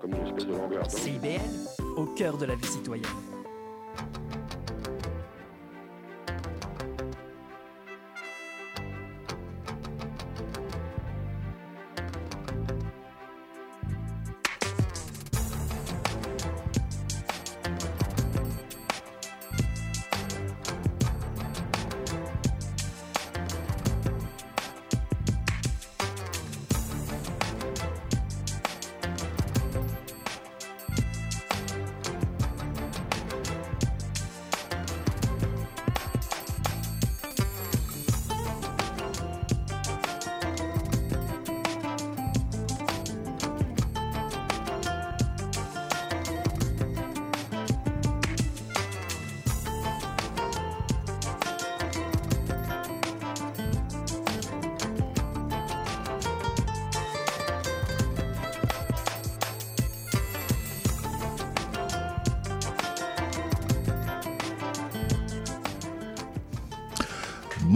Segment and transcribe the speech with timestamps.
[0.00, 0.90] comme une espèce de longueur.
[0.90, 1.40] CIBL,
[1.96, 3.06] au cœur de la vie citoyenne.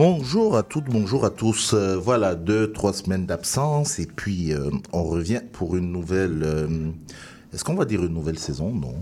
[0.05, 1.75] Bonjour à toutes, bonjour à tous.
[1.75, 6.43] Euh, voilà, deux, trois semaines d'absence et puis euh, on revient pour une nouvelle.
[6.43, 6.91] euh,
[7.55, 8.73] Est-ce qu'on va dire une nouvelle saison?
[8.73, 8.97] Non.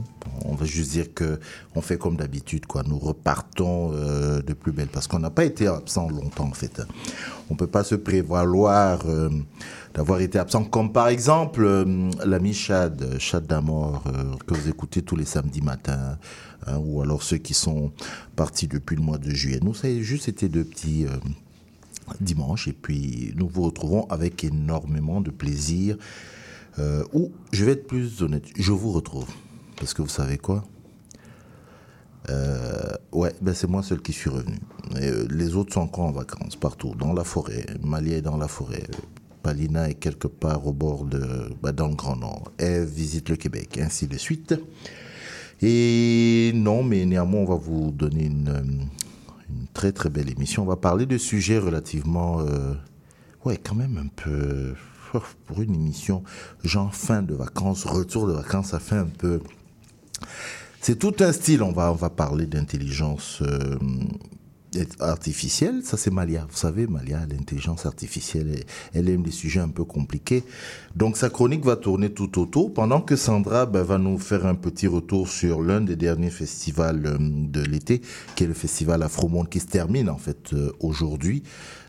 [0.44, 1.40] On va juste dire que
[1.74, 2.82] on fait comme d'habitude, quoi.
[2.86, 6.82] Nous repartons de plus belle parce qu'on n'a pas été absent longtemps en fait.
[7.48, 9.00] On peut pas se prévaloir
[9.94, 11.86] d'avoir été absent, comme par exemple
[12.24, 16.16] l'ami Chad, Chad d'Amour, euh, que vous écoutez tous les samedis matins,
[16.66, 17.92] hein, ou alors ceux qui sont
[18.36, 19.60] partis depuis le mois de juillet.
[19.62, 21.16] Nous, ça a juste été deux petits euh,
[22.20, 25.96] dimanches, et puis nous vous retrouvons avec énormément de plaisir.
[26.78, 29.28] Euh, ou, je vais être plus honnête, je vous retrouve.
[29.76, 30.64] Parce que vous savez quoi?
[32.28, 34.56] Euh, ouais, ben c'est moi seul qui suis revenu.
[34.96, 37.66] Euh, les autres sont encore en vacances partout, dans la forêt.
[37.82, 38.84] Malia est dans la forêt.
[39.42, 42.52] Palina est quelque part au bord de, ben, dans le Grand Nord.
[42.58, 44.54] Eve visite le Québec, ainsi de suite.
[45.62, 50.62] Et non, mais néanmoins, on va vous donner une, euh, une très très belle émission.
[50.62, 52.74] On va parler de sujets relativement, euh,
[53.44, 54.74] ouais, quand même un peu
[55.14, 56.22] oh, pour une émission
[56.64, 59.40] genre fin de vacances, retour de vacances, ça fait un peu.
[60.80, 61.62] C'est tout un style.
[61.62, 63.76] On va, on va parler d'intelligence euh,
[65.00, 65.82] artificielle.
[65.84, 66.46] Ça, c'est Malia.
[66.48, 68.64] Vous savez, Malia, l'intelligence artificielle,
[68.94, 70.44] elle, aime les sujets un peu compliqués.
[70.94, 74.54] Donc, sa chronique va tourner tout autour, pendant que Sandra ben, va nous faire un
[74.54, 78.00] petit retour sur l'un des derniers festivals euh, de l'été,
[78.36, 81.42] qui est le festival Afromonde, qui se termine en fait euh, aujourd'hui.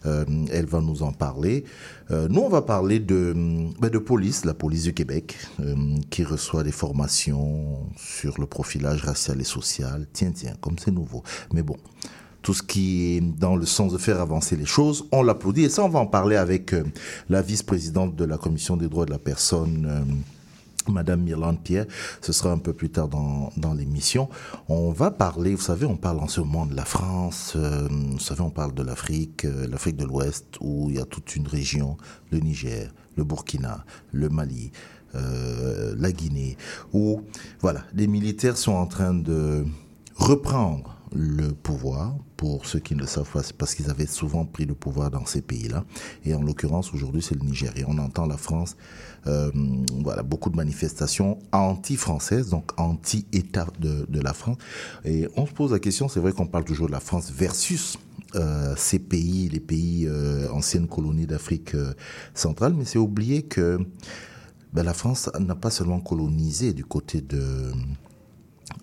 [0.06, 1.66] Euh, elle va nous en parler.
[2.10, 3.34] Euh, nous, on va parler de,
[3.80, 5.76] ben, de police, la police du Québec, euh,
[6.10, 10.08] qui reçoit des formations sur le profilage racial et social.
[10.12, 11.24] Tiens, tiens, comme c'est nouveau.
[11.54, 11.78] Mais bon,
[12.42, 15.64] tout ce qui est dans le sens de faire avancer les choses, on l'applaudit.
[15.66, 16.84] Et ça, on va en parler avec euh,
[17.30, 19.88] la vice-présidente de la Commission des droits de la personne.
[19.90, 20.14] euh,
[20.88, 21.86] Madame Mirlande Pierre,
[22.22, 24.30] ce sera un peu plus tard dans, l'émission.
[24.68, 28.18] On va parler, vous savez, on parle en ce moment de la France, euh, vous
[28.18, 31.98] savez, on parle de l'Afrique, l'Afrique de l'Ouest, où il y a toute une région,
[32.32, 34.72] le Niger, le Burkina, le Mali,
[35.14, 36.58] la Guinée,
[36.94, 37.22] où,
[37.60, 39.64] voilà, les militaires sont en train de
[40.16, 42.16] reprendre le pouvoir.
[42.38, 45.26] Pour ceux qui ne le savent pas, parce qu'ils avaient souvent pris le pouvoir dans
[45.28, 45.84] ces pays-là.
[46.26, 47.86] Et en l'occurrence, aujourd'hui, c'est le Nigeria.
[47.88, 48.76] On entend la France,
[49.28, 49.52] euh,
[50.02, 54.58] voilà, beaucoup de manifestations anti-françaises, donc anti-État de, de la France.
[55.06, 58.00] Et on se pose la question, c'est vrai qu'on parle toujours de la France versus
[58.36, 61.76] euh, ces pays, les pays euh, anciennes colonies d'Afrique
[62.34, 63.78] centrale, mais c'est oublier que
[64.74, 67.72] ben, la France n'a pas seulement colonisé du côté de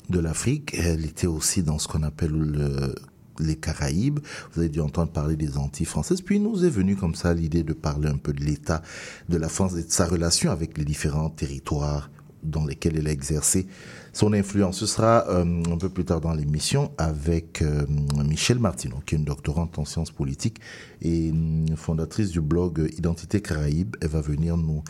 [0.09, 0.75] de l'Afrique.
[0.79, 2.95] Elle était aussi dans ce qu'on appelle le-
[3.41, 4.19] les Caraïbes.
[4.53, 6.21] Vous avez dû entendre parler des Antilles françaises.
[6.23, 8.83] Puis nous est venu comme ça l'idée de parler un peu de l'état
[9.29, 12.11] de la France et de sa relation avec les différents territoires
[12.43, 13.67] dans lesquels elle a exercé
[14.13, 14.79] son influence.
[14.79, 17.85] Ce sera euh, un peu plus tard dans l'émission avec euh,
[18.25, 20.61] Michel Martineau, qui est une doctorante en sciences politiques
[21.03, 21.33] et
[21.77, 23.97] fondatrice du blog Identité Caraïbe.
[24.01, 24.83] Elle va venir nous,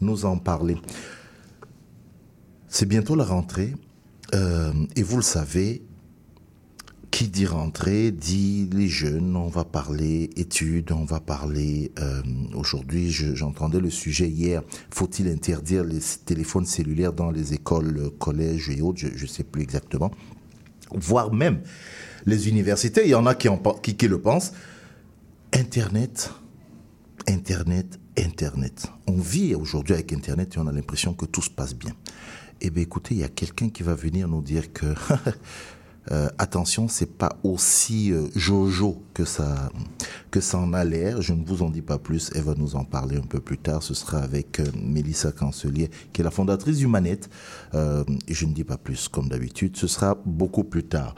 [0.00, 0.76] nous en parler.
[2.68, 3.74] C'est bientôt la rentrée.
[4.34, 5.82] Euh, et vous le savez,
[7.10, 11.92] qui dit rentrée dit les jeunes, on va parler études, on va parler...
[11.98, 12.22] euh,
[12.54, 18.70] Aujourd'hui, je- j'entendais le sujet hier, faut-il interdire les téléphones cellulaires dans les écoles, collèges
[18.70, 20.10] et autres, je ne sais plus exactement.
[20.94, 21.60] Voire même
[22.24, 23.48] les universités, il y en a qui,
[23.96, 24.52] qui le pensent.
[25.52, 26.30] Internet,
[27.28, 28.86] Internet, Internet.
[29.06, 31.92] On vit aujourd'hui avec Internet et on a l'impression que tout se passe bien.
[32.64, 34.86] Eh bien, écoutez, il y a quelqu'un qui va venir nous dire que
[36.12, 39.72] euh, attention, c'est pas aussi euh, jojo que ça,
[40.30, 41.20] que ça en a l'air.
[41.22, 42.30] Je ne vous en dis pas plus.
[42.36, 43.82] Elle va nous en parler un peu plus tard.
[43.82, 47.28] Ce sera avec euh, Mélissa Cancelier, qui est la fondatrice du Manette.
[47.74, 49.76] et je ne dis pas plus, comme d'habitude.
[49.76, 51.16] Ce sera beaucoup plus tard.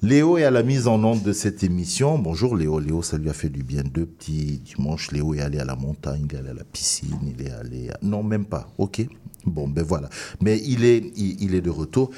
[0.00, 2.20] Léo est à la mise en onde de cette émission.
[2.20, 2.78] Bonjour Léo.
[2.78, 3.82] Léo, ça lui a fait du bien.
[3.82, 5.10] Deux petits dimanches.
[5.10, 7.90] Léo est allé à la montagne, il est allé à la piscine, il est allé.
[8.00, 8.68] Non, même pas.
[8.78, 9.06] OK.
[9.44, 10.08] Bon, ben voilà.
[10.40, 12.10] Mais il est, il, est de retour.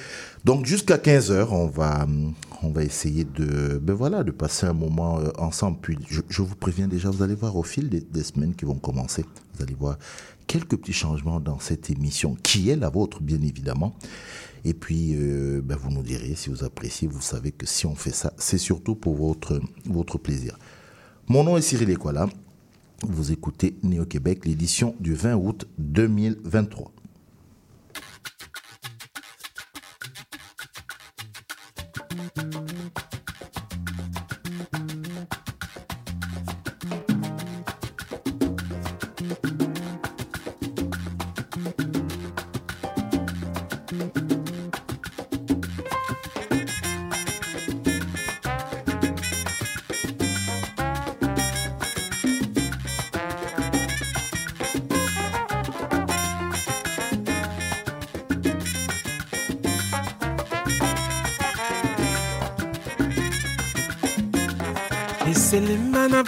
[0.44, 2.06] Donc jusqu'à 15h, on va,
[2.62, 5.79] on va essayer de, ben voilà, de passer un moment euh, ensemble.
[5.81, 9.25] Puis je, vous préviens déjà, vous allez voir au fil des, semaines qui vont commencer,
[9.55, 9.99] vous allez voir
[10.47, 13.94] quelques petits changements dans cette émission, qui est la vôtre, bien évidemment.
[14.67, 17.09] Et puis, euh, ben vous nous direz si vous appréciez.
[17.09, 20.59] Vous savez que si on fait ça, c'est surtout pour votre, votre plaisir.
[21.29, 22.29] Mon nom est Cyril Equala.
[23.06, 26.94] Vous écoutez Néo-Québec, l'édition du 20 août 2023.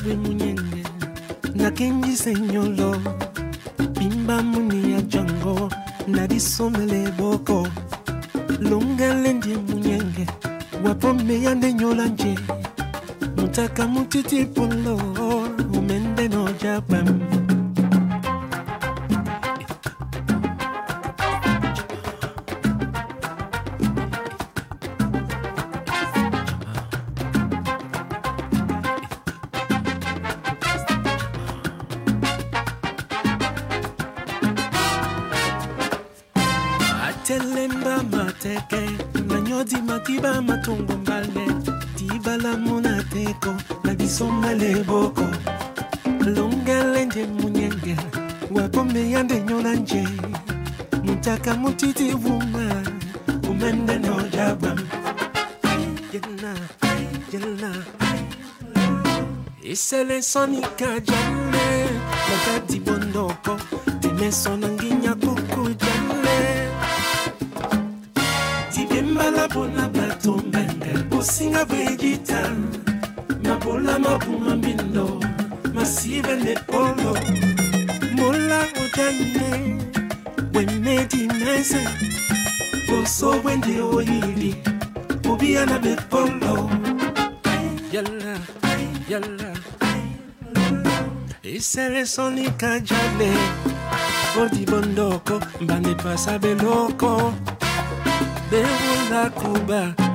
[0.06, 0.82] we munyenge
[1.54, 2.96] na kenji senyolo
[3.98, 5.70] bimba muni ya jango
[6.06, 7.68] na disomele boko.
[8.60, 10.26] Longele ndie munyenge
[10.84, 12.38] wapome ya ndenyola nje
[13.36, 14.75] mutaka mutiti polo
[51.26, 52.87] Nataka mutiti woman,
[53.50, 54.78] umende no jabam.
[56.12, 56.55] Jenna,
[57.32, 57.70] jenna.
[59.62, 61.88] Isele sonika jale,
[62.31, 63.58] wakati bondoko,
[64.00, 65.14] timeso nanginya
[69.49, 69.88] bona
[71.64, 72.56] vegeta,
[73.99, 75.20] mabuma bindo,
[75.75, 77.19] masive ne polo,
[78.14, 79.35] mola odanya
[81.46, 81.88] wemedinese
[82.88, 84.56] boso wende oyili
[85.31, 86.70] obiana bepolo
[87.93, 88.38] yalla
[89.08, 89.52] yalla.
[91.43, 93.32] Isele sonika jale
[94.43, 97.32] odi bondoko mbane pasa beloko.
[98.50, 100.05] Bewola kuba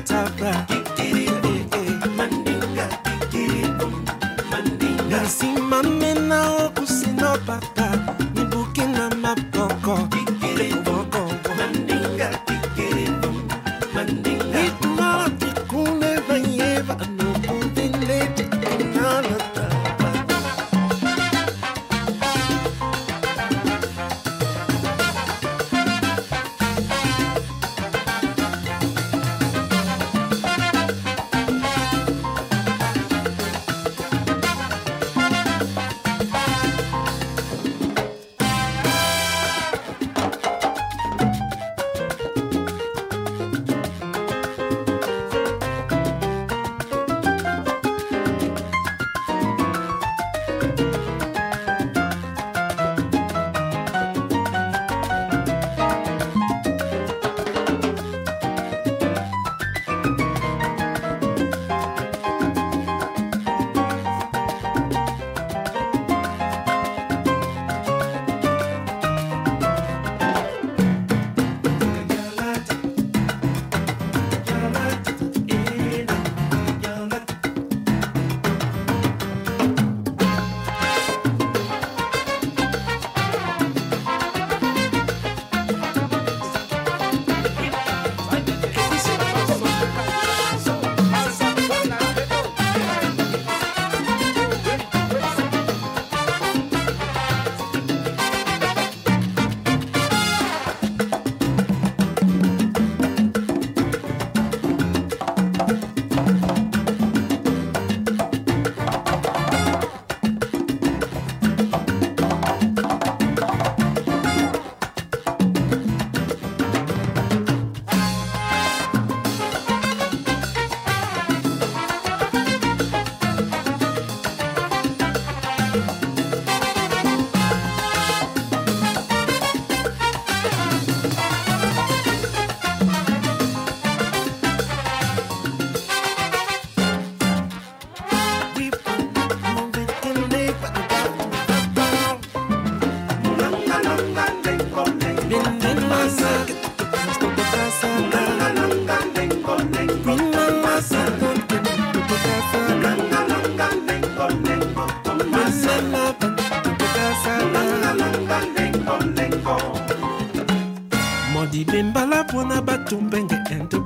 [0.00, 0.63] top right.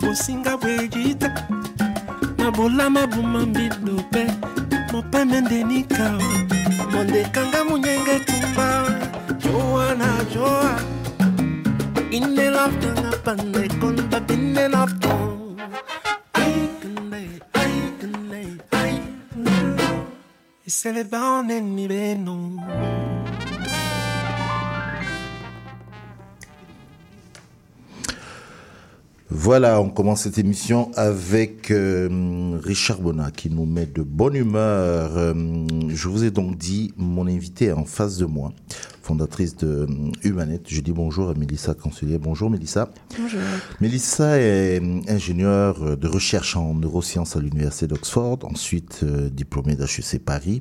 [0.08, 1.28] bosinga bwegita.
[2.38, 4.24] Na bolama bumambido mpe
[4.92, 6.04] mopeme ndenika
[6.90, 8.68] mondekanga munyenge tumba
[9.42, 9.86] joa
[10.32, 10.80] joa
[12.10, 15.38] inelaftanga pandekon babinelafton
[20.80, 22.57] Celebrando en mi.
[29.48, 35.16] Voilà, on commence cette émission avec euh, Richard Bonnat qui nous met de bonne humeur.
[35.16, 35.32] Euh,
[35.88, 38.52] je vous ai donc dit, mon invité est en face de moi,
[39.00, 39.86] fondatrice de euh,
[40.22, 40.60] Humanet.
[40.66, 42.18] Je dis bonjour à Mélissa Cancelier.
[42.18, 42.90] Bonjour Mélissa.
[43.18, 43.40] Bonjour.
[43.80, 50.60] Mélissa est ingénieure de recherche en neurosciences à l'Université d'Oxford, ensuite euh, diplômée d'HEC Paris.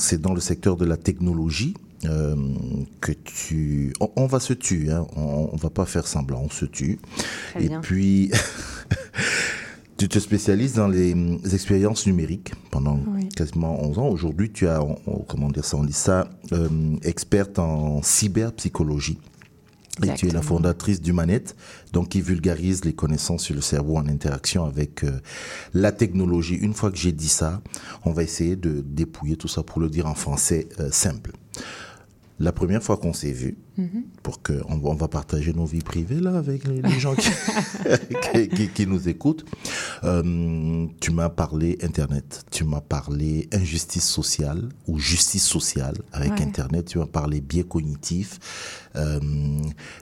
[0.00, 1.74] C'est dans le secteur de la technologie
[2.04, 2.36] euh,
[3.00, 3.92] que tu...
[4.00, 5.06] On, on va se tuer, hein.
[5.16, 6.98] on, on va pas faire semblant, on se tue.
[7.54, 7.80] Très Et bien.
[7.80, 8.30] puis,
[9.96, 11.12] tu te spécialises dans les
[11.52, 13.28] expériences numériques pendant Oui.
[13.30, 14.08] quasiment 11 ans.
[14.08, 16.68] Aujourd'hui, tu as, on- on- comment dire ça, on dit ça, euh,
[17.02, 19.18] experte en cyberpsychologie.
[20.06, 21.56] Et tu es la fondatrice d'Humanet,
[21.92, 25.18] donc qui vulgarise les connaissances sur le cerveau en interaction avec euh,
[25.74, 26.54] la technologie.
[26.54, 27.60] Une fois que j'ai dit ça,
[28.04, 31.32] on va essayer de dépouiller tout ça pour le dire en français euh, simple.
[32.40, 33.56] La première fois qu'on s'est vu,
[34.22, 37.14] pour que on, va- on va partager nos vies privées là avec les, les gens
[37.16, 37.28] qui,
[38.32, 39.44] qui, qui- qui nous écoutent,
[40.04, 46.42] euh, tu m'as parlé Internet, tu m'as parlé injustice sociale ou justice sociale avec Ouais.
[46.42, 48.38] Internet, tu m'as parlé biais cognitif.
[48.96, 49.18] euh,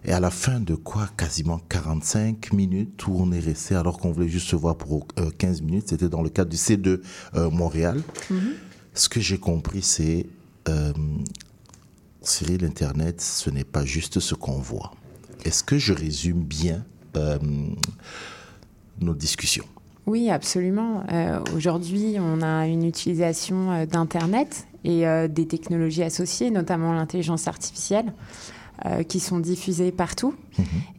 [0.05, 4.13] et à la fin de quoi Quasiment 45 minutes où on est resté alors qu'on
[4.13, 5.89] voulait juste se voir pour euh, 15 minutes.
[5.89, 7.01] C'était dans le cadre du C2
[7.35, 8.03] euh, Montréal.
[8.95, 10.27] Ce que j'ai compris, c'est
[10.69, 10.93] euh,
[12.27, 14.93] Cyril, Internet, ce n'est pas juste ce qu'on voit.
[15.45, 16.85] Est-ce que je résume bien
[17.17, 17.39] euh,
[19.01, 19.65] nos discussions?
[20.07, 21.05] Oui, absolument.
[21.13, 27.49] Euh, Aujourd'hui, on a une utilisation euh, d'Internet et euh, des technologies associées, notamment l'intelligence
[27.49, 28.13] artificielle,
[29.09, 30.35] qui sont diffusées partout.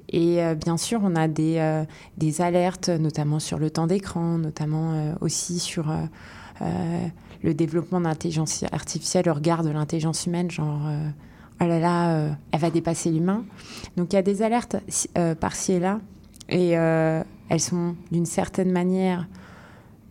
[0.09, 1.85] Et euh, bien sûr, on a des,
[2.17, 7.07] des alertes, notamment sur le temps d'écran, notamment aussi sur euh,
[7.43, 11.09] le développement de l'intelligence artificielle au regard de l'intelligence humaine, genre, euh,
[11.61, 13.43] oh là là, euh, elle va dépasser l'humain.
[13.95, 14.77] Donc il y a des alertes
[15.17, 15.99] euh, par-ci et là,
[16.49, 19.27] et elles sont d'une certaine manière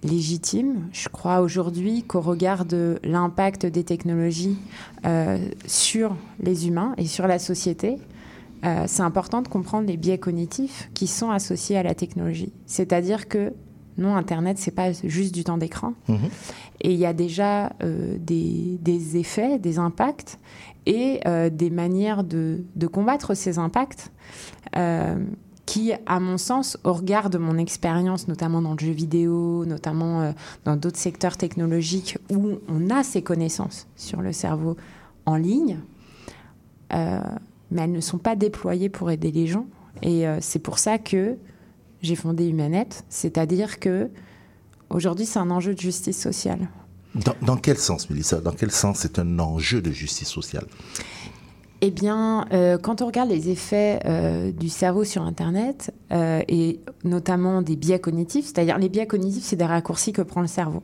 [0.03, 0.87] légitimes.
[0.93, 4.59] Je crois aujourd'hui qu'au regard de l'impact des technologies
[5.65, 7.97] sur les humains et sur la société,
[8.87, 12.53] c'est important de comprendre les biais cognitifs qui sont associés à la technologie.
[12.67, 13.55] C'est-à-dire que
[13.99, 15.95] non, Internet, c'est pas juste du temps d'écran.
[16.09, 16.29] Mhm.
[16.83, 20.39] Et il y a déjà euh, des, des effets, des impacts
[20.85, 24.13] et euh, des manières de, de combattre ces impacts
[24.77, 25.17] euh,
[25.65, 30.33] qui, à mon sens, au regard de mon expérience, notamment dans le jeu vidéo, notamment
[30.65, 34.77] dans d'autres secteurs technologiques où on a ces connaissances sur le cerveau
[35.25, 35.81] en ligne,
[36.93, 39.67] mais elles ne sont pas déployées pour aider les gens.
[40.03, 41.37] Et c'est pour ça que
[42.03, 44.11] j'ai fondé Humanet, c'est-à-dire que
[44.91, 46.69] aujourd'hui, c'est un enjeu de justice sociale.
[47.15, 48.41] dans, dans quel sens, Mélissa?
[48.41, 50.67] Dans quel sens c'est un enjeu de justice sociale?
[51.83, 56.81] Eh bien, euh, quand on regarde les effets euh, du cerveau sur Internet, euh, et
[57.05, 60.83] notamment des biais cognitifs, c'est-à-dire les biais cognitifs, c'est des raccourcis que prend le cerveau.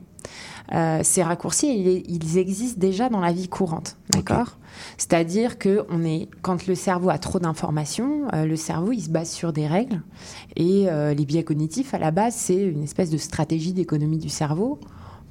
[0.71, 4.57] Euh, ces raccourcis, ils, ils existent déjà dans la vie courante, d'accord?
[4.97, 9.09] C'est-à-dire que on est, quand le cerveau a trop d'informations, euh, le cerveau, il se
[9.09, 10.01] base sur des règles,
[10.55, 14.29] et euh, les biais cognitifs, à la base, c'est une espèce de stratégie d'économie du
[14.29, 14.79] cerveau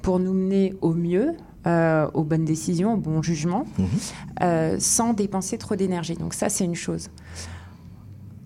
[0.01, 1.33] pour nous mener au mieux,
[1.65, 3.65] euh, aux bonnes décisions, au bon jugement,
[4.41, 6.15] euh, sans dépenser trop d'énergie.
[6.15, 7.09] Donc ça, c'est une chose.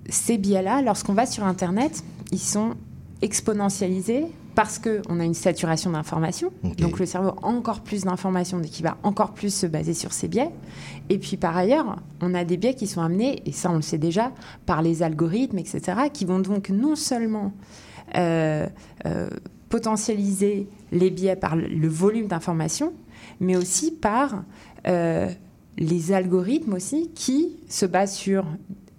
[0.07, 2.75] Ces biais-là, lorsqu'on va sur Internet, ils sont
[3.21, 4.27] exponentialisés
[4.57, 6.51] parce qu'on a une saturation d'informations.
[6.79, 10.13] Donc le cerveau a encore plus d'informations, donc il va encore plus se baser sur
[10.13, 10.49] ces biais.
[11.09, 13.81] Et puis par ailleurs, on a des biais qui sont amenés, et ça on le
[13.83, 14.31] sait déjà,
[14.65, 17.53] par les algorithmes, etc., qui vont donc non seulement
[18.15, 18.65] euh,
[19.05, 19.29] euh,
[19.69, 22.93] potentialiser les biais par le, volume d'informations,
[23.39, 24.43] mais aussi par
[24.87, 25.29] euh,
[25.77, 28.43] les algorithmes aussi qui se basent sur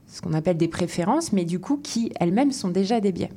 [0.07, 3.33] ce qu'on appelle des préférences, mais du coup qui elles-mêmes sont déjà des biais.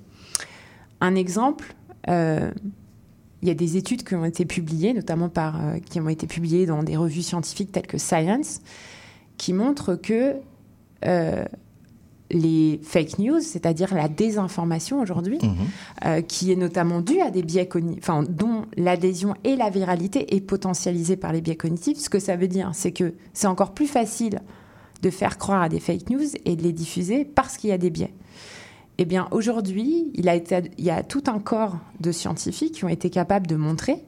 [1.04, 1.74] Un exemple,
[2.08, 6.28] il y a des études qui ont été publiées, notamment par, euh, qui ont été
[6.28, 8.62] publiées dans des revues scientifiques telles que Science,
[9.38, 10.36] qui montrent que
[11.06, 11.44] euh,
[12.30, 15.56] les fake news, c'est-à-dire la désinformation aujourd'hui, Mhm.
[16.06, 20.36] euh, qui est notamment due à des biais cognitifs, enfin, dont l'adhésion et la viralité
[20.36, 21.98] est potentialisée par les biais cognitifs.
[21.98, 24.40] Ce que ça veut dire, c'est que c'est encore plus facile
[25.02, 27.78] de faire croire à des fake news et de les diffuser parce qu'il y a
[27.80, 28.14] des biais.
[28.98, 32.86] Eh bien, aujourd'hui, il, a été- il y a tout un corps de scientifiques qui
[32.86, 34.04] ont été capables de montrer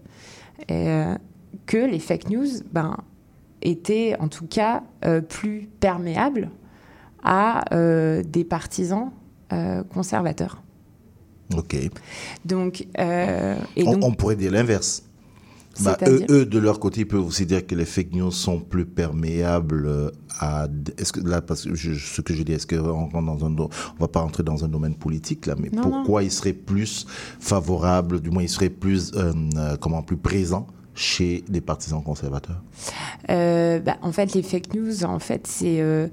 [0.69, 1.15] euh,
[1.65, 2.97] que les fake news ben,
[3.61, 6.49] étaient en tout cas euh, plus perméables
[7.23, 9.11] à euh, des partisans
[9.93, 10.63] conservateurs.
[11.55, 11.75] Ok.
[12.43, 12.87] Donc, et
[13.85, 15.03] On, donc on pourrait dire l'inverse.
[15.81, 18.59] Bah, eux, eux, de leur côté, ils peuvent aussi dire que les fake news sont
[18.59, 20.67] plus perméables euh, à.
[20.97, 23.55] Est-ce que là, parce que je- ce que je dis, est-ce qu'on rentre dans un,
[23.57, 27.05] on va pas rentrer dans un domaine politique là, mais Non, pourquoi ils seraient plus
[27.39, 32.61] favorables, du moins ils seraient plus, euh, euh, comment, plus présents chez les partisans conservateurs
[33.29, 36.07] Euh, bah, en fait, les fake news, en fait, c'est euh,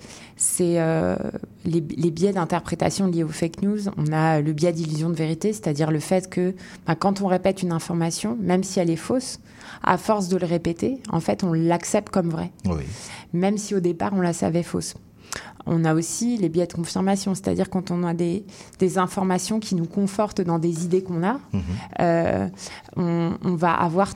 [0.60, 1.16] euh,
[1.64, 3.88] les, les biais d'interprétation liés aux fake news.
[3.96, 6.54] On a le biais d'illusion de vérité, c'est-à-dire le fait que
[6.86, 9.40] bah, quand on répète une information, même si elle est fausse,
[9.82, 12.84] à force de le répéter, en fait, on l'accepte comme vraie, Oui.
[13.32, 14.94] même si au départ on la savait fausse.
[15.66, 18.44] On a aussi les biais de confirmation, c'est-à-dire quand on a des,
[18.78, 21.38] des informations qui nous confortent dans des idées qu'on a,
[22.00, 22.48] euh,
[22.96, 24.14] on, on va avoir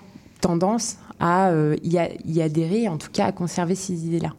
[0.49, 4.33] tendance à euh, y, a- y adhérer, en tout cas à conserver ces idées-là.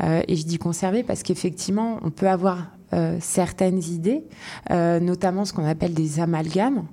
[0.00, 2.58] Euh, et je dis conserver parce qu'effectivement, on peut avoir
[2.94, 4.22] euh, certaines idées,
[4.70, 6.84] euh, notamment ce qu'on appelle des amalgames,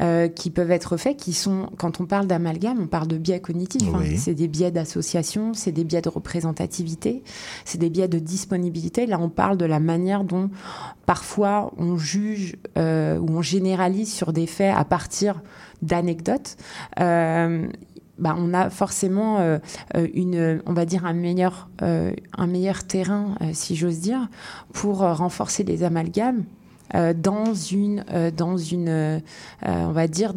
[0.00, 3.40] euh, qui peuvent être faits, qui sont, quand on parle d'amalgame, on parle de biais
[3.40, 3.88] cognitifs.
[3.92, 4.02] hein.
[4.16, 7.22] C'est des biais d'association, c'est des biais de représentativité,
[7.64, 9.06] c'est des biais de disponibilité.
[9.06, 10.50] Là, on parle de la manière dont
[11.04, 15.42] parfois on juge ou on généralise sur des faits à partir
[15.82, 16.56] d'anecdotes.
[18.20, 19.58] Bah, on a forcément euh,
[19.96, 24.28] euh, une, on va dire un meilleur, euh, un meilleur terrain, si j'ose dire,
[24.74, 26.44] pour renforcer les amalgames
[26.92, 28.04] dans une,
[28.36, 29.22] dans une,
[29.62, 30.34] on va dire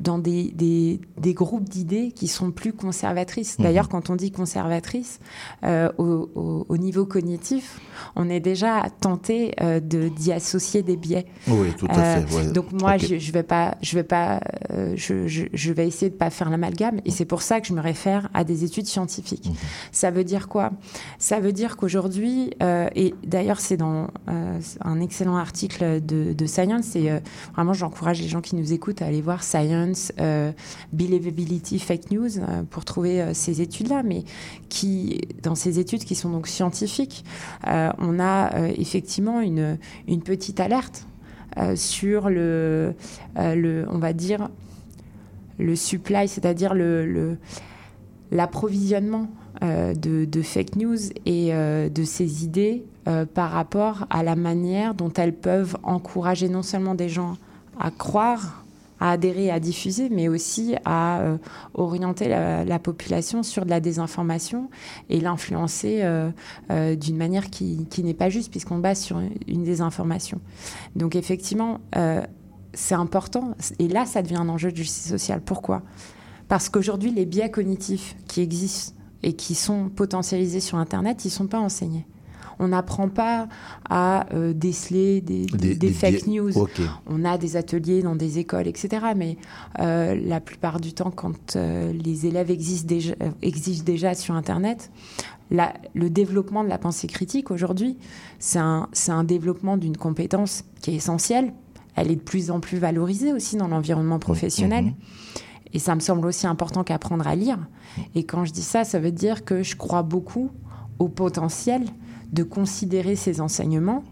[0.00, 3.56] dans des, des, des groupes d'idées qui sont plus conservatrices.
[3.58, 5.20] D'ailleurs, quand on dit conservatrice,
[5.64, 7.80] euh, au, au- au niveau cognitif,
[8.16, 11.26] on est déjà tenté euh, de d'y associer des biais.
[11.48, 12.36] Oui, tout à Euh, fait.
[12.36, 12.52] ouais.
[12.52, 14.40] Donc moi, je, je vais pas, je vais pas,
[14.94, 17.72] je, je, je vais essayer de pas faire l'amalgame, et c'est pour ça que je
[17.72, 19.50] me réfère à des études scientifiques.
[19.92, 20.70] Ça veut dire quoi?
[21.18, 22.50] Ça veut dire qu'aujourd'hui,
[22.94, 27.10] et d'ailleurs c'est dans un excellent article de, de Science, et
[27.54, 29.87] vraiment j'encourage les gens qui nous écoutent à aller voir Science,
[30.20, 30.52] euh,
[30.92, 34.24] Believability, Fake News euh, pour trouver euh, ces études-là, mais
[34.68, 37.24] qui, dans ces études qui sont donc scientifiques,
[37.64, 39.78] on a effectivement une,
[40.24, 41.06] petite alerte
[41.74, 42.94] sur le,
[43.36, 44.48] on va dire,
[45.58, 46.74] le supply, c'est-à-dire
[48.30, 49.28] l'approvisionnement
[49.62, 52.84] de, fake news et de ces idées
[53.34, 57.36] par rapport à la manière dont elles peuvent encourager non seulement des gens
[57.78, 58.64] à croire,
[59.00, 61.38] à adhérer, à diffuser, mais aussi à euh,
[61.74, 64.70] orienter la, la population sur de la désinformation
[65.08, 66.30] et l'influencer euh,
[66.70, 70.40] euh, d'une manière qui, qui n'est pas juste, puisqu'on base sur une désinformation.
[70.96, 71.80] Donc effectivement,
[72.72, 73.54] c'est important.
[73.78, 75.40] Et là, ça devient un enjeu de justice sociale.
[75.44, 75.82] Pourquoi?
[76.48, 81.32] Parce qu'aujourd'hui, les biais cognitifs qui existent et qui sont potentialisés sur Internet, ils ne
[81.32, 82.06] sont pas enseignés.
[82.58, 83.48] On n'apprend pas
[83.88, 86.50] à euh, déceler des, des- des fake news.
[87.06, 89.06] On a des ateliers dans des écoles, etc.
[89.16, 89.36] Mais
[89.80, 94.90] euh, la plupart du temps, quand euh, les élèves existent déjà, existent déjà sur Internet,
[95.50, 97.96] la- le développement de la pensée critique aujourd'hui,
[98.38, 98.88] c'est un,
[99.24, 101.52] développement d'une compétence qui est essentielle.
[101.96, 104.84] Elle est de plus en plus valorisée aussi dans l'environnement professionnel.
[104.86, 104.94] Mhm.
[105.74, 107.58] Et ça me semble aussi important qu'apprendre à lire.
[108.14, 110.50] Et quand je dis ça, ça veut dire que je crois beaucoup
[110.98, 111.82] au potentiel
[112.32, 114.04] de considérer ces enseignements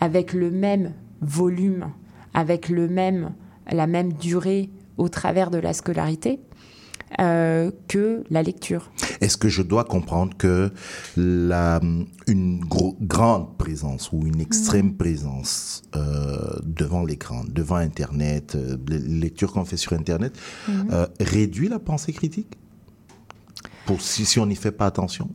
[0.00, 1.90] avec le même volume,
[2.34, 3.32] avec le même,
[3.70, 6.40] la même durée au travers de la scolarité
[7.20, 8.90] euh, que la lecture.
[9.20, 10.72] Est-ce que je dois comprendre que
[11.16, 11.80] la,
[12.26, 19.52] une grande présence ou une extrême présence euh, devant l'écran, devant Internet, euh, les lectures
[19.52, 20.36] qu'on fait sur Internet,
[20.68, 22.58] euh, réduit la pensée critique?
[23.86, 25.28] Pour si, si on n'y fait pas attention?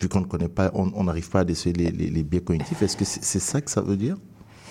[0.00, 3.04] Vu qu'on ne connaît pas, on n'arrive pas à déceler les, biais cognitifs, est-ce que
[3.04, 4.16] c'est ça que ça veut dire?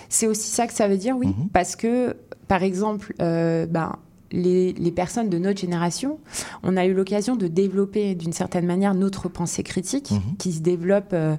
[0.08, 1.28] C'est aussi ça que ça veut dire, oui.
[1.28, 1.48] Mhm.
[1.52, 3.96] Parce que, par exemple, euh, ben,
[4.34, 6.18] les, les personnes de notre génération,
[6.62, 10.36] on a eu l'occasion de développer d'une certaine manière notre pensée critique, Mhm.
[10.38, 11.36] qui se développe euh,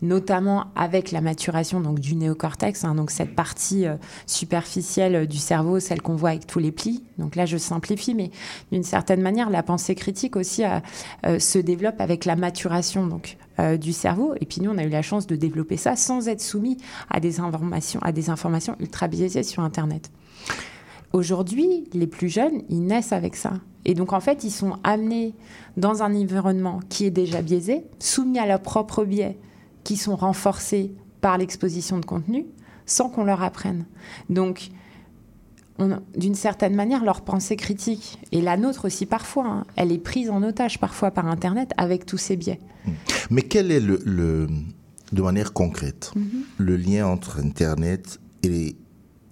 [0.00, 5.38] notamment avec la maturation donc, du néocortex, hein, donc cette partie euh, superficielle euh, du
[5.38, 7.02] cerveau, celle qu'on voit avec tous les plis.
[7.18, 8.30] Donc là, je simplifie, mais
[8.72, 13.36] d'une certaine manière, la pensée critique aussi euh, se développe avec la maturation donc,
[13.80, 14.34] du cerveau.
[14.40, 16.76] Et puis nous, on a eu la chance de développer ça sans être soumis
[17.10, 20.10] à des informations, à des informations ultra biaisées sur Internet.
[21.12, 23.54] Aujourd'hui, les plus jeunes, ils naissent avec ça.
[23.84, 25.34] Et donc, en fait, ils sont amenés
[25.76, 29.38] dans un environnement qui est déjà biaisé, soumis à leurs propres biais
[29.84, 32.46] qui sont renforcés par l'exposition de contenu
[32.84, 33.84] sans qu'on leur apprenne.
[34.28, 34.68] Donc,
[35.78, 39.98] on- d'une certaine manière, leur pensée critique, et la nôtre aussi parfois, hein, elle est
[39.98, 42.60] prise en otage parfois par Internet avec tous ces biais.
[43.30, 44.48] Mais quel est le, le-
[45.12, 46.12] de manière concrète,
[46.58, 48.76] le lien entre Internet et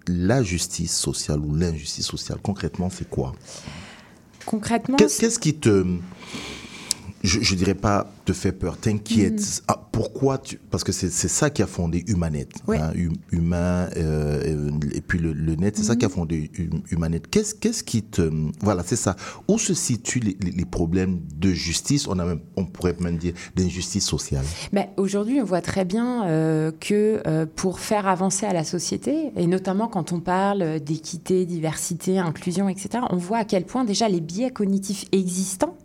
[0.09, 3.33] la justice sociale ou l'injustice sociale Concrètement, c'est quoi?
[4.45, 5.85] Concrètement, Qu'est- Qu'est-ce qui te,
[7.26, 11.50] je, je dirais pas te fait peur, t'inquiète Ah, Pourquoi tu, Parce que c'est ça
[11.50, 15.96] qui a fondé Humanet, hein, hum- humain euh, et puis le, le net, c'est ça
[15.96, 17.20] qui a fondé Hum- Humanet.
[17.30, 19.16] Qu'est-ce qu'est-ce qui te, voilà, c'est ça.
[19.48, 22.06] Où se situent les, les- les problèmes de justice?
[22.08, 24.44] On a même, on pourrait même dire d'injustice sociale.
[24.72, 29.30] Mais aujourd'hui, on voit très bien euh, que euh, pour faire avancer à la société,
[29.36, 34.08] et notamment quand on parle d'équité, diversité, inclusion, etc., on voit à quel point déjà
[34.08, 35.76] les biais cognitifs existants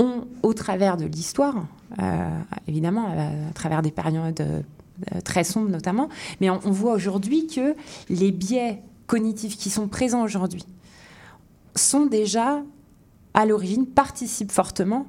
[0.00, 1.66] ont, au travers de l'histoire,
[2.00, 2.28] euh,
[2.66, 6.08] évidemment, à travers des périodes euh, très sombres notamment,
[6.40, 7.74] mais on, on voit aujourd'hui que
[8.08, 10.64] les biais cognitifs qui sont présents aujourd'hui
[11.74, 12.62] sont déjà
[13.34, 15.06] à l'origine, participent fortement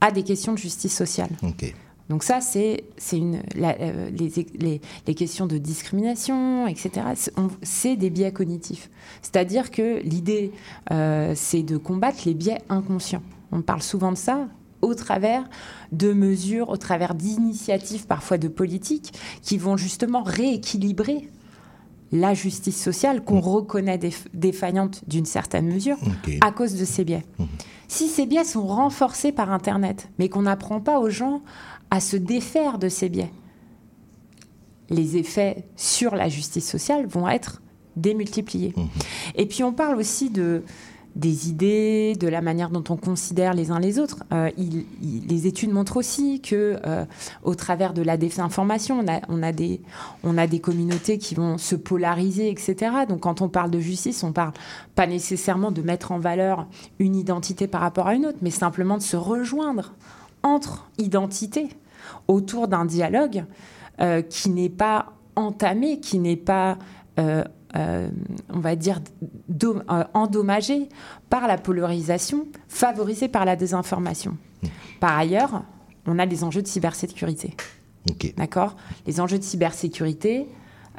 [0.00, 1.30] à des questions de justice sociale.
[2.10, 6.90] Donc ça, c'est une la- euh, les, les, les questions de discrimination, etc.
[7.62, 8.90] c'est- des biais cognitifs.
[9.22, 10.52] C'est-à-dire que l'idée,
[10.90, 13.22] euh, c'est de combattre les biais inconscients.
[13.52, 14.48] On parle souvent de ça
[14.80, 15.48] au travers
[15.92, 19.12] de mesures, au travers d'initiatives, parfois de politiques,
[19.42, 21.28] qui vont justement rééquilibrer
[22.10, 25.96] la justice sociale qu'on reconnaît déf- défaillante d'une certaine mesure
[26.40, 27.24] à cause de ces biais.
[27.88, 31.42] Si ces biais sont renforcés par Internet, mais qu'on n'apprend pas aux gens
[31.90, 33.30] à se défaire de ces biais,
[34.90, 37.62] les effets sur la justice sociale vont être
[37.96, 38.74] démultipliés.
[39.36, 40.64] Et puis on parle aussi de
[41.14, 44.24] des idées, de la manière dont on considère les uns les autres.
[44.32, 47.04] Euh, les études montrent aussi que, euh,
[47.42, 49.80] au travers de la désinformation, on a, des,
[50.24, 52.92] on a des communautés qui vont se polariser, etc.
[53.08, 54.52] Donc, quand on parle de justice, on parle
[54.94, 56.66] pas nécessairement de mettre en valeur
[56.98, 59.94] une identité par rapport à une autre, mais simplement de se rejoindre
[60.42, 61.68] entre identités
[62.26, 63.44] autour d'un dialogue
[64.00, 66.78] euh, qui n'est pas entamé, qui n'est pas,
[67.76, 68.08] euh,
[68.52, 69.00] on va dire,
[69.64, 70.88] euh, endommagé
[71.30, 74.36] par la polarisation, favorisé par la désinformation.
[75.00, 75.62] Par ailleurs,
[76.06, 77.54] on a les enjeux de cybersécurité.
[78.36, 78.76] D'accord?
[79.06, 80.48] Les enjeux de cybersécurité,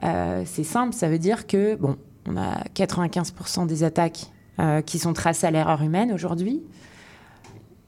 [0.04, 5.00] euh, c'est simple, ça veut dire que, bon, on a 95% des attaques euh, qui
[5.00, 6.62] sont tracées à l'erreur humaine aujourd'hui.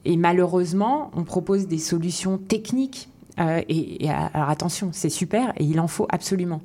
[0.03, 3.09] Et malheureusement, on propose des solutions techniques.
[3.39, 6.61] euh, et, et alors attention, c'est super et il en faut absolument.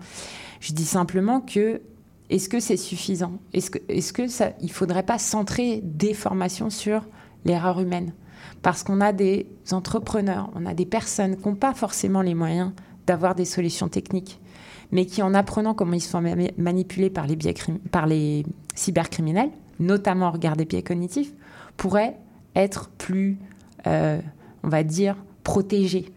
[0.61, 1.81] Je dis simplement que
[2.31, 3.33] est-ce que c'est suffisant?
[3.53, 7.05] Est-ce que, que ça, il faudrait pas centrer des formations sur
[7.45, 8.13] l'erreur humaine?
[8.63, 12.73] Parce qu'on a des entrepreneurs, on a des personnes qui n'ont pas forcément les moyens
[13.07, 14.41] d'avoir des solutions techniques,
[14.93, 18.07] mais qui, en apprenant comment ils se font ma- manipuler par les, biais crim- par
[18.07, 21.33] les cybercriminels, notamment au regard des biais cognitifs,
[21.77, 22.17] pourraient
[22.55, 23.39] être plus,
[23.87, 24.21] euh,
[24.63, 26.13] on va dire, protégés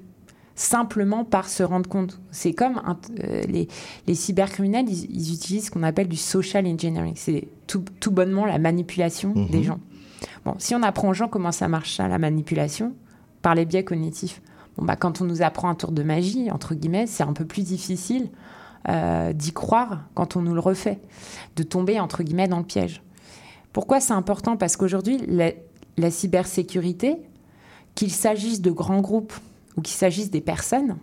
[0.55, 2.19] simplement par se rendre compte.
[2.31, 3.67] C'est comme un- euh, les,
[4.07, 7.13] les cybercriminels, ils, ils utilisent ce qu'on appelle du social engineering.
[7.15, 9.47] C'est tout, tout bonnement la manipulation Mhm.
[9.49, 9.79] des gens.
[10.45, 12.93] Bon, si on apprend aux gens comment ça marche, ça, la manipulation,
[13.41, 14.41] par les biais cognitifs,
[14.77, 17.45] bon, bah, quand on nous apprend un tour de magie, entre guillemets, c'est un peu
[17.45, 18.29] plus difficile
[18.89, 20.99] euh, d'y croire quand on nous le refait,
[21.55, 23.01] de tomber, entre guillemets, dans le piège.
[23.71, 24.55] Pourquoi c'est important?
[24.57, 25.51] Parce qu'aujourd'hui, la,
[25.97, 27.15] la cybersécurité,
[27.95, 29.33] qu'il s'agisse de grands groupes
[29.77, 30.97] ou qu'il s'agisse des personnes,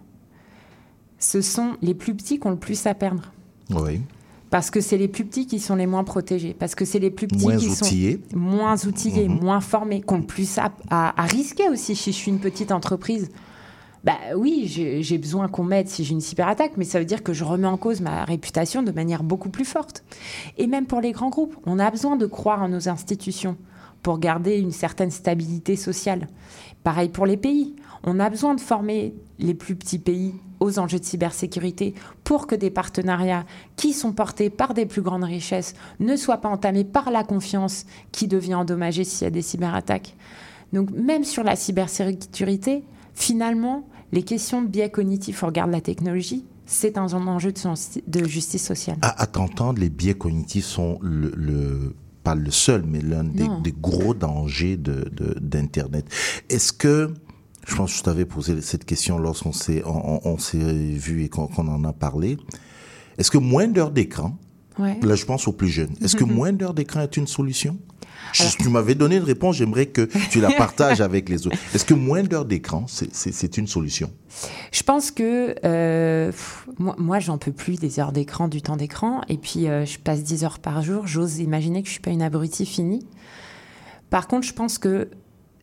[1.18, 3.22] ce sont les plus petits qui ont le plus à perdre.
[3.70, 4.00] Oui.
[4.48, 6.54] Parce que c'est les plus petits qui sont les moins protégés.
[6.58, 8.20] Parce que c'est les plus petits Moins qui outillés.
[8.32, 9.40] sont moins outillés, Mhm.
[9.40, 12.40] moins formés, qui ont le plus à, à- à risquer aussi si je suis une
[12.40, 13.28] petite entreprise.
[14.02, 17.34] Bah oui, j'ai besoin qu'on m'aide si j'ai une cyberattaque, mais ça veut dire que
[17.34, 20.02] je remets en cause ma réputation de manière beaucoup plus forte.
[20.56, 23.56] Et même pour les grands groupes, on a besoin de croire en nos institutions
[24.02, 26.28] pour garder une certaine stabilité sociale.
[26.82, 27.76] Pareil pour les pays.
[28.04, 32.54] On a besoin de former les plus petits pays aux enjeux de cybersécurité pour que
[32.54, 33.44] des partenariats
[33.76, 37.84] qui sont portés par des plus grandes richesses ne soient pas entamés par la confiance
[38.12, 40.16] qui devient endommagée s'il y a des cyberattaques.
[40.72, 42.84] Donc même sur la cybersécurité,
[43.14, 47.52] finalement, les questions de biais cognitifs au regard de la technologie, c'est un enjeu
[48.06, 48.96] de, justice sociale.
[49.02, 53.72] À, à t'entendre, les biais cognitifs sont le, le- pas le seul, mais l'un des,
[53.72, 56.04] gros dangers de, de- d'Internet.
[56.48, 57.12] Est-ce que,
[57.70, 61.24] je pense que je t'avais posé cette question lorsqu'on s'est, on, on- on s'est vu
[61.24, 62.36] et qu'on, en a parlé.
[63.18, 64.36] Est-ce que moins d'heures d'écran,
[64.78, 64.98] Ouais.
[65.02, 67.76] là je pense aux plus jeunes, est-ce que moins d'heures d'écran est une solution?
[68.60, 71.56] Tu m'avais donné une réponse, j'aimerais que tu la partages avec les autres.
[71.74, 74.10] Est-ce que moins d'heures d'écran, c'est une solution?
[74.72, 76.30] Je pense que euh,
[76.78, 79.22] moi, moi j'en peux plus des heures d'écran, du temps d'écran.
[79.28, 81.06] Et puis, euh, je passe 10 heures par jour.
[81.08, 83.04] J'ose imaginer que je suis pas une abrutie finie.
[84.10, 85.08] Par contre, je pense que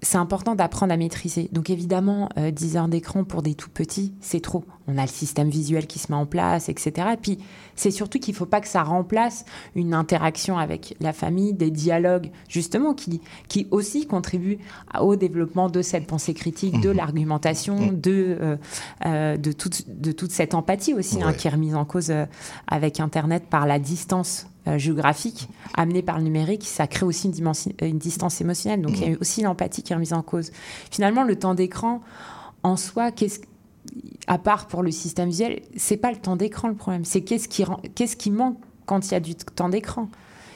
[0.01, 1.49] c'est important d'apprendre à maîtriser.
[1.51, 4.63] Donc évidemment, 10 euh, heures d'écran pour des tout petits, c'est trop.
[4.87, 7.09] On a le système visuel qui se met en place, etc.
[7.13, 7.39] Et puis,
[7.75, 9.43] c'est surtout qu'il ne faut pas que ça remplace
[9.75, 14.59] une interaction avec la famille, des dialogues, justement, qui, qui aussi contribuent
[14.99, 16.95] au développement de cette pensée critique, de mmh.
[16.95, 17.99] l'argumentation, mmh.
[17.99, 18.57] de, euh,
[19.05, 22.13] euh, de, toute, de toute cette empathie aussi, hein, qui est remise en cause
[22.67, 27.51] avec Internet par la distance euh, géographique amené par le numérique, ça crée aussi une,
[27.81, 28.81] une distance émotionnelle.
[28.81, 29.17] Donc il y a mm.
[29.21, 30.51] aussi l'empathie qui est remise en cause.
[30.91, 32.01] Finalement, le temps d'écran,
[32.63, 33.39] en soi, qu'est-ce
[34.27, 37.05] à part pour le système visuel, c'est pas le temps d'écran le problème.
[37.05, 37.63] C'est qu'est-ce qui,
[37.95, 40.09] qu'est-ce qui manque quand il y a du temps d'écran?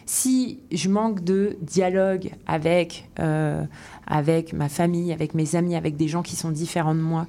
[0.06, 3.64] Si je manque de dialogue avec, euh,
[4.08, 7.28] avec ma famille, avec mes amis, avec des gens qui sont différents de moi,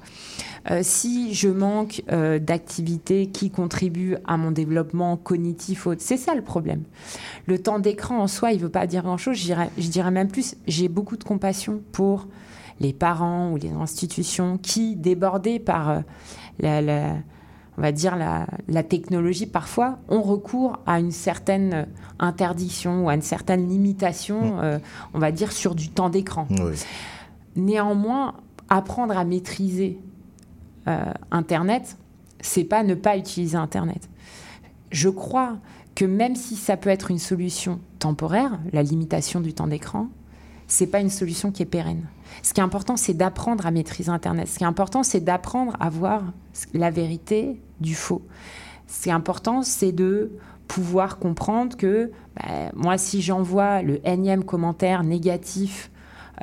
[0.71, 6.41] euh, si je manque euh, d'activités qui contribuent à mon développement cognitif, c'est ça le
[6.41, 6.83] problème.
[7.47, 9.37] Le temps d'écran en soi, il ne veut pas dire grand-chose.
[9.37, 12.27] Je dirais, même plus, j'ai beaucoup de compassion pour
[12.79, 16.01] les parents ou les institutions qui, débordés par
[16.59, 17.15] la,
[17.77, 21.87] on va dire la, la, technologie parfois, ont recours à une certaine
[22.19, 24.79] interdiction ou à une certaine limitation, mmh.
[25.13, 26.47] on va dire, sur du temps d'écran.
[27.55, 28.35] Néanmoins,
[28.69, 29.99] apprendre à maîtriser
[30.87, 31.97] euh, Internet,
[32.41, 34.09] c'est pas ne pas utiliser Internet.
[34.91, 35.57] Je crois
[35.95, 40.07] que même si ça peut être une solution temporaire, la limitation du temps d'écran,
[40.67, 42.05] c'est pas une solution qui est pérenne.
[42.41, 44.47] Ce qui est important, c'est d'apprendre à maîtriser Internet.
[44.47, 46.23] Ce qui est important, c'est d'apprendre à voir
[46.73, 48.21] la vérité du faux.
[48.87, 50.31] Ce qui est important, c'est de
[50.67, 55.91] pouvoir comprendre que bah, moi, si j'envoie le énième commentaire négatif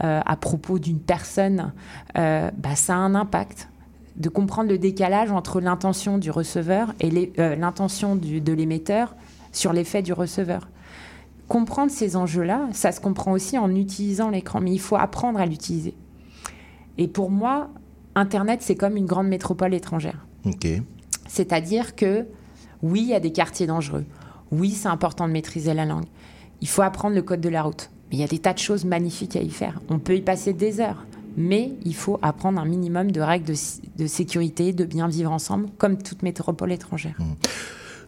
[0.03, 1.73] euh, à propos d'une personne,
[2.17, 3.69] euh, bah, ça a un impact
[4.17, 9.17] de comprendre le décalage entre l'intention du receveur et euh, l'intention de l'émetteur
[9.53, 10.69] sur l'effet du receveur.
[11.51, 15.47] Comprendre ces enjeux-là, ça se comprend aussi en utilisant l'écran, mais il faut apprendre à
[15.47, 15.95] l'utiliser.
[16.97, 17.71] Et pour moi,
[18.15, 20.25] Internet, c'est comme une grande métropole étrangère.
[21.27, 22.29] C'est-à-dire que,
[22.85, 24.05] oui, il y a des quartiers dangereux.
[24.53, 26.05] Oui, c'est important de maîtriser la langue.
[26.61, 27.91] Il faut apprendre le code de la route.
[28.11, 29.81] Mais il y a des tas de choses magnifiques à y faire.
[29.89, 31.05] On peut y passer des heures
[31.37, 33.55] mais il faut apprendre un minimum de règles
[33.97, 37.15] de, sécurité, de bien vivre ensemble, comme toute métropole étrangère.
[37.19, 37.25] Mmh.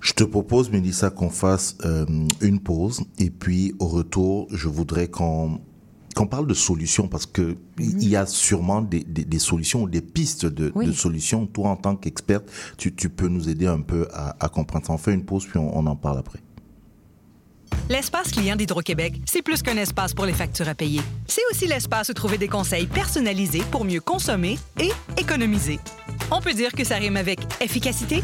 [0.02, 2.04] Je te propose, Mélissa, qu'on fasse euh,
[2.40, 5.60] une pause et puis au retour, je voudrais qu'on
[6.14, 7.56] qu'on parle de solutions parce que mmh.
[7.78, 11.46] il y a sûrement des, des, solutions, des pistes de, de solutions.
[11.46, 12.44] Toi, en tant qu'experte,
[12.76, 15.58] tu, tu, peux nous aider un peu à, à comprendre On fait une pause puis
[15.58, 16.40] on en parle après.
[17.88, 21.00] L'espace client d'Hydro-Québec, c'est plus qu'un espace pour les factures à payer.
[21.26, 25.78] C'est aussi l'espace où trouver des conseils personnalisés pour mieux consommer et économiser.
[26.30, 28.22] On peut dire que ça rime avec efficacité.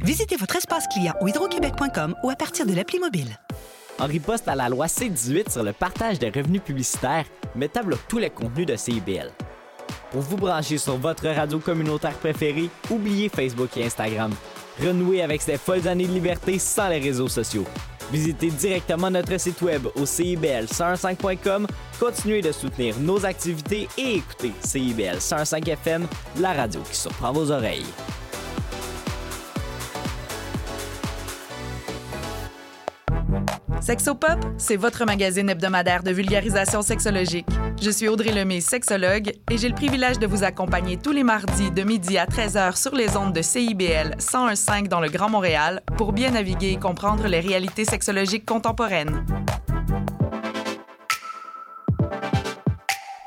[0.00, 3.38] Visitez votre espace client au hydroquebec.com ou à partir de l'appli mobile.
[3.98, 7.24] En riposte à la loi C-18 sur le partage des revenus publicitaires,
[7.56, 9.32] Meta bloque tous les contenus de CIBL.
[10.12, 14.32] Pour vous brancher sur votre radio communautaire préférée, oubliez Facebook et Instagram.
[14.80, 17.64] Renouez avec ces folles années de liberté sans les réseaux sociaux.
[18.12, 21.66] Visitez directement notre site web au CIBL105.com,
[21.98, 26.06] continuez de soutenir nos activités et écoutez CIBL 105 FM,
[26.38, 27.84] la radio qui surprend vos oreilles.
[33.80, 37.46] Sexopop, c'est votre magazine hebdomadaire de vulgarisation sexologique.
[37.80, 41.70] Je suis Audrey Lemay, sexologue, et j'ai le privilège de vous accompagner tous les mardis
[41.70, 46.12] de midi à 13h sur les ondes de CIBL 101.5 dans le Grand Montréal pour
[46.12, 49.24] bien naviguer et comprendre les réalités sexologiques contemporaines.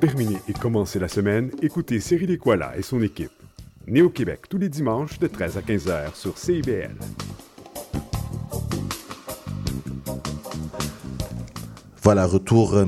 [0.00, 3.30] Terminer et commencer la semaine, écoutez Cyril Equala et son équipe.
[3.86, 6.94] Né au Québec tous les dimanches de 13 à 15 heures sur CIBL.
[12.02, 12.86] Voilà, retour euh,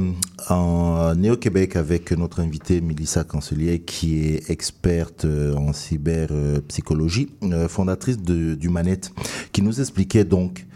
[0.49, 8.17] en Néo-Québec avec notre invitée Mélissa Cancelier, qui est experte euh, en cyberpsychologie, euh, fondatrice
[8.17, 9.13] du Manette,
[9.53, 10.67] qui nous expliquait donc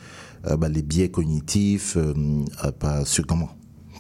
[0.48, 2.12] euh, bah, les biais cognitifs euh,
[2.84, 3.48] euh, sur comment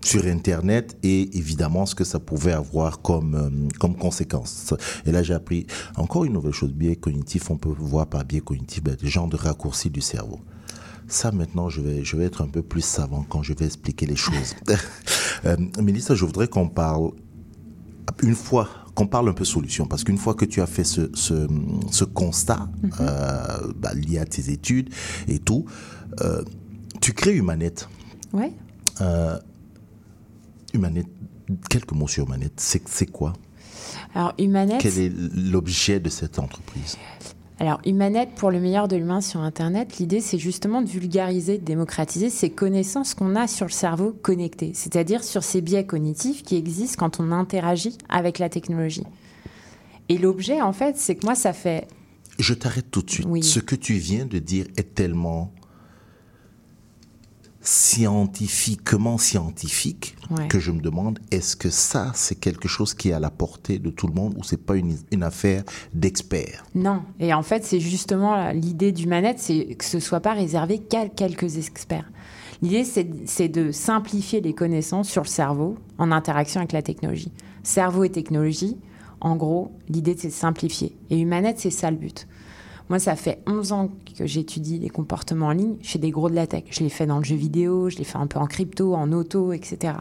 [0.06, 4.72] sur Internet et évidemment ce que ça pouvait avoir comme, euh, comme conséquence.
[5.04, 5.66] Et là, j'ai appris
[5.96, 9.28] encore une nouvelle chose, biais cognitif, on peut voir par biais cognitif ben, des genres
[9.28, 10.38] de raccourcis du cerveau.
[11.08, 14.06] Ça, maintenant, je vais, je vais être un peu plus savant quand je vais expliquer
[14.06, 14.54] les choses.
[15.44, 17.10] euh, Mélissa, je voudrais qu'on parle,
[18.22, 21.10] une fois, qu'on parle un peu solution, parce qu'une fois que tu as fait ce,
[21.14, 21.48] ce,
[21.90, 22.68] ce constat
[23.00, 24.90] euh, bah, lié à tes études
[25.26, 25.66] et tout,
[26.22, 26.42] euh,
[27.00, 27.88] tu crées Humanette.
[28.32, 28.52] Ouais.
[29.00, 29.38] Euh,
[30.76, 31.08] Humanette,
[31.68, 32.54] quelques mots sur Humanette.
[32.56, 33.32] C'est quoi?
[34.14, 34.80] Alors, Humanette.
[34.80, 36.96] Quel est l'objet de cette entreprise?
[37.58, 41.64] Alors, Humanette, pour le meilleur de l'humain sur Internet, l'idée, c'est justement de vulgariser, de
[41.64, 46.56] démocratiser ces connaissances qu'on a sur le cerveau connecté, c'est-à-dire sur ces biais cognitifs qui
[46.56, 49.04] existent quand on interagit avec la technologie.
[50.10, 51.88] Et l'objet, en fait, c'est que moi, ça fait...
[52.38, 53.26] Je t'arrête tout de suite.
[53.26, 53.42] Oui.
[53.42, 55.54] Ce que tu viens de dire est tellement
[57.66, 60.48] scientifiquement scientifique Ouais.
[60.48, 63.78] que je me demande est-ce que ça c'est quelque chose qui est à la portée
[63.78, 65.62] de tout le monde ou c'est pas une, une affaire
[65.94, 66.64] d'experts?
[66.74, 67.02] Non.
[67.20, 71.08] Et en fait, c'est justement l'idée du manette, c'est que ce soit pas réservé qu'à
[71.08, 72.10] quelques experts.
[72.62, 77.30] L'idée, c'est de simplifier les connaissances sur le cerveau en interaction avec la technologie.
[77.62, 78.76] Cerveau et technologie,
[79.20, 80.96] en gros, l'idée, c'est de simplifier.
[81.10, 82.26] Et Humanette, c'est ça le but.
[82.88, 85.76] Moi, ça fait 11 ans que j'étudie les comportements en ligne.
[85.82, 86.64] Fais des gros de la tech.
[86.70, 89.10] Je l'ai fait dans le jeu vidéo, je l'ai fait un peu en crypto, en
[89.12, 89.94] auto, etc.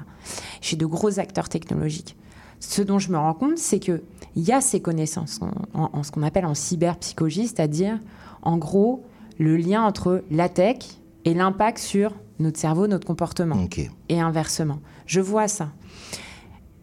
[0.62, 2.16] Suis de gros acteurs technologiques.
[2.60, 4.02] Ce dont je me rends compte, c'est qu'il
[4.36, 8.00] y a ces connaissances en, en- en ce qu'on appelle en cyberpsychologie, c'est-à-dire,
[8.44, 9.04] en gros,
[9.40, 10.78] le lien entre la tech
[11.26, 13.56] et l'impact sur notre cerveau, notre comportement.
[14.10, 14.80] Et inversement.
[15.08, 15.72] Je vois ça.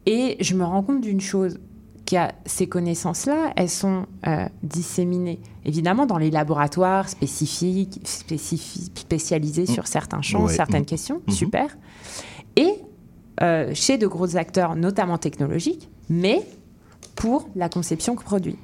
[0.06, 1.58] Et je me rends compte d'une chose,
[2.04, 8.90] qu'il y a ces connaissances-là, elles sont euh, disséminées, évidemment, dans les laboratoires spécifiques, spécifi-
[8.98, 10.52] spécialisés sur certains champs, Ouais.
[10.54, 10.86] certaines Mm.
[10.86, 11.34] questions, Mhm.
[11.34, 11.76] super.
[12.56, 12.74] Et
[13.40, 16.42] euh, chez de gros acteurs, notamment technologiques, mais
[17.16, 18.56] pour la conception que produit.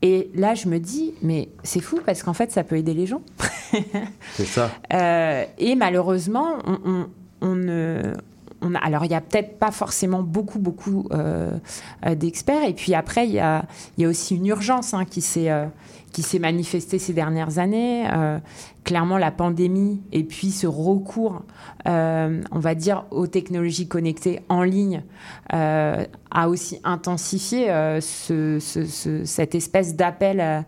[0.00, 3.06] Et là, je me dis, mais c'est fou parce qu'en fait, ça peut aider les
[3.06, 3.20] gens.
[4.36, 7.06] c'est ça Euh, et malheureusement, on, on-
[7.42, 8.14] on ne.
[8.82, 11.50] Alors, il n'y a peut-être pas forcément beaucoup, beaucoup euh,
[12.06, 12.64] euh, d'experts.
[12.64, 13.64] Et puis après, il y a,
[14.00, 15.04] aussi une urgence hein,
[15.36, 15.66] euh,
[16.12, 18.06] qui s'est manifestée ces dernières années.
[18.84, 21.42] Clairement, la pandémie et puis ce recours,
[21.86, 25.02] euh, on va dire, aux technologies connectées en ligne
[25.52, 30.64] euh, a aussi intensifié euh, ce- ce- ce- cette espèce d'appel,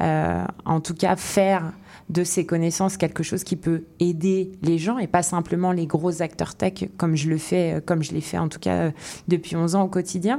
[0.00, 1.72] en tout cas, faire
[2.08, 6.22] de ces connaissances quelque chose qui peut aider les gens et pas simplement les gros
[6.22, 8.92] acteurs tech comme je le fais, comme je l'ai fait en tout cas
[9.26, 10.38] depuis 11 ans au quotidien.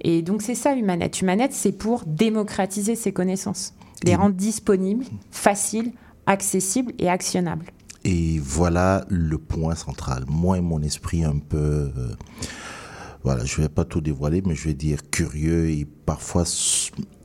[0.00, 1.20] Et donc c'est ça Humanette.
[1.20, 5.92] Humanette, c'est pour démocratiser ces connaissances, les rendre disponibles, faciles,
[6.26, 7.66] accessibles et actionnables.
[8.04, 10.24] Et voilà le point central.
[10.28, 11.56] Moi et mon esprit un peu,
[11.96, 12.14] euh,
[13.22, 16.44] voilà, je vais pas tout dévoiler, mais je vais dire curieux et parfois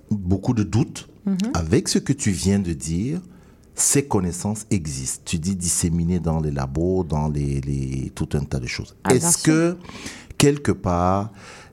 [0.10, 1.08] beaucoup de doutes.
[1.54, 3.22] Avec ce que tu viens de dire,
[3.76, 5.22] ces connaissances existent.
[5.26, 8.96] Tu dis disséminées dans les labos, dans les, les- tout un tas de choses.
[9.04, 9.78] Ah, Est-ce que
[10.40, 11.32] quelque part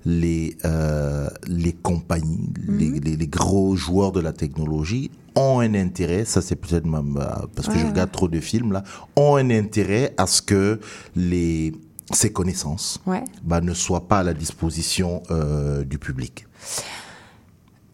[0.09, 6.25] les euh, les compagnies, les, les- les gros joueurs de la technologie ont un intérêt,
[6.25, 7.19] ça c'est peut-être même
[7.55, 8.85] parce que je regarde trop de films là,
[9.17, 10.81] ont un intérêt à ce que
[11.17, 11.73] les
[12.13, 13.25] ces connaissances Ouais.
[13.43, 16.47] bah, ne soient pas à la disposition euh, du public.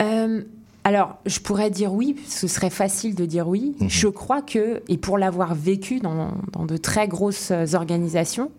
[0.03, 0.43] Euh,
[0.85, 3.75] alors, je pourrais dire oui, ce serait facile de dire oui.
[3.89, 8.51] Je crois que, et pour l'avoir vécu dans, dans de très grosses organisations,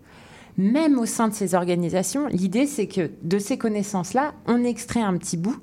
[0.56, 5.16] même au sein de ces organisations, l'idée c'est que de ces connaissances-là, on extrait un
[5.16, 5.56] petit bout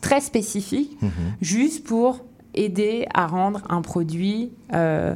[0.00, 0.96] très spécifique,
[1.40, 2.24] juste pour
[2.54, 5.14] aider à rendre un produit euh,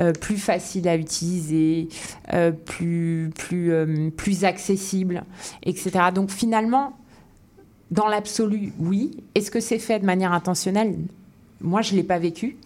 [0.00, 1.88] euh, plus facile à utiliser,
[2.32, 5.24] euh, plus, plus, plus accessible,
[5.64, 6.10] etc.
[6.14, 6.94] Donc finalement,
[7.90, 9.12] dans l'absolu, oui.
[9.34, 10.96] Est-ce que c'est fait de manière intentionnelle?
[11.60, 12.56] Moi, je ne l'ai pas vécu.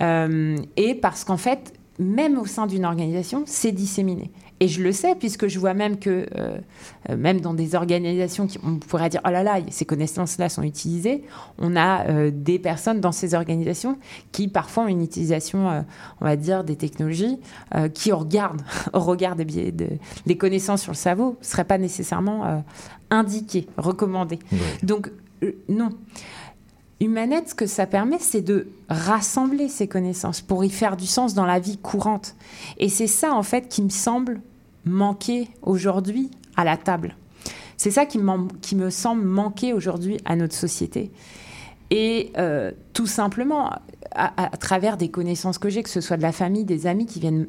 [0.00, 4.30] Euh, et parce qu'en fait, même au sein d'une organisation, c'est disséminé.
[4.62, 6.58] Et je le sais, puisque je vois même que, euh,
[7.08, 10.62] euh, même dans des organisations, qui, on pourrait dire, oh là là, ces connaissances-là sont
[10.62, 11.22] utilisées,
[11.58, 13.98] on a euh, des personnes dans ces organisations
[14.32, 15.80] qui parfois ont une utilisation, euh,
[16.20, 17.38] on va dire, des technologies,
[17.94, 18.54] qui au regard,
[18.92, 19.88] au regard des, biais de-
[20.26, 22.62] des connaissances sur le cerveau, ne seraient pas nécessairement
[23.10, 24.40] indiquées, recommandées.
[24.82, 25.10] Donc,
[25.68, 25.88] non.
[27.00, 31.32] Humanette, ce que ça permet, c'est de rassembler ces connaissances pour y faire du sens
[31.32, 32.36] dans la vie courante.
[32.76, 34.42] Et c'est ça, en fait, qui me semble
[34.90, 37.16] manquer aujourd'hui à la table.
[37.76, 41.10] C'est ça qui, me semble manquer aujourd'hui à notre société.
[41.90, 43.70] Et euh, tout simplement,
[44.12, 47.06] à, à, travers des connaissances que j'ai, que ce soit de la famille, des amis
[47.06, 47.46] qui viennent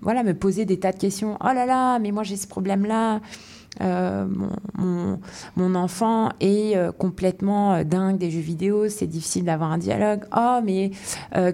[0.00, 1.36] voilà, me poser des tas de questions.
[1.40, 3.20] Oh là là, mais moi j'ai ce problème-là.
[3.80, 4.26] Euh,
[4.74, 5.18] mon,
[5.56, 10.24] mon, enfant est euh, complètement euh, dingue des jeux vidéo, c'est difficile d'avoir un dialogue.
[10.36, 10.90] Oh, mais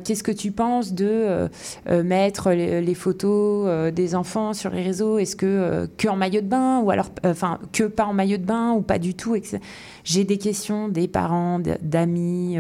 [0.04, 1.48] qu'est-ce que tu penses de
[1.88, 5.18] mettre les, photos des enfants sur les réseaux?
[5.18, 8.44] Est-ce que que en maillot de bain ou alors, enfin, que pas en maillot de
[8.44, 9.36] bain ou pas du tout
[10.04, 12.58] J'ai des questions des parents, d'amis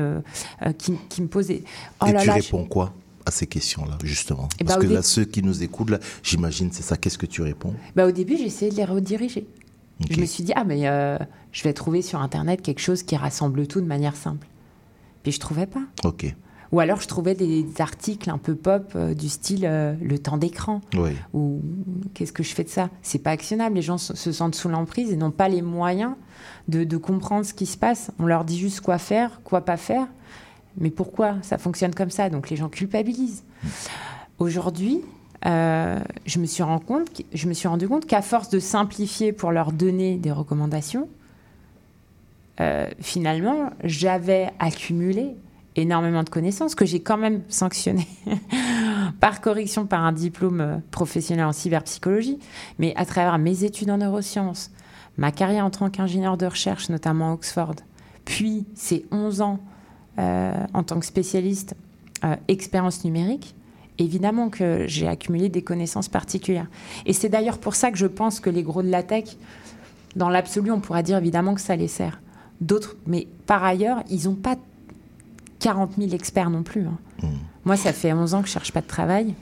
[0.78, 1.52] qui, qui, me posent.
[2.00, 2.92] Oh Et tu réponds quoi?
[3.28, 6.70] À ces questions-là, justement eh Parce ben, que là, ceux qui nous écoutent, là, j'imagine,
[6.72, 6.96] c'est ça.
[6.96, 9.46] Qu'est-ce que tu réponds bah, Au début, j'ai essayé de les rediriger.
[10.10, 11.18] Je me suis dit, ah, mais euh,
[11.52, 14.46] je vais trouver sur Internet quelque chose qui rassemble tout de manière simple.
[15.22, 15.82] Puis je trouvais pas.
[16.04, 16.34] Ok.
[16.70, 20.36] Ou alors je trouvais des articles un peu pop euh, du style euh, le temps
[20.36, 20.82] d'écran.
[20.94, 21.12] Oui.
[21.32, 21.62] Ou
[22.14, 22.90] qu'est-ce que je fais de ça?
[23.02, 23.74] C'est pas actionnable.
[23.74, 26.14] Les gens se sentent sous l'emprise et n'ont pas les moyens
[26.68, 28.10] de, de, comprendre ce qui se passe.
[28.18, 30.06] On leur dit juste quoi faire, quoi pas faire.
[30.80, 32.30] Mais pourquoi ça fonctionne comme ça?
[32.30, 33.44] Donc les gens culpabilisent.
[34.38, 35.02] Aujourd'hui,
[35.46, 41.08] euh, je, me suis rendu compte, qu'à force de simplifier pour leur donner des recommandations,
[42.60, 45.36] euh, finalement, j'avais accumulé
[45.76, 48.08] énormément de connaissances que j'ai quand même sanctionnées
[49.20, 52.38] par correction par un diplôme professionnel en cyberpsychologie,
[52.80, 54.72] mais à travers mes études en neurosciences,
[55.18, 57.76] ma carrière en tant qu'ingénieur de recherche, notamment à Oxford,
[58.24, 59.77] puis ces 11 ans euh,
[60.18, 61.74] en tant que spécialiste
[62.24, 63.54] euh, expérience numérique,
[63.98, 66.66] évidemment que j'ai accumulé des connaissances particulières.
[67.06, 69.36] Et c'est d'ailleurs pour ça que je pense que les gros de la tech,
[70.16, 72.20] dans l'absolu, on pourra dire évidemment que ça les sert.
[72.60, 74.56] D'autres, mais par ailleurs, ils n'ont pas
[75.60, 76.86] 40 000 experts non plus.
[76.86, 76.98] Hein.
[77.22, 77.26] Mmh.
[77.66, 79.34] Moi, ça fait 11 ans que je cherche pas de travail.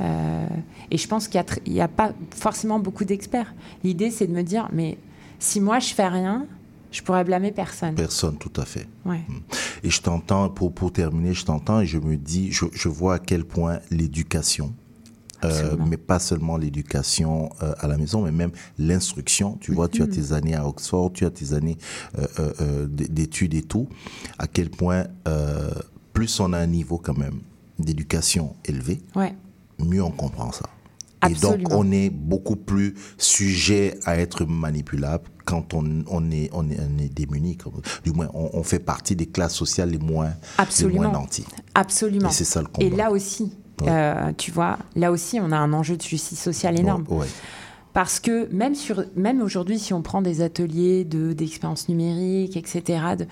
[0.00, 0.46] Euh,
[0.90, 3.54] et je pense qu'il n'y a, a, pas forcément beaucoup d'experts.
[3.84, 4.98] L'idée, c'est de me dire, mais
[5.38, 6.46] si moi, je fais rien,
[6.90, 7.94] je pourrais blâmer personne.
[7.94, 8.86] Personne, tout à fait.
[9.04, 9.20] Ouais.
[9.28, 9.40] Mm.
[9.84, 13.14] Et je t'entends, pour, pour terminer, je t'entends et je me dis, je, je vois
[13.14, 14.74] à quel point l'éducation,
[15.44, 19.56] euh, mais pas seulement l'éducation euh, à la maison, mais même l'instruction.
[19.60, 20.28] Tu vois, tu as mm-hmm.
[20.28, 21.78] tes années à Oxford, tu as tes années
[22.38, 23.88] euh, d'études et tout.
[24.38, 25.06] À quel point
[26.12, 27.40] plus on a un niveau quand même
[27.78, 29.34] d'éducation élevé, ouais.
[29.78, 30.66] mieux on comprend ça.
[31.20, 31.54] Absolument.
[31.54, 36.68] Et donc, on est beaucoup plus sujet à être manipulable quand on, on, est, on,
[36.70, 37.58] est, on est démuni.
[38.04, 41.02] Du moins, on, on, fait partie des classes sociales les moins, Absolument.
[41.02, 41.44] les moins nantis.
[41.74, 42.28] Absolument.
[42.28, 42.86] Et c'est ça le combat.
[42.86, 43.52] Et là aussi,
[43.82, 43.88] ouais.
[43.88, 47.04] euh, tu vois, là aussi, on a un enjeu de justice sociale énorme.
[47.08, 47.26] Ouais, ouais.
[47.92, 53.02] Parce que même, sur, même aujourd'hui, si on prend des ateliers d'expérience de, numérique, etc.,
[53.18, 53.26] de,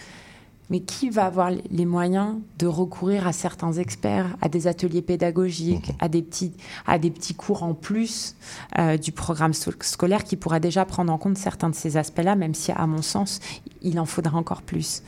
[0.71, 5.89] mais qui va avoir les moyens de recourir à certains experts, à des ateliers pédagogiques,
[5.89, 5.97] mmh.
[6.01, 6.53] à, des petits,
[6.87, 8.37] à des petits cours en plus
[8.79, 12.55] euh, du programme scolaire qui pourra déjà prendre en compte certains de ces aspects-là, même
[12.55, 13.41] si, à mon sens,
[13.83, 15.03] il en faudra encore plus.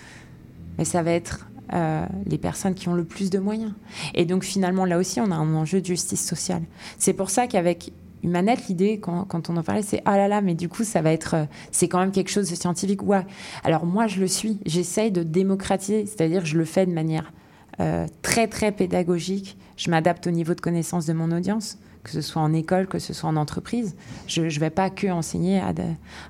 [0.79, 3.73] Mais ça va être euh, les personnes qui ont le plus de moyens.
[4.15, 6.63] Et donc, finalement, là aussi, on a un enjeu de justice sociale.
[6.99, 7.93] C'est pour ça qu'avec
[8.23, 11.13] Humanette, l'idée, quand, on en parlait, c'est ah là là, mais du coup, ça va
[11.13, 13.03] être, euh, c'est quand même quelque chose de scientifique.
[13.03, 13.25] Ouais.
[13.65, 14.59] Alors moi, je le suis.
[14.67, 17.33] J'essaye de démocratiser, c'est-à-dire je le fais de manière
[17.81, 19.57] euh, très très pédagogique.
[19.77, 22.99] Je m'adapte au niveau de connaissance de mon audience, que ce soit en école, que
[22.99, 23.97] ce soit en entreprise.
[24.27, 25.61] Je ne vais pas que enseigner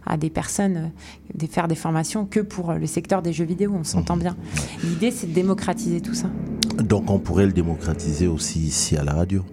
[0.07, 3.73] à des personnes, euh, de faire des formations que pour le secteur des jeux vidéo.
[3.75, 4.37] On s'entend bien.
[4.85, 6.29] L'idée, c'est de démocratiser tout ça.
[6.79, 9.45] Donc on pourrait le démocratiser aussi ici à la radio.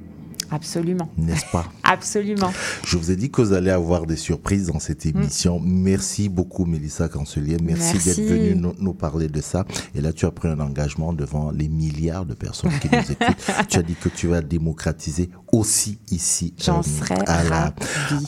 [0.52, 1.10] Absolument.
[1.18, 2.52] N'est-ce pas Absolument.
[2.86, 5.60] Je vous ai dit que vous allez avoir des surprises dans cette émission.
[5.60, 5.68] Mm.
[5.68, 7.58] Merci beaucoup, Mélissa Cancelier.
[7.62, 8.08] Merci, Merci.
[8.08, 9.66] d'être venue nous, nous, parler de ça.
[9.96, 13.68] Et là, tu as pris un engagement devant les milliards de personnes qui nous écoutent.
[13.70, 17.76] tu as dit que tu vas démocratiser aussi ici J'en euh, à, la,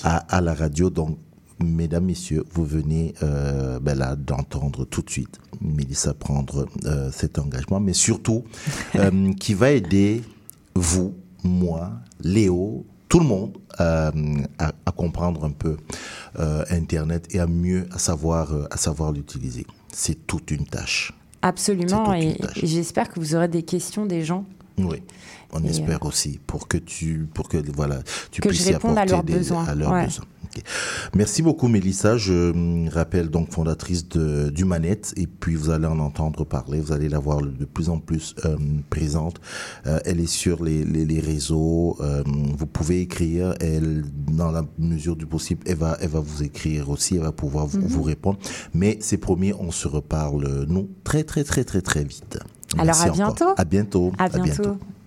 [0.03, 0.89] à, à, la radio.
[0.89, 1.17] Donc,
[1.63, 7.39] mesdames, messieurs, vous venez euh, ben là d'entendre tout de suite Mélissa prendre euh, cet
[7.39, 8.43] engagement, mais surtout
[8.95, 10.21] euh, qui va aider
[10.75, 11.13] vous,
[11.43, 14.11] moi, Léo, tout le monde euh,
[14.59, 15.77] à, à, comprendre un peu
[16.37, 19.65] euh, Internet et à mieux à savoir, euh, à savoir l'utiliser.
[19.91, 21.11] C'est toute une tâche.
[21.41, 24.45] Absolument, et, et j'espère que vous aurez des questions des gens.
[24.77, 25.01] Oui,
[25.51, 28.91] on et espère aussi pour que tu, pour que voilà, tu que puisses je réponde
[28.91, 29.65] apporter à leurs des, besoins.
[29.65, 30.05] À leurs ouais.
[30.05, 30.25] besoins.
[30.51, 30.63] Okay.
[31.15, 35.99] Merci beaucoup Mélissa, je rappelle donc fondatrice de, du Manette et puis vous allez en
[35.99, 38.57] entendre parler, vous allez la voir de plus en plus euh,
[38.89, 39.39] présente.
[39.85, 44.65] Euh, elle est sur les, les, les réseaux, euh, vous pouvez écrire, elle dans la
[44.79, 47.83] mesure du possible, elle va, elle va vous écrire aussi, elle va pouvoir vous, mm
[47.83, 47.87] -hmm.
[47.87, 48.39] vous répondre.
[48.73, 52.39] Mais c'est promis, on se reparle nous très très très très très vite.
[52.73, 53.45] Alors Merci à bientôt.
[53.45, 53.59] Encore.
[53.59, 54.11] À bientôt.
[54.17, 54.41] À bientôt.
[54.41, 54.98] À bientôt.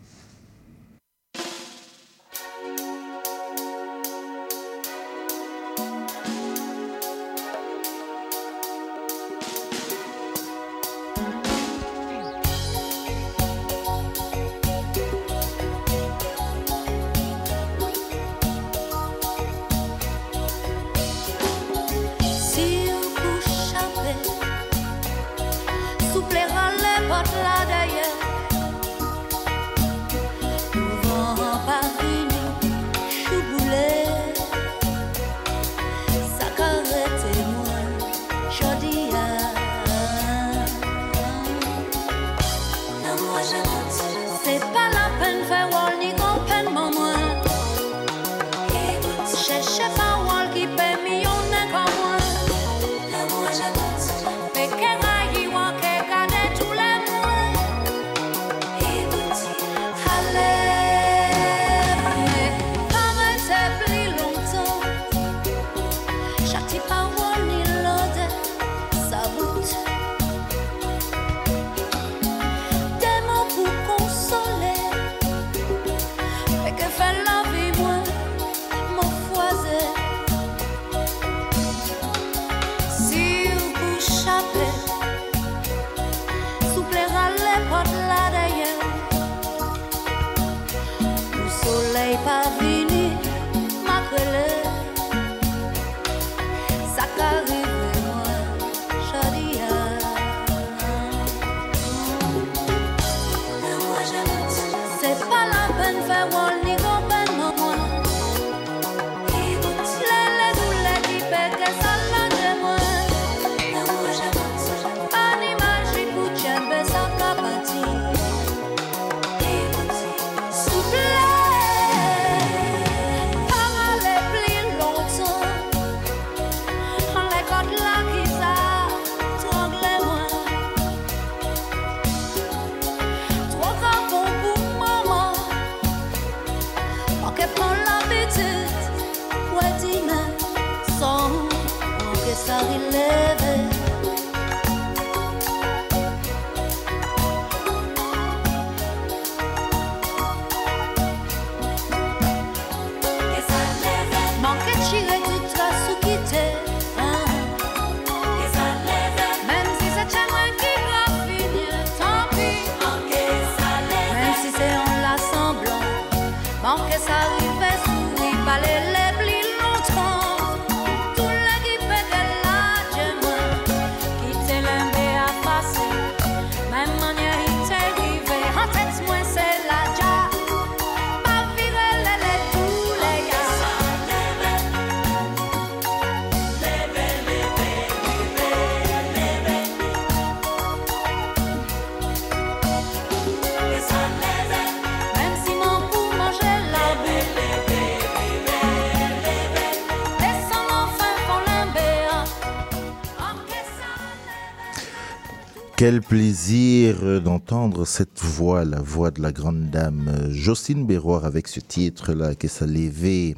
[205.85, 211.59] Quel plaisir d'entendre cette voix, la voix de la grande dame Jocelyne Béroir avec ce
[211.59, 213.35] titre-là, que ça lévé.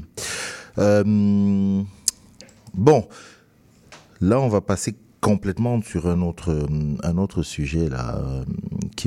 [0.77, 1.83] Euh,
[2.75, 3.09] bon,
[4.21, 6.69] là on va passer complètement sur un autre,
[7.03, 8.19] un autre sujet là.
[8.19, 8.45] Euh,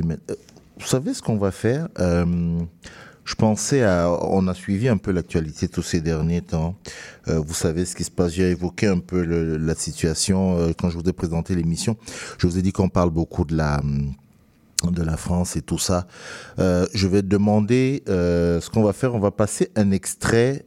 [0.00, 0.34] euh,
[0.80, 1.86] vous savez ce qu'on va faire
[3.28, 6.76] je pensais à, on a suivi un peu l'actualité tous ces derniers temps.
[7.28, 8.32] Euh, vous savez ce qui se passe.
[8.32, 11.98] J'ai évoqué un peu le, la situation euh, quand je vous ai présenté l'émission.
[12.38, 13.82] Je vous ai dit qu'on parle beaucoup de la
[14.90, 16.06] de la France et tout ça.
[16.58, 19.14] Euh, je vais demander ce qu'on va faire.
[19.14, 20.64] On va passer un extrait,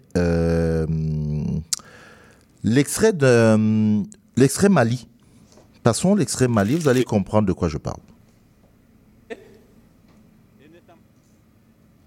[2.64, 4.03] l'extrait de
[4.38, 5.07] l'extrait Mali.
[5.82, 6.76] Passons l'extrait Mali.
[6.76, 8.01] Vous allez comprendre de quoi je parle.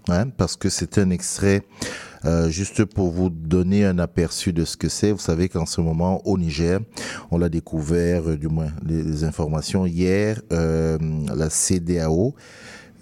[0.07, 1.63] Hein, parce que c'est un extrait
[2.25, 5.11] euh, juste pour vous donner un aperçu de ce que c'est.
[5.11, 6.79] Vous savez qu'en ce moment au Niger,
[7.31, 10.97] on l'a découvert, euh, du moins les, informations hier, euh,
[11.35, 12.35] la CDAO.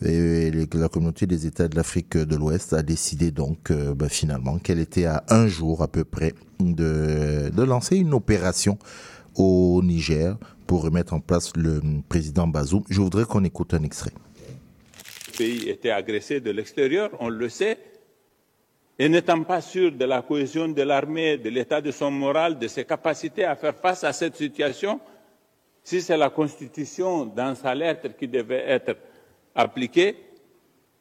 [0.06, 4.80] Et la communauté des États de l'Afrique de l'Ouest a décidé donc ben, finalement qu'elle
[4.80, 8.78] était à un jour à peu près de, de lancer une opération
[9.36, 10.38] au Niger
[10.68, 12.84] pour remettre en place le président Bazoum.
[12.90, 14.12] Je voudrais qu'on écoute un extrait
[15.38, 17.78] pays était agressé de l'extérieur, on le sait,
[19.00, 22.68] et n'étant pas sûr de la cohésion de l'armée, de l'état de son moral, de
[22.68, 25.00] ses capacités à faire face à cette situation,
[25.84, 28.96] si c'est la Constitution dans sa lettre qui devait être
[29.56, 30.16] appliquée,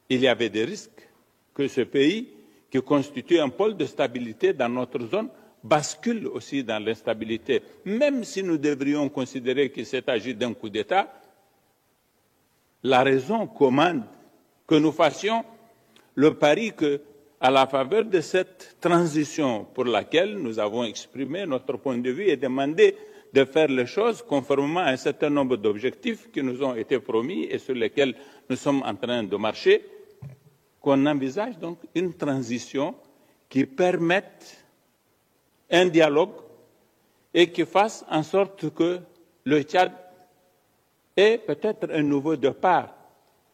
[0.09, 1.07] il y avait des risques
[1.53, 2.29] que ce pays,
[2.69, 5.29] qui constitue un pôle de stabilité dans notre zone,
[5.63, 7.61] bascule aussi dans l'instabilité.
[7.85, 11.13] Même si nous devrions considérer qu'il s'est agi d'un coup d'État,
[12.81, 14.03] la raison commande
[14.67, 15.43] que nous fassions
[16.15, 17.01] le pari que,
[17.39, 22.27] à la faveur de cette transition pour laquelle nous avons exprimé notre point de vue
[22.29, 22.95] et demandé
[23.33, 27.43] de faire les choses conformément à un certain nombre d'objectifs qui nous ont été promis
[27.45, 28.15] et sur lesquels
[28.49, 29.83] nous sommes en train de marcher,
[30.79, 32.95] qu'on envisage donc une transition
[33.49, 34.63] qui permette
[35.69, 36.35] un dialogue
[37.33, 38.99] et qui fasse en sorte que
[39.45, 39.91] le Tchad
[41.17, 42.93] ait peut-être un nouveau départ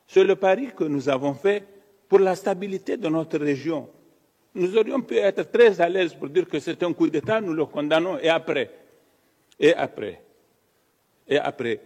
[0.10, 1.64] c'est le pari que nous avons fait
[2.08, 3.88] pour la stabilité de notre région.
[4.56, 7.54] Nous aurions pu être très à l'aise pour dire que c'est un coup d'État, nous
[7.54, 8.72] le condamnons, et après,
[9.60, 10.20] et après,
[11.28, 11.80] et après,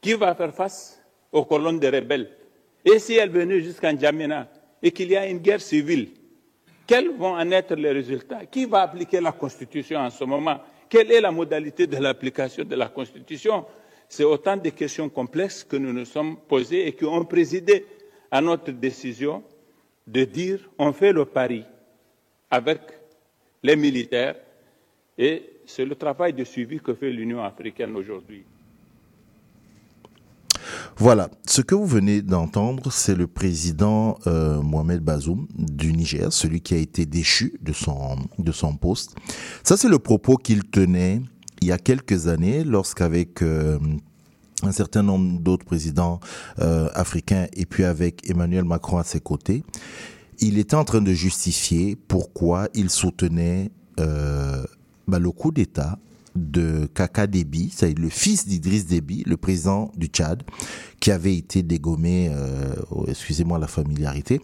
[0.00, 1.00] qui va faire face
[1.30, 2.28] aux colonnes des rebelles?
[2.84, 4.48] Et si elles venaient jusqu'à N'Djamena
[4.82, 6.08] et qu'il y a une guerre civile,
[6.84, 8.44] quels vont en être les résultats?
[8.46, 10.58] Qui va appliquer la Constitution en ce moment?
[10.88, 13.64] Quelle est la modalité de l'application de la Constitution?
[14.08, 17.84] C'est autant de questions complexes que nous nous sommes posées et qui ont présidé
[18.30, 19.42] à notre décision
[20.06, 21.64] de dire on fait le pari
[22.50, 22.80] avec
[23.62, 24.36] les militaires
[25.18, 28.44] et c'est le travail de suivi que fait l'Union africaine aujourd'hui.
[30.96, 36.60] Voilà, ce que vous venez d'entendre, c'est le président euh, Mohamed Bazoum du Niger, celui
[36.60, 39.14] qui a été déchu de son, de son poste.
[39.62, 41.20] Ça, c'est le propos qu'il tenait
[41.60, 43.42] il y a quelques années lorsqu'avec...
[43.42, 43.78] Euh,
[44.62, 46.20] un certain nombre d'autres présidents
[46.58, 49.62] euh, africains et puis avec Emmanuel Macron à ses côtés,
[50.40, 54.64] il était en train de justifier pourquoi il soutenait euh,
[55.06, 55.98] bah, le coup d'État
[56.38, 60.42] de Kaka Déby, c'est le fils d'Idriss Déby, le président du Tchad,
[61.00, 64.40] qui avait été dégommé, euh, oh, excusez-moi la familiarité,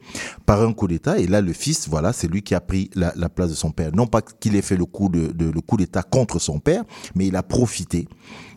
[0.47, 1.19] par un coup d'État.
[1.19, 3.71] Et là, le fils, voilà, c'est lui qui a pris la, la, place de son
[3.71, 3.91] père.
[3.95, 6.85] Non pas qu'il ait fait le coup de, le coup d'État contre son père,
[7.15, 8.07] mais il a profité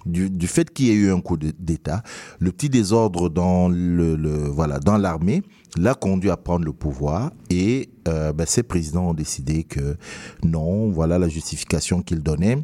[0.08, 2.04] du, du fait qu'il y ait eu un coup d'État,
[2.40, 4.16] le petit désordre dans le,
[4.48, 5.44] voilà dans l'armée
[5.78, 9.98] l'a conduit à prendre le pouvoir et euh, ben, ces présidents ont décidé que
[10.44, 12.58] non, voilà la justification qu'ils donnaient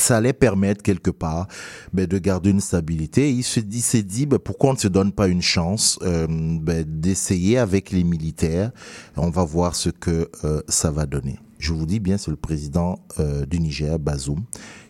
[0.00, 1.46] ça allait permettre quelque part
[1.92, 3.30] ben, de garder une stabilité.
[3.30, 6.26] il se dit, s'est dit, ben, pourquoi on ne se donne pas une chance euh,
[6.28, 8.70] ben, d'essayer avec les militaires?
[9.16, 11.38] On va voir ce que euh, ça va donner.
[11.58, 14.44] Je vous dis bien, c'est le président euh, du Niger, Bazoum,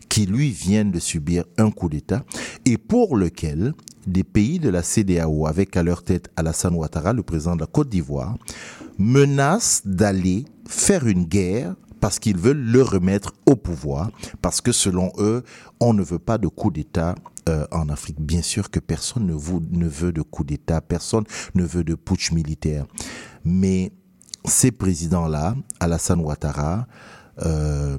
[0.09, 2.25] qui lui vient de subir un coup d'État
[2.65, 3.75] et pour lequel
[4.07, 7.67] des pays de la CDAO, avec à leur tête Alassane Ouattara, le président de la
[7.67, 8.37] Côte d'Ivoire,
[8.99, 14.11] menacent d'aller faire une guerre parce qu'ils veulent le remettre au pouvoir,
[14.43, 15.45] parce que selon eux,
[15.81, 17.15] on ne veut pas de coup d'État
[17.49, 18.21] euh, en Afrique.
[18.21, 21.25] Bien sûr que personne ne, veut de coup d'État, personne
[21.55, 22.87] ne veut de putsch militaire.
[23.45, 23.93] Mais
[24.45, 26.87] ces présidents-là, Alassane Ouattara,
[27.45, 27.97] euh,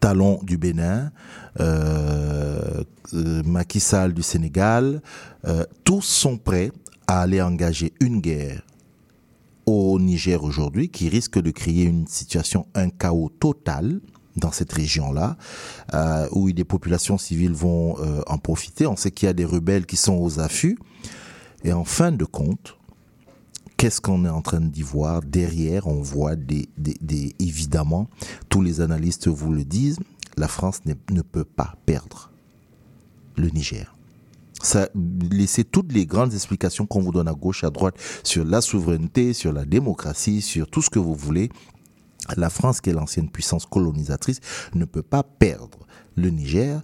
[0.00, 1.12] Talon du Bénin,
[1.60, 2.82] euh,
[3.12, 5.02] Macky Sall du Sénégal,
[5.46, 6.72] euh, tous sont prêts
[7.06, 8.62] à aller engager une guerre
[9.70, 14.00] au Niger aujourd'hui qui risque de créer une situation, un chaos total
[14.36, 15.36] dans cette région-là,
[15.94, 18.86] euh, où des populations civiles vont euh, en profiter.
[18.86, 20.78] On sait qu'il y a des rebelles qui sont aux affûts.
[21.64, 22.76] Et en fin de compte,
[23.76, 25.20] qu'est-ce qu'on est en train d'y voir?
[25.22, 26.68] Derrière, on voit des,
[27.38, 28.08] évidemment,
[28.48, 29.98] tous les analystes vous le disent,
[30.36, 32.30] la France ne peut pas perdre
[33.36, 33.94] le Niger
[34.62, 34.88] ça
[35.30, 39.32] laisser toutes les grandes explications qu'on vous donne à gauche, à droite sur la souveraineté,
[39.32, 41.50] sur la démocratie, sur tout ce que vous voulez.
[42.36, 44.40] La France, qui est l'ancienne puissance colonisatrice,
[44.74, 45.78] ne peut pas perdre
[46.16, 46.82] le Niger.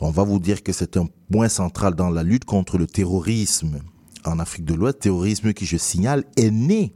[0.00, 3.80] On va vous dire que c'est un point central dans la lutte contre le terrorisme
[4.24, 6.94] en Afrique de l'Ouest, terrorisme qui, je signale, est né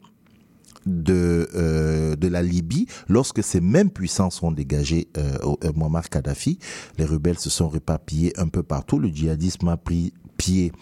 [0.89, 5.39] de, euh, de la Libye, lorsque ces mêmes puissances ont dégagé euh,
[5.75, 6.59] Muammar Kadhafi,
[6.99, 8.99] les rebelles se sont réparpillés un peu partout.
[8.99, 10.73] Le djihadisme a pris pied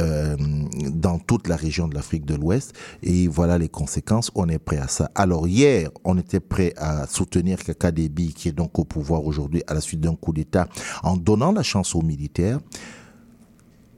[0.00, 0.36] euh,
[0.90, 4.78] dans toute la région de l'Afrique de l'Ouest et voilà les conséquences, on est prêt
[4.78, 5.12] à ça.
[5.14, 9.62] Alors hier, on était prêt à soutenir Kaka Déby qui est donc au pouvoir aujourd'hui
[9.68, 10.66] à la suite d'un coup d'État
[11.04, 12.58] en donnant la chance aux militaires.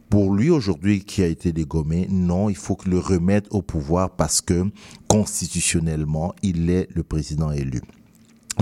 [0.09, 4.41] Pour lui aujourd'hui qui a été dégommé, non, il faut le remettre au pouvoir parce
[4.41, 4.67] que
[5.09, 7.81] constitutionnellement, il est le président élu.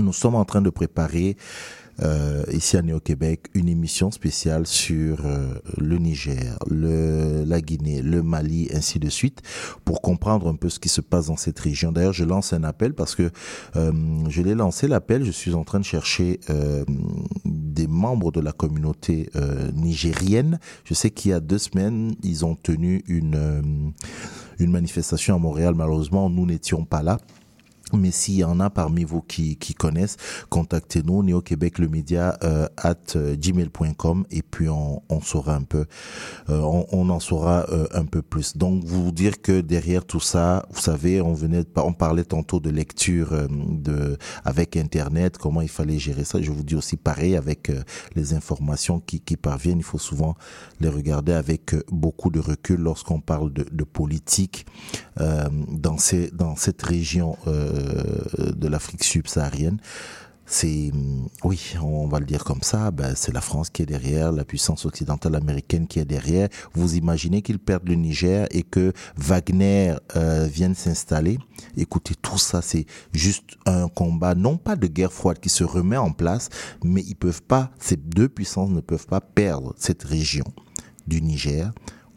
[0.01, 1.37] Nous sommes en train de préparer
[2.01, 8.21] euh, ici à Néo-Québec une émission spéciale sur euh, le Niger, le, la Guinée, le
[8.21, 9.41] Mali, ainsi de suite,
[9.85, 11.91] pour comprendre un peu ce qui se passe dans cette région.
[11.91, 13.31] D'ailleurs, je lance un appel parce que
[13.75, 13.91] euh,
[14.29, 16.83] je l'ai lancé l'appel, je suis en train de chercher euh,
[17.45, 20.59] des membres de la communauté euh, nigérienne.
[20.83, 23.61] Je sais qu'il y a deux semaines, ils ont tenu une, euh,
[24.59, 25.73] une manifestation à Montréal.
[25.75, 27.17] Malheureusement, nous n'étions pas là.
[27.95, 30.17] Mais s'il y en a parmi vous qui, connaissent,
[30.49, 31.43] contactez-nous, Néo
[32.43, 35.85] euh, at gmail.com et puis on, saura un peu,
[36.49, 36.59] euh,
[36.91, 38.57] on, en saura euh, un peu plus.
[38.57, 42.69] Donc vous dire que derrière tout ça, vous savez, on venait, on parlait tantôt de
[42.69, 46.41] lecture de avec Internet, comment il fallait gérer ça.
[46.41, 47.71] Je vous dis aussi pareil avec
[48.15, 50.35] les informations qui, parviennent, il faut souvent
[50.79, 54.65] les regarder avec beaucoup de recul lorsqu'on parle de, politique
[55.17, 57.37] dans cette région.
[57.47, 59.79] Euh, de l'Afrique subsaharienne.
[60.47, 63.85] c'est, hum, oui, on va le dire comme ça, ben, c'est la France qui est
[63.87, 66.49] derrière, la puissance occidentale américaine qui est derrière.
[66.73, 71.39] Vous imaginez qu'ils perdent le Niger et que Wagner euh, vienne s'installer
[71.77, 75.97] Écoutez, tout ça, c'est juste un combat, non pas de guerre froide qui se remet
[75.97, 76.49] en place,
[76.83, 80.45] mais ils peuvent pas, ces deux puissances ne peuvent pas perdre cette région
[81.07, 81.71] du Niger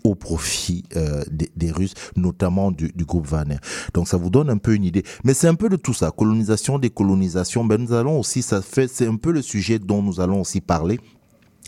[0.09, 3.59] au profit euh, des, Russes, notamment du, du, groupe Wagner.
[3.95, 5.05] Donc ça vous donne un peu une idée.
[5.25, 7.65] Mais c'est un peu de tout ça, colonisation, décolonisation.
[7.65, 10.61] Ben nous allons aussi, ça fait, c'est un peu le sujet dont nous allons aussi
[10.61, 10.99] parler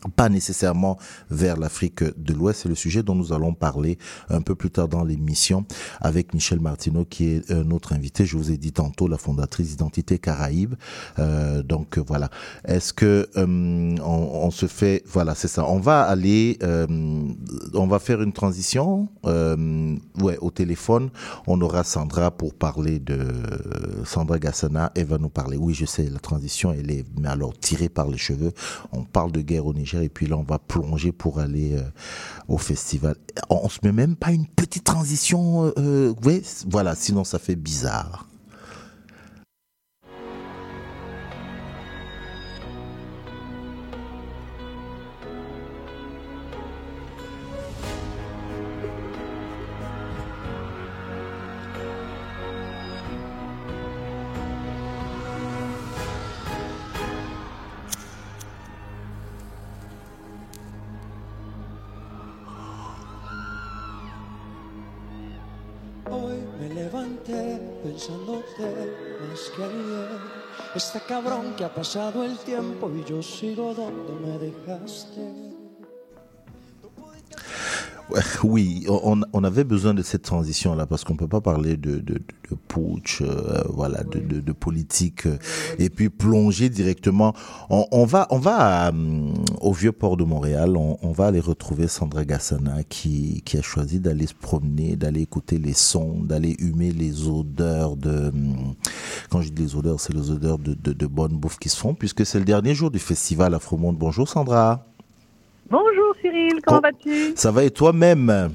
[0.08, 0.98] pas nécessairement
[1.30, 2.60] vers l'Afrique de l'Ouest.
[2.62, 3.98] C'est le sujet dont nous allons parler
[4.28, 5.64] un peu plus tard dans l'émission
[6.00, 8.24] avec Michel Martineau qui est euh, notre invité.
[8.24, 10.74] Je vous ai dit tantôt la fondatrice d'Identité Caraïbe.
[11.18, 12.30] Euh, donc voilà.
[12.64, 15.66] Est-ce que euh, on, se fait voilà c'est ça.
[15.68, 16.58] On va aller
[17.74, 21.10] on va faire une transition ouais au téléphone.
[21.46, 23.28] On aura Sandra pour parler de
[24.04, 24.92] Sandra Gassana.
[24.94, 25.56] Elle va nous parler.
[25.56, 28.52] Oui je sais la transition elle est mais alors tirée par les cheveux.
[28.92, 31.82] On parle de guerre au Niger et puis là on va plonger pour aller euh,
[32.48, 33.16] au festival.
[33.48, 38.29] On, se met même pas une petite transition, euh, ouais, voilà, sinon ça fait bizarre.
[67.82, 70.08] Pensándote más que ayer.
[70.74, 75.49] Está cabrón que ha pasado el tiempo y yo sigo donde me dejaste.
[78.44, 82.56] Oui, on, avait besoin de cette transition-là parce qu'on peut pas parler de, de, de
[83.20, 85.38] euh, voilà, de, de, politique euh,
[85.78, 87.34] et puis plonger directement.
[87.68, 88.92] On, va, on va euh,
[89.60, 90.76] au vieux port de Montréal.
[90.76, 95.22] On, on, va aller retrouver Sandra Gassana qui, qui a choisi d'aller se promener, d'aller
[95.22, 98.32] écouter les sons, d'aller humer les odeurs de.
[99.30, 101.76] Quand je dis les odeurs, c'est les odeurs de, de, de bonne bouffe qui se
[101.76, 103.96] font puisque c'est le dernier jour du festival Afromonde.
[103.98, 104.89] Bonjour Sandra.
[105.70, 107.32] Bonjour Cyril, comment vas-tu?
[107.36, 108.50] Ça va et toi-même?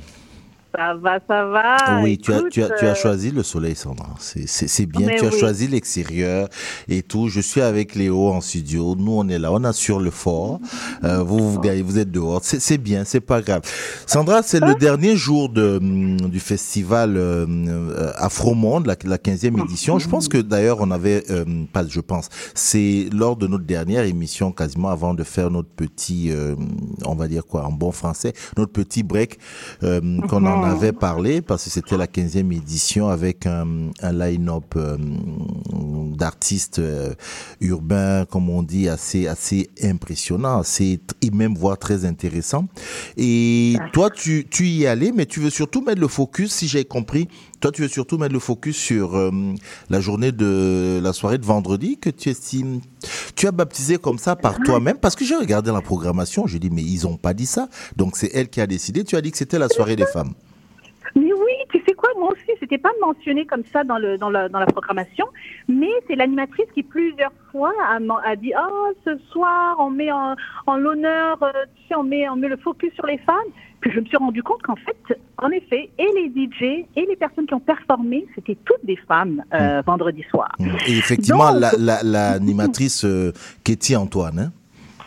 [0.76, 2.02] Ça va, ça va.
[2.02, 4.10] Oui, tu as, tu, as, tu as choisi le soleil, Sandra.
[4.20, 5.08] C'est bien.
[5.18, 5.40] Tu as oui.
[5.40, 6.50] choisi l'extérieur
[6.88, 7.30] et tout.
[7.30, 8.96] Je suis avec Léo en studio.
[8.96, 9.52] Nous, on est là.
[9.52, 10.60] On assure le fort.
[11.04, 12.42] Euh, vous, vous, vous êtes dehors.
[12.44, 13.04] C'est bien.
[13.06, 13.62] C'est pas grave.
[14.06, 15.80] Sandra, c'est le dernier jour de,
[16.28, 20.00] du festival euh, Afromonde, la, la 15e édition.
[20.00, 24.04] Je pense que d'ailleurs, on avait, euh, pas, je pense, c'est lors de notre dernière
[24.04, 26.56] émission, quasiment avant de faire notre petit, euh,
[27.06, 29.40] on va dire quoi, en bon français, notre petit break
[29.82, 34.98] qu'on en avait parlé parce que c'était la 15e édition avec un, un line-up euh,
[36.16, 37.14] d'artistes euh,
[37.62, 42.68] urbains, comme on dit, assez, assez impressionnant, assez, et même voire très intéressant.
[43.18, 46.86] Et toi, tu, tu y allais, mais tu veux surtout mettre le focus, si j'ai
[46.86, 47.28] compris,
[47.60, 49.32] toi, tu veux surtout mettre le focus sur euh,
[49.90, 52.82] la journée de la soirée de vendredi que tu estimes,
[53.36, 56.70] tu as baptisé comme ça par toi-même parce que j'ai regardé la programmation, j'ai dit
[56.70, 59.04] mais ils ont pas dit ça, donc c'est elle qui a décidé.
[59.04, 60.34] Tu as dit que c'était la soirée des femmes.
[61.16, 64.30] Mais oui, tu sais quoi, moi aussi, c'était pas mentionné comme ça dans, le, dans,
[64.30, 65.26] la, dans la programmation,
[65.70, 70.36] mais c'est l'animatrice qui plusieurs fois a, a dit Oh, ce soir, on met en,
[70.68, 73.36] en l'honneur, euh, tu sais, on met, on met le focus sur les femmes.
[73.80, 77.16] Puis je me suis rendu compte qu'en fait, en effet, et les DJ et les
[77.16, 79.86] personnes qui ont performé, c'était toutes des femmes euh, mmh.
[79.86, 80.52] vendredi soir.
[80.88, 83.32] Et effectivement, l'animatrice la, la, euh,
[83.64, 84.52] Katie Antoine, hein?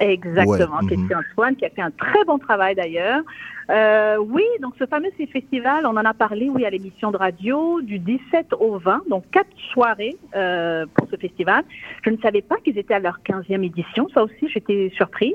[0.01, 0.89] Exactement, ouais.
[0.91, 3.23] Katie Antoine, qui a fait un très bon travail d'ailleurs.
[3.71, 7.81] Euh, oui, donc ce fameux festival, on en a parlé, oui, à l'émission de radio
[7.83, 11.65] du 17 au 20, donc quatre soirées euh, pour ce festival.
[12.03, 15.35] Je ne savais pas qu'ils étaient à leur 15e édition, ça aussi j'étais surprise.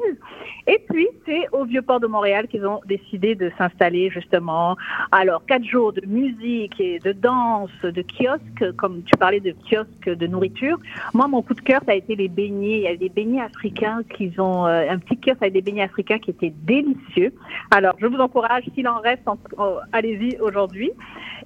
[0.65, 4.77] Et puis c'est au Vieux-Port de Montréal qu'ils ont décidé de s'installer justement.
[5.11, 10.09] Alors quatre jours de musique et de danse, de kiosques, comme tu parlais de kiosques
[10.09, 10.79] de nourriture.
[11.13, 12.77] Moi, mon coup de cœur, ça a été les beignets.
[12.77, 15.84] Il y a des beignets africains qu'ils ont, euh, un petit kiosque avec des beignets
[15.84, 17.34] africains qui étaient délicieux.
[17.69, 19.24] Alors je vous encourage, s'il en reste,
[19.57, 20.91] oh, allez-y aujourd'hui.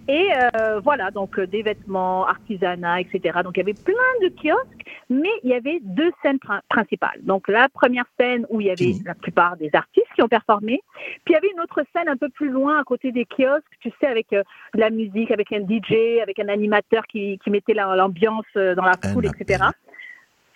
[0.08, 3.40] Et euh, voilà, donc euh, des vêtements, artisanat, etc.
[3.44, 7.20] Donc il y avait plein de kiosques, mais il y avait deux scènes pr principales.
[7.24, 10.82] Donc la première scène où il y avait la plupart des artistes qui ont performé,
[11.26, 13.66] puis il y avait une autre scène un peu plus loin à côté des kiosques,
[13.82, 14.44] tu sais, avec euh,
[14.76, 18.98] de la musique, avec un DJ, avec un animateur qui, qui mettait l'ambiance dans la
[19.12, 19.66] foule, etc.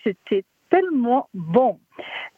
[0.03, 1.79] C'était tellement bon.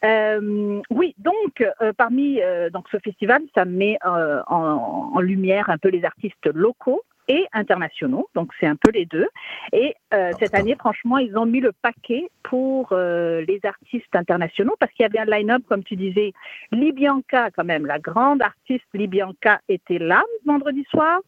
[0.04, 5.78] Euh, oui, donc euh, parmi euh, donc ce festival, ça met en, en, lumière un
[5.78, 7.04] peu les artistes locaux.
[7.30, 9.30] et internationaux, donc c'est un peu les deux.
[9.72, 14.92] Et euh, cette année, franchement, ils ont mis le paquet pour les artistes internationaux parce
[14.92, 16.34] qu'il y avait un line-up, comme tu disais,
[16.74, 21.22] Libianca quand même, la grande artiste Libianca était là vendredi soir,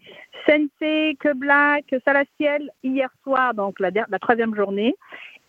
[0.46, 4.96] Sensei, Que Black, Salaciel hier soir, donc la, la troisième journée.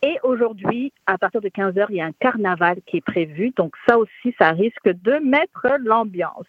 [0.02, 3.52] Et aujourd'hui, à partir de 15h, il y a un carnaval qui est prévu.
[3.56, 6.46] Donc ça aussi, ça risque de mettre l'ambiance.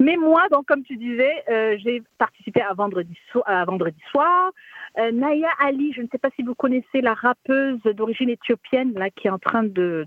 [0.00, 4.52] Mais moi, donc comme tu disais, euh, j'ai participé à vendredi, à vendredi soir.
[4.98, 9.10] Euh, Naya Ali, je ne sais pas si vous connaissez la rappeuse d'origine éthiopienne là
[9.10, 10.06] qui est en train de,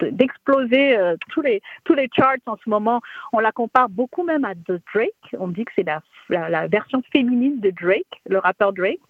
[0.00, 3.00] d'exploser euh, tous les tous les charts en ce moment.
[3.32, 5.34] On la compare beaucoup même à The Drake.
[5.38, 9.00] On dit que c'est la, la, version féminine de Drake, le rappeur Drake.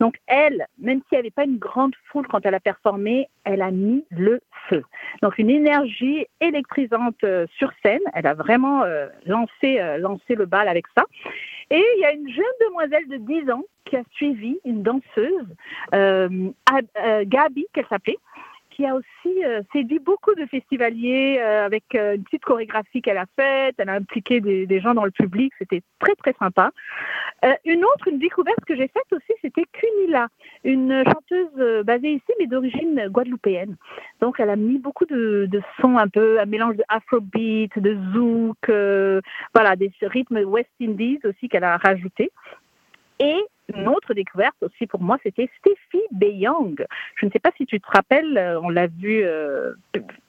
[0.00, 3.62] Donc elle, même si elle n'avait pas une grande foule quand elle a performé, elle
[3.62, 4.84] a mis le feu.
[5.22, 8.00] Donc une énergie électrisante euh, sur scène.
[8.12, 8.84] Elle a vraiment
[9.26, 11.04] lancé lancé le bal avec ça.
[11.70, 15.46] Et il y a une jeune demoiselle de 10 ans qui a suivi, une danseuse,
[15.94, 16.50] euh,
[16.96, 18.18] euh, Gabi, qu'elle s'appelait,
[18.78, 23.74] qui a aussi euh, séduit beaucoup de festivaliers avec une petite chorégraphie qu'elle a faite.
[23.78, 25.52] Elle a impliqué des, gens dans le public.
[25.58, 26.70] C'était très, très sympa.
[27.64, 30.28] une autre, une découverte que j'ai faite aussi, c'était Cunilla,
[30.62, 33.74] une chanteuse basée ici, mais d'origine guadeloupéenne.
[34.20, 35.48] Donc, elle a mis beaucoup de,
[35.80, 38.70] sons un peu, un mélange de afrobeat, de zouk,
[39.54, 42.30] voilà, des rythmes West Indies aussi qu'elle a rajouté.
[43.74, 46.84] Une autre découverte aussi pour moi, c'était Steffi Beyong.
[47.16, 49.74] Je ne sais pas si tu te rappelles, euh, on l'a vu euh,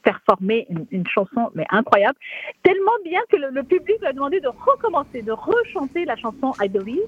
[0.03, 2.17] performer une, chanson mais incroyable,
[2.63, 6.67] tellement bien que le, public lui a demandé de recommencer, de rechanter la chanson I
[6.67, 6.99] Believe.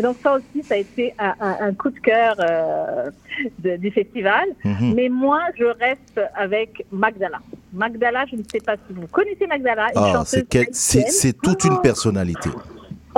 [0.00, 3.10] donc ça aussi, ça a été un, coup de cœur euh,
[3.58, 4.48] du festival.
[4.64, 4.94] Mhm.
[4.94, 7.38] Mais moi, je reste avec Magdala.
[7.72, 12.50] Magdala, je ne sais pas si vous connaissez Magdala, oh, C'est toute une personnalité.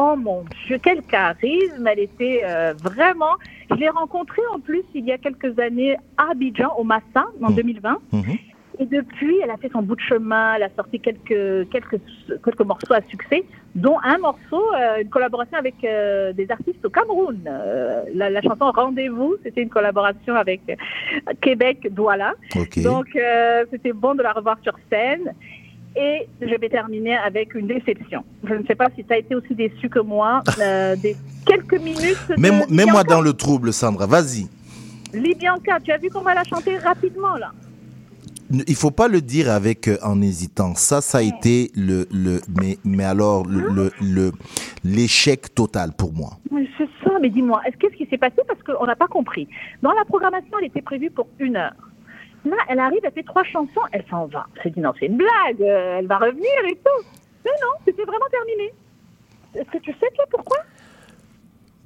[0.02, 3.34] Oh mon Dieu, quel charisme Elle était euh, vraiment.
[3.70, 7.50] Je l'ai rencontrée en plus il y a quelques années à Abidjan, au Massa, en
[7.50, 7.98] 2020.
[8.10, 8.18] Mmh.
[8.18, 8.22] Mmh.
[8.78, 10.54] Et depuis, elle a fait son bout de chemin.
[10.54, 12.00] Elle a sorti quelques quelques
[12.42, 13.44] quelques morceaux à succès,
[13.74, 17.38] dont un morceau, euh, une collaboration avec euh, des artistes au Cameroun.
[18.14, 20.62] La, chanson Rendez-vous, c'était une collaboration avec
[21.42, 22.32] Québec Douala.
[22.78, 23.18] Donc
[23.70, 25.34] c'était bon de la revoir sur scène.
[25.96, 28.24] Et je vais terminer avec une déception.
[28.44, 30.42] Je ne sais pas si tu as été aussi déçu que moi.
[30.60, 31.16] Euh, des
[31.46, 32.16] quelques minutes.
[32.38, 34.06] Mets-moi dans le trouble, Sandra.
[34.06, 34.46] Vas-y.
[35.12, 37.50] Libianca, tu as vu qu'on va la chanter rapidement là?
[38.66, 40.74] Il faut pas le dire avec euh, en hésitant.
[40.74, 44.32] Ça, ça a été le, le mais, mais alors le, le,
[44.82, 46.30] l'échec total pour moi.
[46.76, 48.36] C'est ça, mais dis-moi, qu'est-ce qui s'est passé?
[48.48, 49.48] Parce qu'on n'a pas compris.
[49.82, 51.74] Dans la programmation, elle était prévue pour une heure.
[52.44, 54.46] Là, elle arrive, elle fait trois chansons, elle s'en va.
[54.62, 57.06] C'est dit non, c'est une blague, euh, elle va revenir et tout.
[57.44, 58.72] Mais non, c'était vraiment terminé.
[59.54, 60.58] Est-ce que tu sais, toi, pourquoi?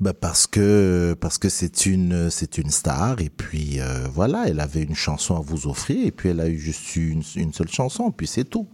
[0.00, 4.58] Bah parce que parce que c'est une c'est une star et puis euh, voilà elle
[4.58, 7.68] avait une chanson à vous offrir et puis elle a eu juste une, une seule
[7.68, 8.66] chanson puis c'est tout.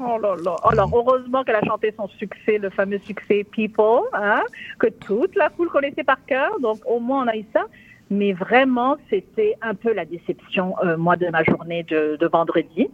[0.00, 0.54] Oh là là.
[0.62, 4.42] Alors, heureusement qu'elle a chanté son succès, le fameux succès People, hein,
[4.78, 6.58] que toute la foule connaissait par cœur.
[6.60, 7.64] Donc, au moins, on a eu ça
[8.10, 12.88] mais vraiment, c'était un peu la déception, euh, moi, de ma journée de, de vendredi.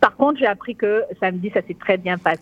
[0.00, 2.40] Par contre, j'ai appris que samedi, ça s'est très bien passé.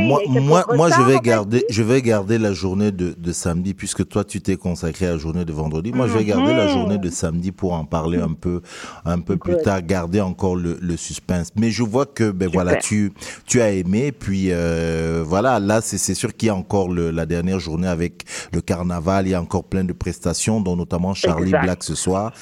[0.00, 4.06] Moi, moi, moi je vais garder, je vais garder la journée de, de samedi puisque
[4.08, 5.92] toi, tu t'es consacré à la journée de vendredi.
[5.92, 6.72] Moi, je vais garder la mhm.
[6.72, 8.62] journée de samedi pour en parler un peu,
[9.04, 11.50] un peu plus tard, garder encore le, le, suspense.
[11.56, 13.12] Mais je vois que, ben voilà, tu,
[13.46, 14.12] tu as aimé.
[14.12, 18.24] Puis euh, voilà, là, c'est sûr qu'il y a encore le, la dernière journée avec
[18.52, 19.26] le carnaval.
[19.26, 22.32] Il y a encore plein de prestations, dont notamment Charlie Black ce soir.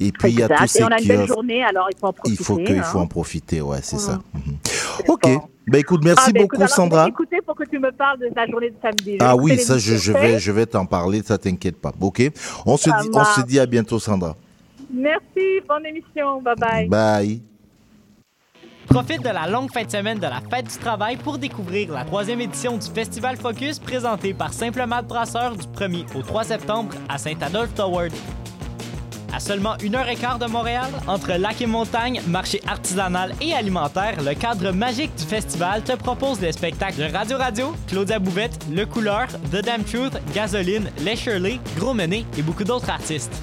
[0.00, 1.98] Et puis il y a tous ces Et on a une belle journée, alors il
[1.98, 2.36] faut en profiter.
[2.40, 3.02] Il faut qu'il faut hein.
[3.02, 4.20] en profiter, ouais, c'est ça.
[4.34, 4.56] Mhm.
[5.08, 5.26] Ok.
[5.66, 7.08] Ben écoute, merci ah, ben, beaucoup, Sandra.
[7.08, 9.18] Écoutez pour que tu me parles de la journée de samedi.
[9.20, 11.92] ah oui, ça, je, je, vais, je vais t'en parler, ça t'inquiète pas.
[12.00, 12.22] Ok.
[12.64, 14.34] On se dit, on se dit à bientôt, Sandra.
[14.90, 16.88] Merci, bonne émission, bye bye.
[16.88, 17.42] Bye.
[18.88, 22.04] Profite de la longue fin de semaine de la Fête du Travail pour découvrir la
[22.04, 26.94] troisième édition du Festival Focus présenté par Simple Malte Brasseur du 1er au 3 septembre
[27.08, 28.10] à Saint-Adolphe-Toward.
[29.32, 33.52] À seulement une heure et quart de Montréal, entre lac et montagne, marché artisanal et
[33.52, 38.66] alimentaire, le cadre magique du festival te propose des spectacles de Radio Radio, Claudia Bouvette,
[38.72, 43.36] Le Couleur, The Damn Truth, Gasoline, Les Shirley, Gros Menet et beaucoup d'autres artistes.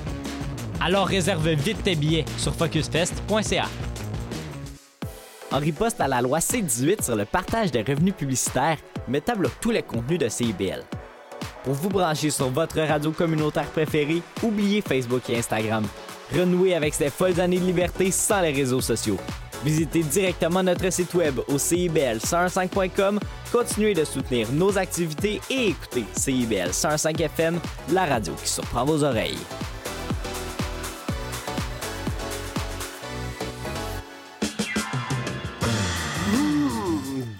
[0.82, 3.66] Alors réserve vite tes billets sur focusfest.ca.
[5.56, 8.78] En riposte à la loi C-18 sur le partage des revenus publicitaires,
[9.08, 10.84] Meta bloque tous les contenus de CIBL.
[11.64, 15.86] Pour vous brancher sur votre radio communautaire préférée, oubliez Facebook et Instagram.
[16.38, 19.18] Renouez avec ces folles années de liberté sans les réseaux sociaux.
[19.64, 23.22] Visitez directement notre site web au CIBL105.com,
[23.54, 27.60] continuez de soutenir nos activités et écoutez CIBL 105 FM,
[27.94, 29.40] la radio qui surprend vos oreilles.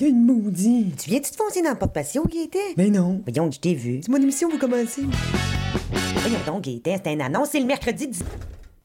[0.00, 1.02] Il y a une maudite.
[1.02, 2.74] Tu viens-tu te foncer dans le porte-patio, Gaëtan?
[2.76, 3.20] Mais non.
[3.26, 3.98] Voyons, je t'ai vu.
[4.00, 5.02] C'est mon émission, vous commencez.
[6.14, 8.22] Voyons donc, Gaëtan, c'est un annonce, c'est le mercredi 10...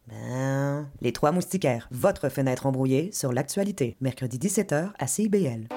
[0.07, 3.95] Ben, les Trois Moustiquaires, votre fenêtre embrouillée sur l'actualité.
[4.01, 5.67] Mercredi 17h à CIBL.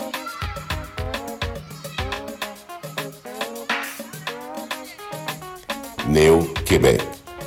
[6.09, 7.03] Néo Québec,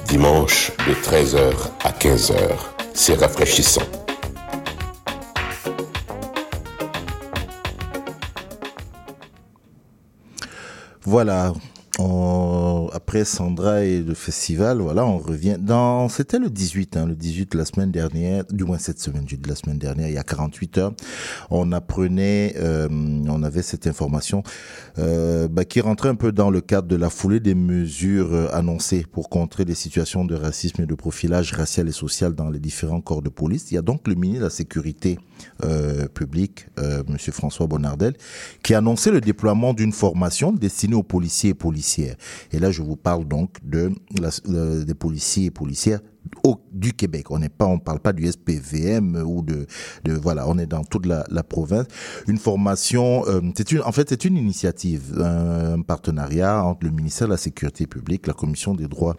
[0.08, 2.36] dimanche de 13h à 15h.
[2.94, 3.82] C'est rafraîchissant.
[11.06, 11.54] Voilà.
[12.94, 15.58] Après Sandra et le festival, voilà, on revient.
[16.10, 19.56] C'était le 18, hein, le 18 la semaine dernière, du moins cette semaine, dit la
[19.56, 20.94] semaine dernière, il y a 48 heures,
[21.50, 24.44] on apprenait, euh, on avait cette information
[24.98, 28.48] euh, bah, qui rentrait un peu dans le cadre de la foulée des mesures euh,
[28.54, 32.60] annoncées pour contrer les situations de racisme et de profilage racial et social dans les
[32.60, 33.72] différents corps de police.
[33.72, 35.18] Il y a donc le ministre de la Sécurité
[36.14, 36.68] publique,
[37.08, 38.14] Monsieur François Bonnardel,
[38.62, 42.16] qui a annoncé le déploiement d'une formation destinée aux policiers et policières.
[42.52, 43.92] Et là, je vous parle donc de
[44.86, 46.00] des policiers et policières
[46.72, 47.32] du Québec.
[47.32, 49.66] On n'est pas, on parle pas du SPVM ou de,
[50.04, 51.88] de voilà, on est dans toute la, province.
[52.28, 57.28] Une formation, euh, c'est une, en fait, c'est une initiative, un, partenariat entre le ministère
[57.28, 59.16] de la Sécurité publique, la Commission des droits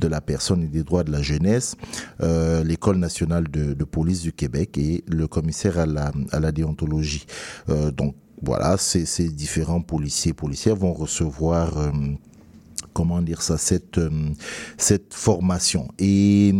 [0.00, 1.76] de la personne et des droits de la jeunesse,
[2.22, 7.26] euh, l'École nationale de, police du Québec et le commissaire à la, à la déontologie.
[7.68, 11.76] Euh, donc voilà, ces, ces différents policiers et policières vont recevoir
[12.94, 14.30] comment dire ça, cette, euh,
[14.78, 15.88] cette formation.
[15.98, 16.54] Et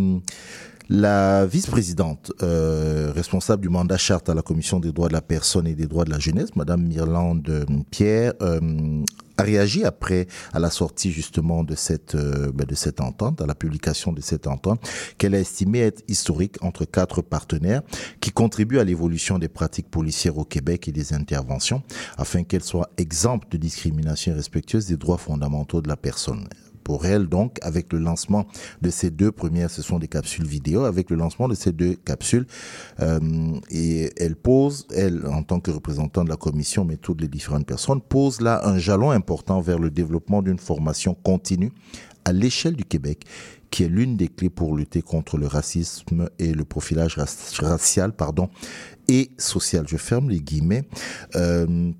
[0.89, 5.67] la vice-présidente euh, responsable du mandat charte à la Commission des droits de la personne
[5.67, 9.03] et des droits de la jeunesse, Madame Mirlande euh, Pierre, euh,
[9.37, 13.55] a réagi après à la sortie justement de cette ben, de cette entente, à la
[13.55, 14.79] publication de cette entente,
[15.17, 17.81] qu'elle a estimé être historique entre quatre partenaires
[18.21, 21.83] qui contribuent à l'évolution des pratiques policières au Québec et des interventions,
[22.17, 26.47] afin qu'elles soient exemptes de discrimination et respectueuses des droits fondamentaux de la personne
[26.85, 28.45] pour elle, donc, avec le lancement
[28.81, 31.95] de ces deux premières, ce sont des capsules vidéo, avec le lancement de ces deux
[31.95, 32.45] capsules,
[33.01, 33.19] euh,
[33.69, 37.65] et elle pose, elle, en tant que représentante de la commission, mais toutes les différentes
[37.65, 41.71] personnes, pose là un jalon important vers le développement d'une formation continue
[42.23, 43.25] à l'échelle du Québec,
[43.71, 48.13] qui est l'une des clés pour lutter contre le racisme et le profilage rac- racial,
[48.13, 48.49] pardon,
[49.07, 49.85] et social.
[49.87, 50.83] Je ferme les guillemets.
[51.35, 51.91] Euh,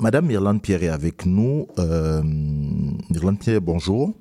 [0.00, 1.66] Madame Myrlande Pierre est avec nous.
[1.78, 2.22] Euh,
[3.10, 4.14] Myrlande Pierre, bonjour.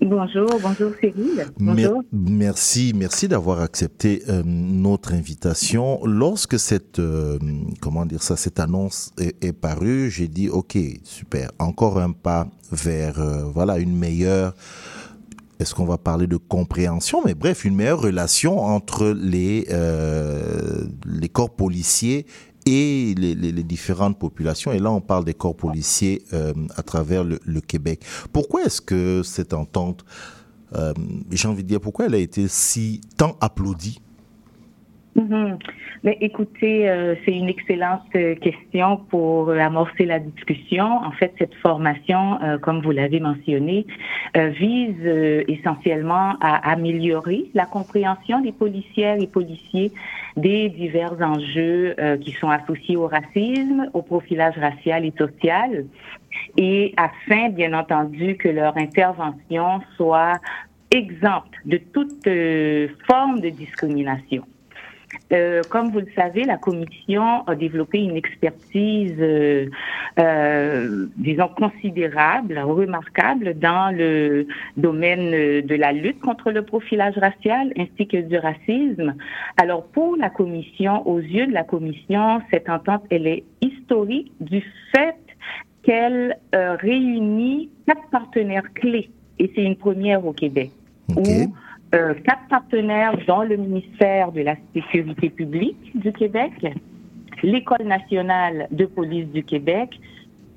[0.00, 1.46] Bonjour, bonjour Cyril.
[1.58, 2.02] Bonjour.
[2.10, 6.00] merci, merci d'avoir accepté euh, notre invitation.
[6.06, 7.38] Lorsque cette, euh,
[7.82, 12.48] comment dire ça, cette annonce est, est parue, j'ai dit ok, super, encore un pas
[12.72, 14.54] vers, euh, voilà, une meilleure.
[15.58, 19.66] Est-ce qu'on va parler de compréhension Mais bref, une meilleure relation entre les
[21.04, 22.24] les corps policiers
[22.66, 24.72] et les, différentes populations.
[24.72, 28.02] Et là, on parle des corps policiers euh, à travers le, le Québec.
[28.32, 30.04] Pourquoi est-ce que cette entente,
[30.74, 30.92] euh,
[31.30, 34.00] j'ai envie de dire, pourquoi elle a été si tant applaudie
[35.20, 35.58] Mhm.
[36.02, 40.86] Mais écoutez, euh, c'est une excellente euh, question pour euh, amorcer la discussion.
[40.86, 43.86] En fait, cette formation, comme vous l'avez mentionné,
[44.34, 45.04] vise
[45.48, 49.92] essentiellement à améliorer la compréhension des policières et policiers
[50.36, 55.84] des divers enjeux qui sont associés au racisme, au profilage racial et social,
[56.56, 60.38] et afin, bien entendu, que leur intervention soit
[60.90, 62.28] exempte de toute
[63.06, 64.44] forme de discrimination.
[65.32, 69.66] Euh, comme vous le savez, la commission a développé une expertise, euh,
[70.18, 77.72] euh, disons, considérable, remarquable dans le domaine euh, de la lutte contre le profilage racial
[77.78, 79.14] ainsi que du racisme.
[79.56, 84.62] Alors, pour la commission, aux yeux de la commission, cette entente, elle est historique du
[84.92, 85.16] fait
[85.82, 90.70] qu'elle euh, réunit quatre partenaires clés, et c'est une première au Québec,
[91.16, 91.54] où
[91.92, 96.52] euh, quatre partenaires, dont le ministère de la Sécurité publique du Québec,
[97.42, 99.98] l'École nationale de police du Québec,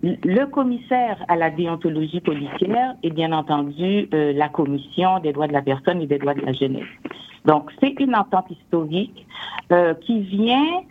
[0.03, 5.53] le commissaire à la déontologie policière et bien entendu euh, la commission des droits de
[5.53, 6.83] la personne et des droits de la jeunesse.
[7.45, 9.25] Donc c'est une entente historique
[9.71, 10.83] euh, qui vient,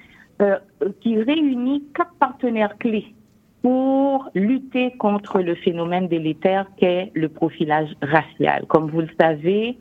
[1.02, 3.14] qui réunit quatre partenaires clés
[3.62, 8.64] pour lutter contre le phénomène délétère qu'est le profilage racial.
[8.66, 9.78] Comme vous le savez,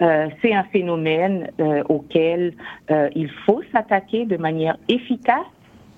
[0.00, 2.54] euh, c'est un phénomène euh, auquel
[2.90, 5.46] euh, il faut s'attaquer de manière efficace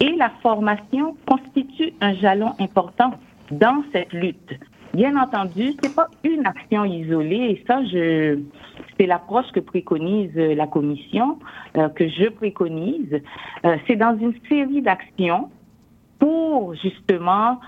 [0.01, 3.13] et la formation constitue un jalon important
[3.51, 4.55] dans cette lutte.
[4.95, 11.39] Bien entendu, c'est pas une action isolée et ça, c'est l'approche que préconise la commission,
[11.75, 13.21] que je préconise.
[13.87, 15.49] c'est dans une série d'actions
[16.19, 17.61] pour justement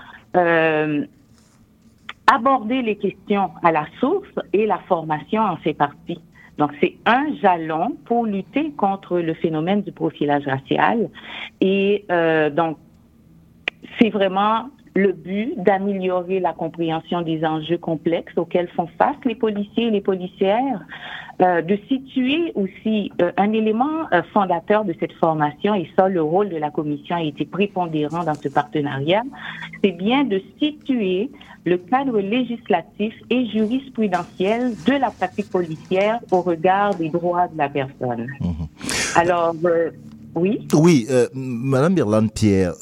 [2.33, 6.19] aborder les questions à la source et la formation en fait partie.
[6.57, 11.09] Donc, c'est un jalon pour lutter contre le phénomène du profilage racial.
[11.61, 12.77] Et euh, donc,
[13.99, 19.87] c'est vraiment le but d'améliorer la compréhension des enjeux complexes auxquels font face les policiers
[19.87, 20.81] et les policières,
[21.41, 26.49] euh, de situer aussi euh, un élément fondateur de cette formation, et ça, le rôle
[26.49, 29.23] de la commission a été prépondérant dans ce partenariat,
[29.83, 31.31] c'est bien de situer
[31.65, 37.69] le cadre législatif et jurisprudentiel de la pratique policière au regard des droits de la
[37.69, 38.27] personne.
[38.41, 38.67] Mhm.
[39.15, 39.55] Alors,
[40.35, 40.67] oui?
[40.73, 42.73] Oui, Madame Birland Pierre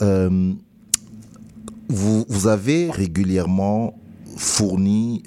[1.91, 3.93] vous, vous avez régulièrement
[4.38, 5.23] fourni,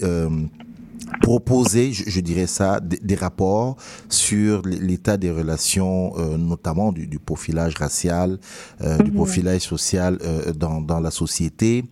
[1.06, 3.76] euh, proposé, je, dirais ça, des, rapports
[4.08, 8.38] sur l'état des relations, euh, notamment du, du, profilage racial,
[8.80, 9.16] euh, du mhm.
[9.16, 11.84] profilage social euh, dans, dans la société.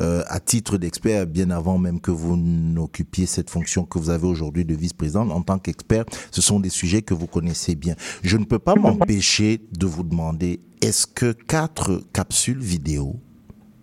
[0.00, 4.26] Euh, à titre d'expert, bien avant même que vous n'occupiez cette fonction que vous avez
[4.26, 7.94] aujourd'hui de vice-présidente, en tant qu'expert, ce sont des sujets que vous connaissez bien.
[8.22, 13.20] Je ne peux pas m'empêcher de vous demander, est-ce que quatre capsules vidéo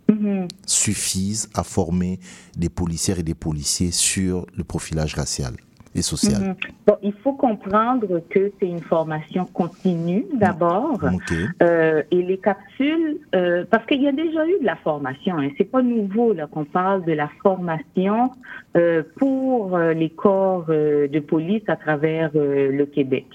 [0.10, 0.48] Mhm.
[0.66, 2.20] suffisent à former
[2.56, 5.56] des policières et des policiers sur le profilage racial
[5.96, 6.56] et social mhm.
[6.86, 11.00] bon, Il faut comprendre que c'est une formation continue d'abord.
[11.62, 15.50] Euh, et les capsules, euh, parce qu'il y a déjà eu de la formation, hein,
[15.58, 18.32] c'est pas nouveau là qu'on parle de la formation
[18.76, 23.26] euh, pour les corps de police à travers le Québec.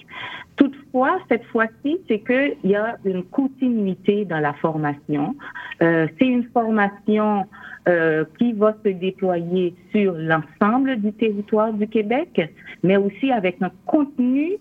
[0.56, 5.34] Toutefois, cette fois-ci, c'est qu'il y a une continuité dans la formation.
[5.82, 7.46] Euh, c'est une formation
[7.88, 12.40] euh, qui va se déployer sur l'ensemble du territoire du Québec,
[12.84, 14.52] mais aussi avec un contenu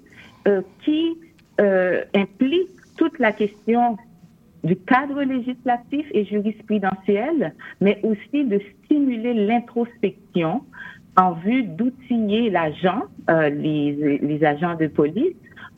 [0.48, 1.16] euh, qui
[1.60, 3.98] euh, implique toute la question
[4.64, 10.64] du cadre législatif et jurisprudentiel, mais aussi de stimuler l'introspection
[11.16, 15.36] en vue d'outiller l'agent, les agents de police,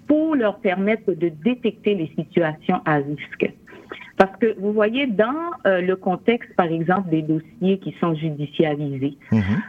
[0.07, 3.51] pour leur permettre de détecter les situations à risque.
[4.17, 9.17] Parce que vous voyez, dans euh, le contexte, par exemple, des dossiers qui sont judiciarisés,
[9.31, 9.61] mhm.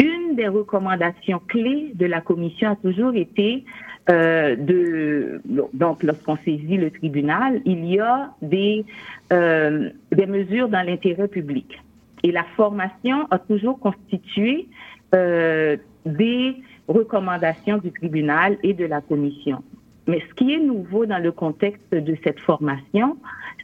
[0.00, 3.64] une des recommandations clés de la commission a toujours été
[4.10, 5.40] euh, de
[5.72, 8.84] donc lorsqu'on saisit le tribunal, il y a des
[9.32, 11.80] euh, des mesures dans l'intérêt public
[12.24, 14.68] et la formation a toujours constitué
[15.12, 16.56] des
[16.86, 19.62] recommandations du tribunal et de la commission.
[20.06, 23.16] Mais ce qui est nouveau dans le contexte de cette formation,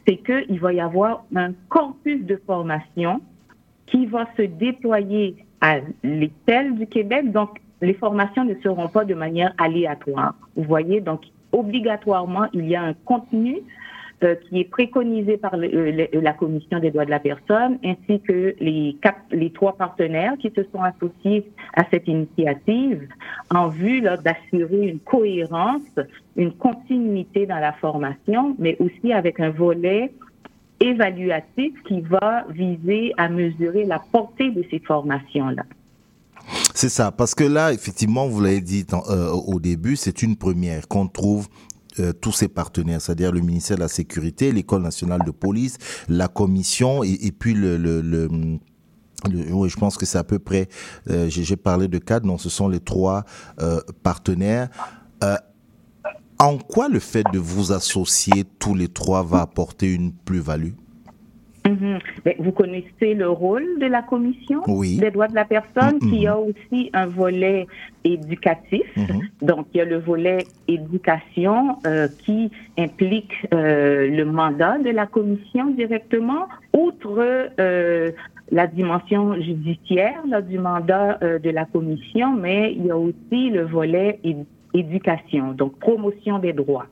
[0.07, 3.21] c'est qu'il va y avoir un corpus de formation
[3.87, 7.33] qui va se déployer à l'échelle du Québec.
[7.33, 10.35] Donc, les formations ne seront pas de manière aléatoire.
[10.57, 11.23] Vous voyez, donc
[11.53, 13.59] obligatoirement, il y a un contenu
[14.25, 18.55] euh, qui est préconisé par euh, la Commission des droits de la personne, ainsi que
[18.61, 23.07] les, trois partenaires qui se sont associés à cette initiative
[23.55, 25.83] en vue d'assurer une cohérence,
[26.37, 30.13] une continuité dans la formation, mais aussi avec un volet
[30.81, 35.65] évaluatif qui va viser à mesurer la portée de ces formations-là.
[36.75, 40.89] C'est ça, parce que là, effectivement, vous l'avez dit euh, au début, c'est une première
[40.89, 41.49] qu'on trouve
[42.01, 45.79] euh, tous ses partenaires, c'est-à-dire le ministère de la Sécurité, l'École nationale de police,
[46.09, 48.29] la commission et, puis le,
[49.51, 50.69] oui, je pense que c'est à peu près,
[51.11, 53.25] euh, j'ai parlé de quatre, non, ce sont les trois
[53.61, 54.69] euh, partenaires.
[56.39, 60.75] en quoi le fait de vous associer tous les trois va apporter une plus-value?
[61.67, 61.99] Mhm.
[62.39, 66.91] Vous connaissez le rôle de la commission des droits de la personne qui a aussi
[66.93, 67.67] un volet
[68.05, 68.87] éducatif.
[68.97, 69.23] Mhm.
[69.43, 75.07] Donc, il y a le volet éducation euh, qui implique euh, le mandat de la
[75.07, 78.13] commission directement, outre euh,
[78.51, 83.65] la dimension judiciaire là, du mandat de la commission, mais il y a aussi le
[83.65, 84.21] volet
[84.73, 86.87] éducation, donc promotion des droits.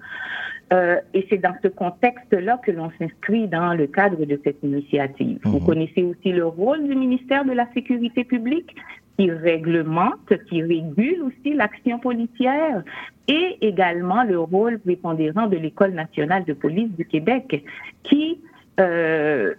[0.73, 5.39] Euh, et c'est dans ce contexte-là que l'on s'inscrit dans le cadre de cette initiative.
[5.45, 5.67] Vous Mhm.
[5.67, 8.75] connaissez aussi le rôle du ministère de la Sécurité publique
[9.19, 12.83] qui réglemente, qui régule aussi l'action policière
[13.29, 17.65] et également le rôle prépondérant de l'École nationale de police du Québec
[18.03, 18.41] qui,
[18.81, 19.55] euh,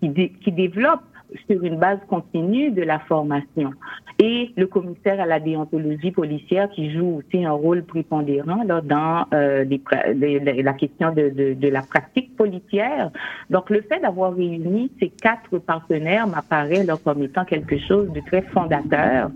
[0.00, 1.02] qui, dé- qui développe
[1.50, 3.72] sur une base continue de la formation.
[4.20, 9.64] Et le commissaire à la déontologie policière qui joue aussi un rôle prépondérant dans euh,
[9.64, 13.12] la question de, la pratique policière.
[13.48, 18.42] Donc le fait d'avoir réuni ces quatre partenaires m'apparaît comme étant quelque chose de très
[18.42, 19.30] fondateur.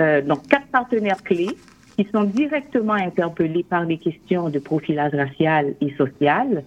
[0.00, 1.56] Euh, donc quatre partenaires clés
[1.96, 6.64] qui sont directement interpellés par des questions de profilage racial et social,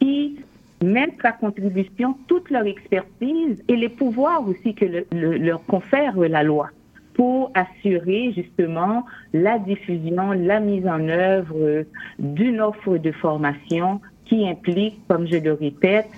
[0.00, 0.36] qui
[0.84, 6.14] mettent à contribution toute leur expertise et les pouvoirs aussi que le- le- leur confère
[6.18, 6.68] la loi
[7.16, 11.84] pour assurer justement la diffusion, la mise en œuvre
[12.18, 16.08] d'une offre de formation qui implique, comme je le répète,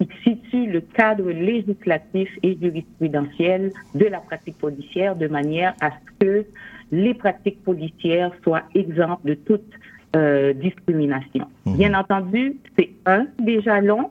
[0.00, 6.24] qui situe le cadre législatif et jurisprudentiel de la pratique policière de manière à ce
[6.26, 6.46] que
[6.90, 9.70] les pratiques policières soient exemptes de toute
[10.16, 11.46] euh, discrimination.
[11.66, 14.10] Bien entendu, c'est un des jalons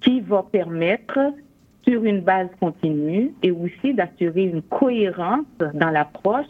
[0.00, 1.18] qui va permettre
[1.86, 6.46] sur une base continue et aussi d'assurer une cohérence dans l'approche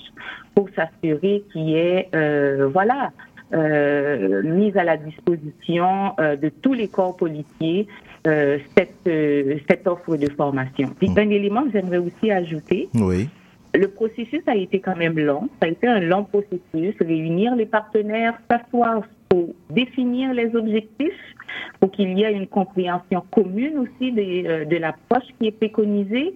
[0.55, 3.11] pour s'assurer qu'il y ait, euh, voilà,
[3.53, 7.87] euh, mise à la disposition euh, de tous les corps policiers
[8.27, 10.91] euh, cette, euh, cette offre de formation.
[10.99, 13.29] Puis un élément que j'aimerais aussi ajouter, Oui.
[13.75, 15.49] le processus a été quand même long.
[15.61, 16.95] Ça a été un long processus.
[17.01, 21.35] Réunir les partenaires, s'asseoir pour définir les objectifs,
[21.79, 26.35] pour qu'il y ait une compréhension commune aussi euh, de l'approche qui est préconisée.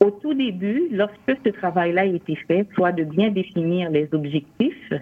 [0.00, 4.92] Au tout début, lorsque ce travail-là a été fait, soit de bien définir les objectifs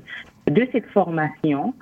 [0.47, 1.75] de cette formation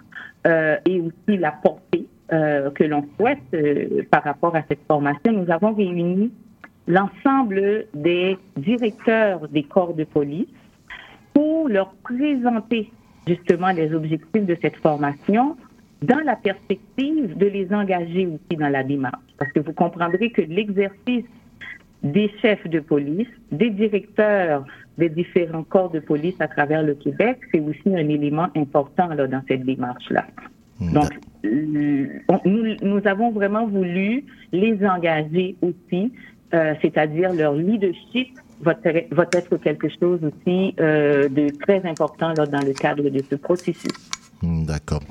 [0.47, 5.51] euh, et aussi la portée euh, que l'on souhaite par rapport à cette formation, nous
[5.51, 6.31] avons réuni
[6.87, 10.47] l'ensemble des directeurs des corps de police
[11.35, 12.91] pour leur présenter
[13.27, 15.57] justement les objectifs de cette formation
[16.03, 19.23] dans la perspective de les engager aussi dans la démarche.
[19.39, 21.25] Parce que vous comprendrez que l'exercice
[22.03, 24.65] des chefs de police, des directeurs
[24.99, 29.27] des différents corps de police à travers le Québec, c'est aussi un élément important là,
[29.27, 30.27] dans cette démarche-là.
[30.93, 31.09] Donc,
[31.45, 36.13] euh, on- nous, nous avons vraiment voulu les engager aussi,
[36.53, 38.29] euh, c'est-à-dire leur leadership
[38.63, 38.75] va,
[39.11, 43.37] va être quelque chose aussi euh, de très important là, dans le cadre de ce
[43.37, 43.93] processus.
[44.43, 45.03] Hmm, D'accord.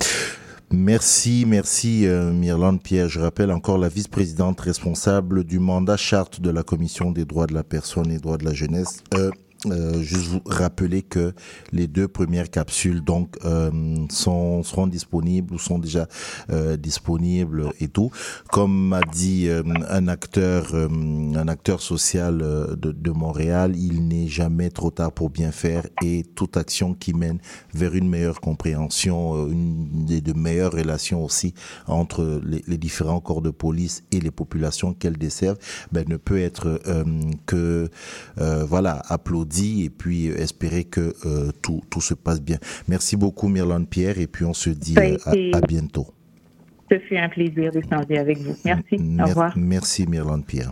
[0.73, 3.09] Merci, merci euh, Myrlande Pierre.
[3.09, 7.53] Je rappelle encore la vice-présidente responsable du mandat charte de la Commission des droits de
[7.53, 9.03] la personne et droits de la jeunesse.
[9.15, 9.31] Euh,
[9.67, 11.33] euh, juste vous rappeler que
[11.71, 13.69] les deux premières capsules donc euh,
[14.09, 16.07] sont seront disponibles ou sont déjà
[16.49, 18.11] euh, disponibles et tout.
[18.51, 20.87] Comme m'a dit euh, un acteur euh,
[21.35, 25.85] un acteur social euh, de, de Montréal, il n'est jamais trop tard pour bien faire
[26.01, 27.39] et toute action qui mène
[27.73, 31.53] vers une meilleure compréhension, une des de meilleures relations aussi
[31.87, 35.59] entre les, les différents corps de police et les populations qu'elles desservent,
[35.91, 36.81] ben, ne peut être
[37.45, 37.89] que
[38.37, 39.01] voilà
[39.59, 42.57] et puis euh, espérer que euh, tout, tout se passe bien.
[42.87, 46.07] Merci beaucoup Myrlande Pierre et puis on se dit euh, à- bientôt.
[46.91, 48.55] Ce fut un plaisir d'échanger avec vous.
[48.65, 48.95] Merci.
[49.19, 49.53] Au revoir.
[49.57, 50.71] Merci Myrlande Pierre.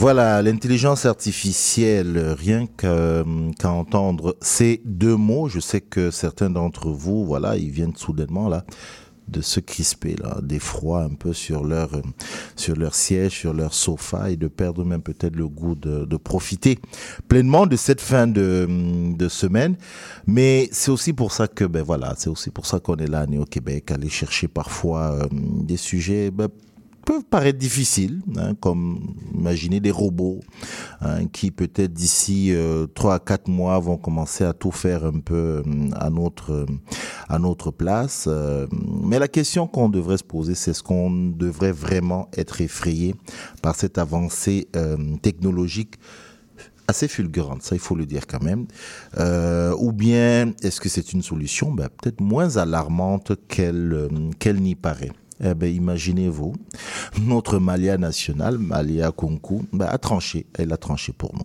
[0.00, 7.26] Voilà, l'intelligence artificielle, rien qu'à entendre ces deux mots, je sais que certains d'entre vous,
[7.26, 8.64] voilà, ils viennent soudainement là
[9.28, 11.90] de se crisper là, d'effroi un peu sur leur
[12.56, 16.78] sur leur siège, sur leur sofa et de perdre même peut-être le goût de, profiter
[17.28, 18.66] pleinement de cette fin de,
[19.14, 19.76] de semaine.
[20.26, 23.26] Mais c'est aussi pour ça que ben voilà, c'est aussi pour ça qu'on est là
[23.38, 26.48] au Québec, aller chercher parfois euh, des sujets ben,
[27.10, 30.38] peuvent paraître difficiles, hein, comme imaginer des robots
[31.00, 35.18] hein, qui peut-être d'ici euh, trois à quatre mois vont commencer à tout faire un
[35.18, 35.62] peu euh,
[35.96, 36.66] à notre
[37.28, 38.26] à notre place.
[38.28, 38.68] Euh,
[39.04, 43.16] mais la question qu'on devrait se poser, c'est est-ce qu'on devrait vraiment être effrayé
[43.60, 44.68] par cette avancée
[45.20, 45.96] technologique
[46.86, 48.66] assez fulgurante, ça il faut le dire quand même.
[49.18, 51.72] Euh, ou bien est-ce que c'est une solution?
[51.72, 54.08] Ben, peut-être moins alarmante qu'elle
[54.38, 55.12] qu'elle n'y paraît
[55.42, 56.54] eh ben, imaginez-vous,
[57.26, 60.46] notre Malia nationale, Malia Kunku, ben, a tranché.
[60.58, 61.44] Elle a tranché pour nous.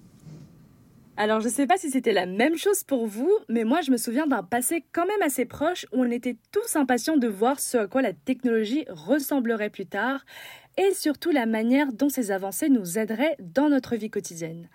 [1.17, 3.89] Alors je ne sais pas si c'était la même chose pour vous, mais moi je
[3.89, 7.61] me souviens d'un passé quand même assez proche où on était tous impatients de voir
[7.61, 10.25] ce à quoi la technologie ressemblerait plus tard
[10.77, 14.67] et surtout la manière dont ces avancées nous aideraient dans notre vie quotidienne.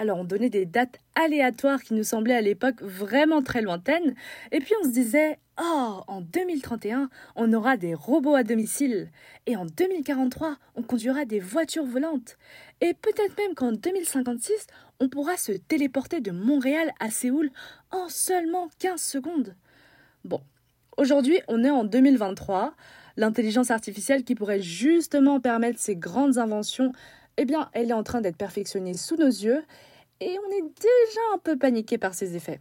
[0.00, 4.14] Alors on donnait des dates aléatoires qui nous semblaient à l'époque vraiment très lointaines,
[4.50, 9.10] et puis on se disait Oh, en 2031, on aura des robots à domicile,
[9.44, 12.38] et en 2043, on conduira des voitures volantes,
[12.80, 14.68] et peut-être même qu'en 2056,
[15.00, 17.50] on pourra se téléporter de Montréal à Séoul
[17.90, 19.54] en seulement 15 secondes.
[20.24, 20.40] Bon,
[20.96, 22.72] aujourd'hui on est en 2023,
[23.18, 26.92] l'intelligence artificielle qui pourrait justement permettre ces grandes inventions
[27.36, 29.62] eh bien, elle est en train d'être perfectionnée sous nos yeux
[30.20, 32.60] et on est déjà un peu paniqué par ses effets.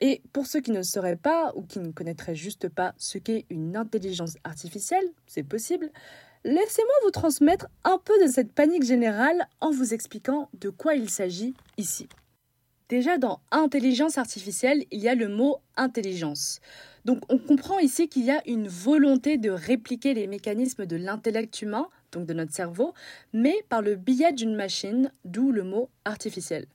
[0.00, 3.44] Et pour ceux qui ne sauraient pas ou qui ne connaîtraient juste pas ce qu'est
[3.50, 5.90] une intelligence artificielle, c'est possible,
[6.44, 11.10] laissez-moi vous transmettre un peu de cette panique générale en vous expliquant de quoi il
[11.10, 12.08] s'agit ici.
[12.88, 16.60] Déjà dans intelligence artificielle, il y a le mot intelligence.
[17.04, 21.62] Donc on comprend ici qu'il y a une volonté de répliquer les mécanismes de l'intellect
[21.62, 22.94] humain, donc de notre cerveau,
[23.32, 26.66] mais par le biais d'une machine, d'où le mot artificiel.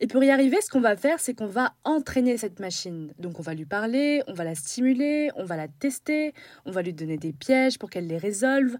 [0.00, 3.12] Et pour y arriver, ce qu'on va faire, c'est qu'on va entraîner cette machine.
[3.18, 6.34] Donc on va lui parler, on va la stimuler, on va la tester,
[6.64, 8.76] on va lui donner des pièges pour qu'elle les résolve,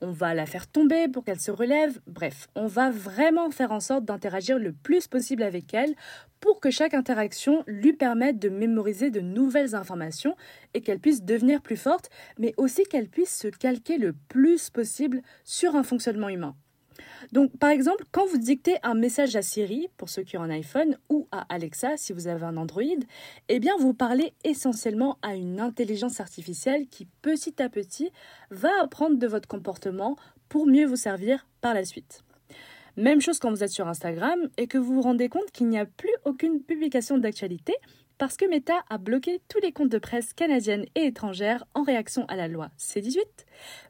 [0.00, 1.98] on va la faire tomber pour qu'elle se relève.
[2.06, 5.94] Bref, on va vraiment faire en sorte d'interagir le plus possible avec elle
[6.40, 10.36] pour que chaque interaction lui permette de mémoriser de nouvelles informations
[10.74, 15.22] et qu'elle puisse devenir plus forte, mais aussi qu'elle puisse se calquer le plus possible
[15.44, 16.54] sur un fonctionnement humain.
[17.32, 20.50] Donc, par exemple, quand vous dictez un message à Siri, pour ceux qui ont un
[20.50, 22.82] iPhone, ou à Alexa, si vous avez un Android,
[23.48, 28.10] eh bien, vous parlez essentiellement à une intelligence artificielle qui, petit à petit,
[28.50, 30.16] va apprendre de votre comportement
[30.48, 32.22] pour mieux vous servir par la suite.
[32.96, 35.78] Même chose quand vous êtes sur Instagram et que vous vous rendez compte qu'il n'y
[35.78, 37.74] a plus aucune publication d'actualité
[38.18, 42.24] parce que Meta a bloqué tous les comptes de presse canadiennes et étrangères en réaction
[42.26, 43.24] à la loi C18,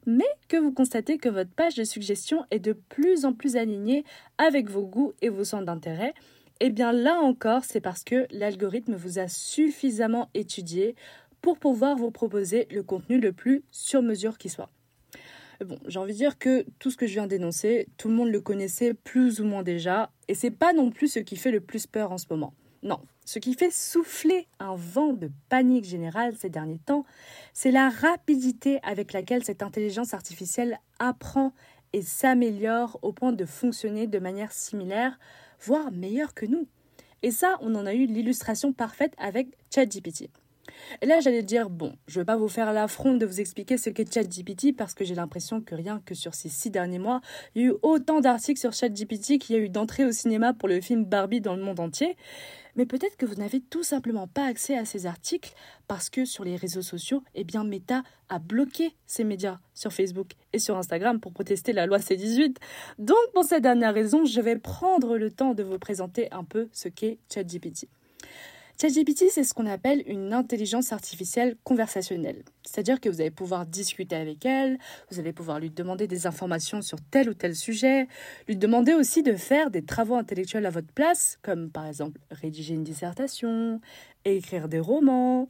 [0.07, 4.05] mais que vous constatez que votre page de suggestion est de plus en plus alignée
[4.39, 6.15] avec vos goûts et vos centres d'intérêt,
[6.61, 10.95] eh bien là encore, c'est parce que l'algorithme vous a suffisamment étudié
[11.43, 14.71] pour pouvoir vous proposer le contenu le plus sur mesure qui soit.
[15.65, 18.31] Bon, j'ai envie de dire que tout ce que je viens d'énoncer, tout le monde
[18.31, 21.61] le connaissait plus ou moins déjà, et c'est pas non plus ce qui fait le
[21.61, 22.53] plus peur en ce moment.
[22.87, 27.05] Non, ce qui fait souffler un vent de panique générale ces derniers temps,
[27.53, 31.53] c'est la rapidité avec laquelle cette intelligence artificielle apprend
[31.93, 35.19] et s'améliore au point de fonctionner de manière similaire,
[35.61, 36.69] voire meilleure que nous.
[37.25, 40.31] Et ça, on en a eu l'illustration parfaite avec ChatGPT.
[41.03, 43.79] Et là, j'allais dire, bon, je ne vais pas vous faire l'affront de vous expliquer
[43.79, 47.21] ce qu'est ChatGPT parce que j'ai l'impression que rien que sur ces six derniers mois,
[47.55, 50.55] il y a eu autant d'articles sur ChatGPT qu'il y a eu d'entrées au cinéma
[50.55, 52.17] pour le film Barbie dans le monde entier.
[52.77, 55.53] Mais peut-être que vous n'avez tout simplement pas accès à ces articles
[55.89, 60.33] parce que sur les réseaux sociaux, eh bien Meta a bloqué ces médias sur Facebook
[60.53, 62.57] et sur Instagram pour protester la loi C18.
[62.99, 66.69] Donc pour cette dernière raison, je vais prendre le temps de vous présenter un peu
[66.73, 67.89] ce qu'est ChatGPT.
[68.79, 72.43] ChatGPT, c'est ce qu'on appelle une intelligence artificielle conversationnelle.
[72.63, 74.79] C'est-à-dire que vous allez pouvoir discuter avec elle,
[75.11, 78.07] vous allez pouvoir lui demander des informations sur tel ou tel sujet,
[78.47, 82.75] lui demander aussi de faire des travaux intellectuels à votre place, comme par exemple rédiger
[82.75, 83.81] une dissertation,
[84.27, 85.49] écrire des romans.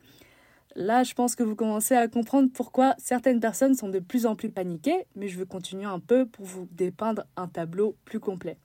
[0.76, 4.36] Là, je pense que vous commencez à comprendre pourquoi certaines personnes sont de plus en
[4.36, 8.56] plus paniquées, mais je veux continuer un peu pour vous dépeindre un tableau plus complet.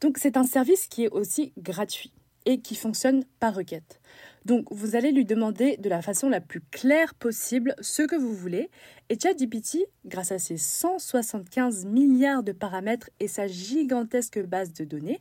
[0.00, 2.12] Donc c'est un service qui est aussi gratuit.
[2.46, 4.00] Et qui fonctionne par requête.
[4.44, 8.34] Donc vous allez lui demander de la façon la plus claire possible ce que vous
[8.34, 8.70] voulez
[9.08, 15.20] et ChatGPT, grâce à ses 175 milliards de paramètres et sa gigantesque base de données,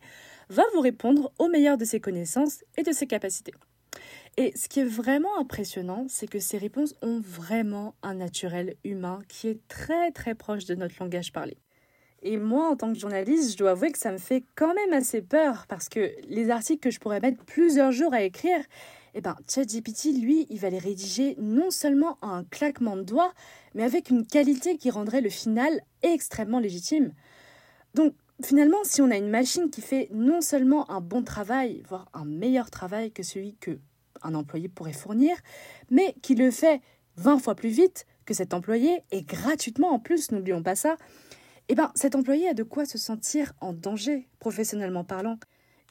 [0.50, 3.54] va vous répondre au meilleur de ses connaissances et de ses capacités.
[4.38, 9.20] Et ce qui est vraiment impressionnant, c'est que ces réponses ont vraiment un naturel humain
[9.28, 11.58] qui est très très proche de notre langage parlé.
[12.22, 14.94] Et moi, en tant que journaliste, je dois avouer que ça me fait quand même
[14.94, 18.60] assez peur parce que les articles que je pourrais mettre plusieurs jours à écrire,
[19.14, 23.34] eh ben, ChatGPT, lui, il va les rédiger non seulement à un claquement de doigts,
[23.74, 27.14] mais avec une qualité qui rendrait le final extrêmement légitime.
[27.96, 28.14] Donc,
[28.44, 32.26] finalement, si on a une machine qui fait non seulement un bon travail, voire un
[32.26, 33.80] meilleur travail que celui que
[34.22, 35.38] un employé pourrait fournir,
[35.90, 36.82] mais qui le fait
[37.16, 40.98] 20 fois plus vite que cet employé et gratuitement en plus, n'oublions pas ça,
[41.70, 45.38] eh ben, cet employé a de quoi se sentir en danger, professionnellement parlant.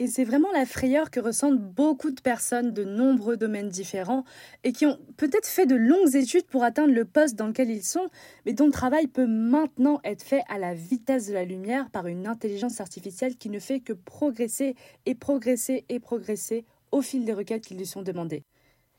[0.01, 4.25] Et c'est vraiment la frayeur que ressentent beaucoup de personnes de nombreux domaines différents
[4.63, 7.85] et qui ont peut-être fait de longues études pour atteindre le poste dans lequel ils
[7.85, 8.09] sont,
[8.47, 12.07] mais dont le travail peut maintenant être fait à la vitesse de la lumière par
[12.07, 14.77] une intelligence artificielle qui ne fait que progresser
[15.07, 18.45] et progresser et progresser au fil des requêtes qui lui sont demandées.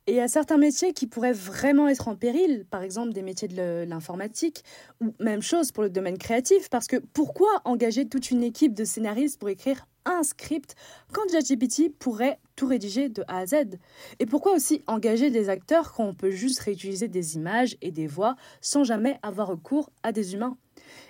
[0.09, 3.21] Et il y a certains métiers qui pourraient vraiment être en péril, par exemple des
[3.21, 4.63] métiers de l'informatique,
[5.01, 8.85] ou même chose pour le domaine créatif, parce que pourquoi engager toute une équipe de
[8.85, 10.73] scénaristes pour écrire un script
[11.13, 13.77] quand ChatGPT pourrait tout rédiger de A à Z?
[14.17, 18.07] Et pourquoi aussi engager des acteurs quand on peut juste réutiliser des images et des
[18.07, 20.57] voix sans jamais avoir recours à des humains?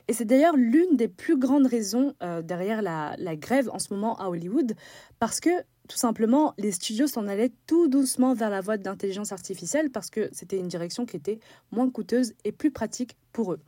[0.10, 4.18] Et c'est d'ailleurs l'une des plus grandes raisons euh, derrière la, grève en ce moment
[4.18, 4.76] à Hollywood,
[5.20, 5.52] parce que
[5.90, 10.30] tout simplement, les studios s'en allaient tout doucement vers la voie d'intelligence artificielle parce que
[10.32, 11.40] c'était une direction qui était
[11.72, 13.60] moins coûteuse et plus pratique pour eux.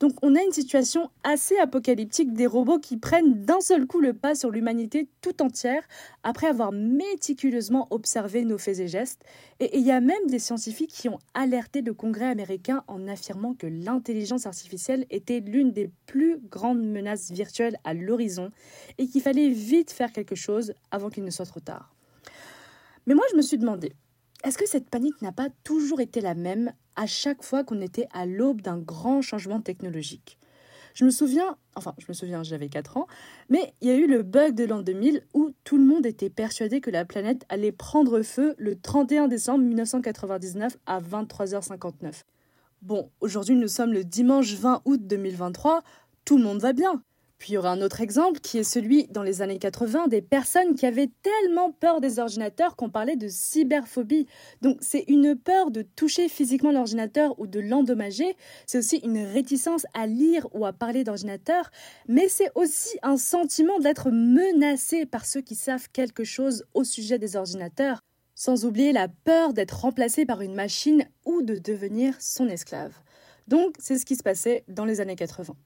[0.00, 4.14] Donc on a une situation assez apocalyptique des robots qui prennent d'un seul coup le
[4.14, 5.82] pas sur l'humanité tout entière
[6.22, 9.22] après avoir méticuleusement observé nos faits et gestes.
[9.60, 13.52] Et il y a même des scientifiques qui ont alerté le Congrès américain en affirmant
[13.52, 18.50] que l'intelligence artificielle était l'une des plus grandes menaces virtuelles à l'horizon
[18.96, 21.94] et qu'il fallait vite faire quelque chose avant qu'il ne soit trop tard.
[23.06, 23.92] Mais moi je me suis demandé,
[24.44, 28.08] est-ce que cette panique n'a pas toujours été la même à chaque fois qu'on était
[28.12, 30.38] à l'aube d'un grand changement technologique?
[30.94, 33.06] Je me souviens, enfin je me souviens, j'avais 4 ans,
[33.48, 36.30] mais il y a eu le bug de l'an 2000 où tout le monde était
[36.30, 42.22] persuadé que la planète allait prendre feu le 31 décembre 1999 à 23h59.
[42.82, 45.82] Bon, aujourd'hui nous sommes le dimanche 20 août 2023,
[46.24, 47.02] tout le monde va bien.
[47.40, 50.20] Puis il y aura un autre exemple qui est celui dans les années 80 des
[50.20, 54.26] personnes qui avaient tellement peur des ordinateurs qu'on parlait de cyberphobie.
[54.60, 58.36] Donc c'est une peur de toucher physiquement l'ordinateur ou de l'endommager,
[58.66, 61.70] c'est aussi une réticence à lire ou à parler d'ordinateur,
[62.08, 67.18] mais c'est aussi un sentiment d'être menacé par ceux qui savent quelque chose au sujet
[67.18, 68.00] des ordinateurs,
[68.34, 72.92] sans oublier la peur d'être remplacé par une machine ou de devenir son esclave.
[73.48, 75.56] Donc c'est ce qui se passait dans les années 80.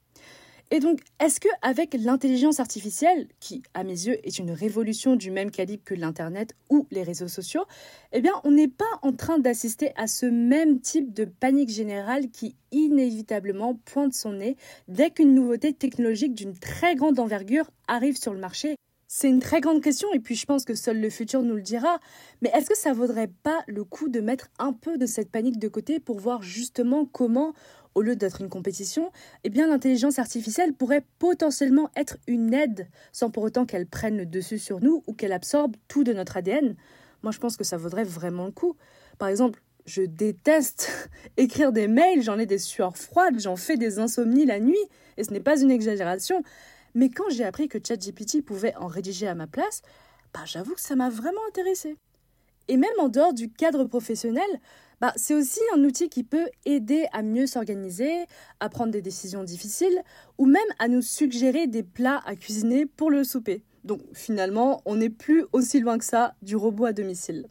[0.71, 5.31] Et donc, est-ce que avec l'intelligence artificielle, qui à mes yeux est une révolution du
[5.31, 7.65] même calibre que l'Internet ou les réseaux sociaux,
[8.13, 12.31] eh bien, on n'est pas en train d'assister à ce même type de panique générale
[12.31, 14.57] qui inévitablement pointe son nez
[14.89, 18.77] dès qu'une nouveauté technologique d'une très grande envergure arrive sur le marché
[19.17, 21.63] c'est une très grande question et puis je pense que seul le futur nous le
[21.63, 22.01] dira.
[22.43, 25.61] Mais est-ce que ça vaudrait pas le coup de mettre un peu de cette panique
[25.61, 27.53] de côté pour voir justement comment
[27.95, 29.13] au lieu d'être une compétition,
[29.45, 34.27] eh bien l'intelligence artificielle pourrait potentiellement être une aide sans pour autant qu'elle prenne le
[34.27, 36.77] dessus sur nous ou qu'elle absorbe tout de notre ADN.
[37.23, 38.77] Moi, je pense que ça vaudrait vraiment le coup.
[39.19, 43.99] Par exemple, je déteste écrire des mails, j'en ai des sueurs froides, j'en fais des
[43.99, 44.77] insomnies la nuit,
[45.17, 46.43] et ce n'est pas une exagération.
[46.95, 49.83] Mais quand j'ai appris que ChatGPT pouvait en rédiger à ma place,
[50.33, 51.97] bah, j'avoue que ça m'a vraiment intéressé.
[52.69, 54.49] Et même en dehors du cadre professionnel,
[55.05, 58.25] bah, c'est aussi un outil qui peut aider à mieux s'organiser,
[58.59, 60.01] à prendre des décisions difficiles
[60.39, 63.63] ou même à nous suggérer des plats à cuisiner pour le souper.
[63.85, 67.49] Donc finalement, on n'est plus aussi loin que ça du robot à domicile.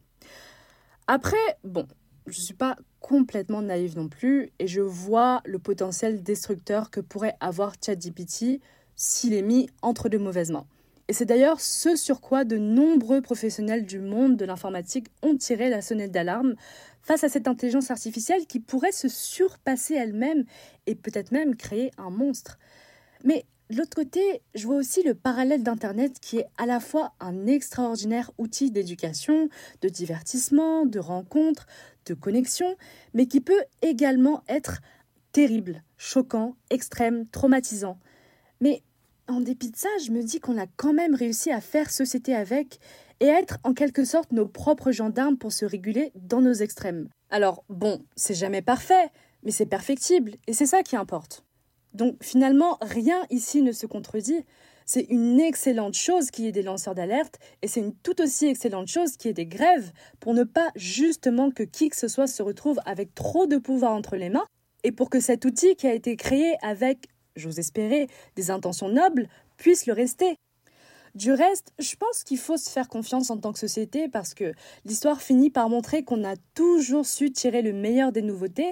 [1.05, 1.85] Après, bon,
[2.25, 7.01] je ne suis pas complètement naïve non plus et je vois le potentiel destructeur que
[7.01, 8.61] pourrait avoir ChatGPT
[8.95, 10.65] s'il est mis entre de mauvaises mains.
[11.07, 15.69] Et c'est d'ailleurs ce sur quoi de nombreux professionnels du monde de l'informatique ont tiré
[15.69, 16.55] la sonnette d'alarme
[17.03, 20.45] face à cette intelligence artificielle qui pourrait se surpasser elle-même
[20.87, 22.57] et peut-être même créer un monstre.
[23.23, 27.13] Mais de l'autre côté, je vois aussi le parallèle d'Internet qui est à la fois
[27.19, 29.49] un extraordinaire outil d'éducation,
[29.81, 31.65] de divertissement, de rencontre,
[32.05, 32.75] de connexion,
[33.13, 34.79] mais qui peut également être
[35.31, 37.99] terrible, choquant, extrême, traumatisant.
[39.27, 42.35] En dépit de ça, je me dis qu'on a quand même réussi à faire société
[42.35, 42.79] avec
[43.19, 47.07] et être en quelque sorte nos propres gendarmes pour se réguler dans nos extrêmes.
[47.29, 49.09] Alors bon, c'est jamais parfait,
[49.43, 51.43] mais c'est perfectible et c'est ça qui importe.
[51.93, 54.43] Donc finalement, rien ici ne se contredit.
[54.85, 58.47] C'est une excellente chose qu'il y ait des lanceurs d'alerte et c'est une tout aussi
[58.47, 62.09] excellente chose qu'il y ait des grèves pour ne pas justement que qui que ce
[62.09, 64.45] soit se retrouve avec trop de pouvoir entre les mains
[64.83, 69.27] et pour que cet outil qui a été créé avec, j'ose espérer, des intentions nobles
[69.57, 70.35] puisse le rester.
[71.15, 74.53] Du reste, je pense qu'il faut se faire confiance en tant que société parce que
[74.83, 78.71] l'histoire finit par montrer qu'on a toujours su tirer le meilleur des nouveautés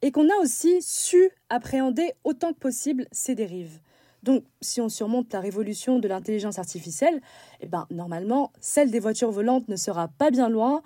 [0.00, 3.80] et qu'on a aussi su appréhender autant que possible ces dérives.
[4.22, 7.20] Donc, si on surmonte la révolution de l'intelligence artificielle,
[7.60, 10.82] eh ben, normalement, celle des voitures volantes ne sera pas bien loin,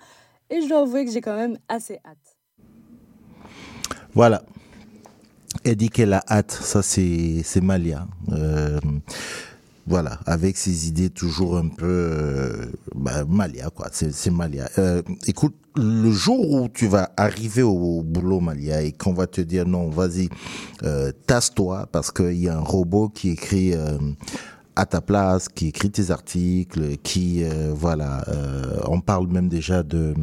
[0.49, 2.37] et je dois avouer que j'ai quand même assez hâte.
[4.13, 4.43] Voilà.
[5.63, 8.07] Elle dit qu'elle a hâte, ça c'est Malia.
[8.31, 8.79] Euh,
[9.87, 12.65] voilà, avec ses idées toujours un peu euh,
[12.95, 13.87] bah, Malia, quoi.
[13.91, 14.69] C'est Malia.
[14.77, 19.41] Euh, écoute, le jour où tu vas arriver au boulot, Malia, et qu'on va te
[19.41, 20.29] dire non, vas-y,
[21.25, 23.73] tasse-toi, parce qu'il y a un robot qui écrit
[24.75, 27.43] à ta place, qui écrit tes articles, qui
[27.73, 28.23] voilà,
[28.87, 30.13] on parle même déjà de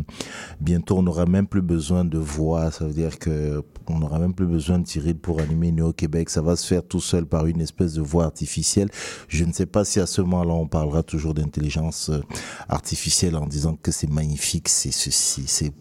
[0.60, 4.34] bientôt on n'aura même plus besoin de voix, ça veut dire que on n'aura même
[4.34, 7.46] plus besoin de Cyril pour animer Néo Québec, ça va se faire tout seul par
[7.46, 8.88] une espèce de voix artificielle.
[9.28, 12.20] Je ne sais pas si à ce moment-là on parlera toujours d'intelligence euh,
[12.68, 15.72] artificielle en disant que c'est magnifique, c'est ceci, c'est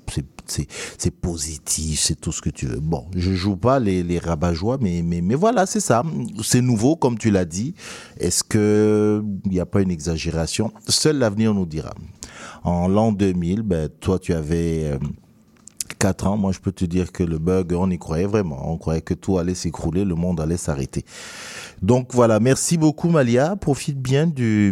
[0.97, 2.79] c'est positif, c'est tout ce que tu veux.
[2.79, 6.03] Bon, je joue pas les les rabat-joie, mais voilà, c'est ça.
[6.43, 7.73] C'est nouveau comme tu l'as dit.
[8.19, 10.71] Est-ce que il n'y a pas une exagération?
[10.87, 11.93] Seul l'avenir nous dira.
[12.63, 14.97] En l'an 2000, ben toi tu avais euh,
[16.05, 18.71] 4 ans, moi je peux te dire que le bug, on y croyait vraiment.
[18.71, 21.03] On croyait que tout allait s'écrouler, le monde allait s'arrêter.
[21.81, 23.55] Donc voilà, merci beaucoup Malia.
[23.55, 24.71] Profite bien du.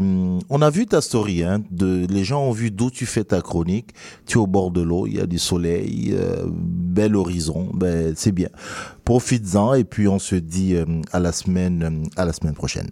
[0.51, 1.41] On a vu ta story.
[1.41, 2.05] Hein, de...
[2.07, 3.95] Les gens ont vu d'où tu fais ta chronique.
[4.27, 7.67] Tu es au bord de l'eau, il y a du soleil, euh, bel horizon.
[7.73, 8.49] Ben c'est bien.
[9.03, 12.91] Profites-en et puis on se dit euh, à la semaine, euh, à la semaine prochaine.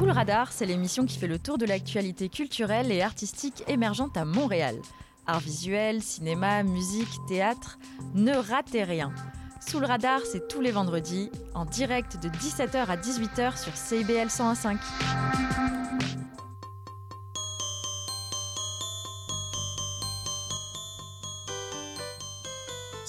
[0.00, 4.16] Sous le radar, c'est l'émission qui fait le tour de l'actualité culturelle et artistique émergente
[4.16, 4.76] à Montréal.
[5.26, 7.78] Art visuel, cinéma, musique, théâtre,
[8.14, 9.12] ne ratez rien.
[9.60, 14.28] Sous le radar, c'est tous les vendredis, en direct de 17h à 18h sur CIBL
[14.28, 14.78] 101.5.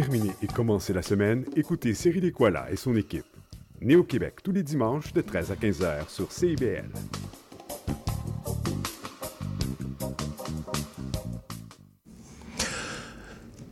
[0.00, 3.24] Terminer et commencer la semaine, écoutez Cyril Equala et son équipe.
[3.80, 6.84] Né au Québec tous les dimanches de 13 à 15 heures sur CIBL.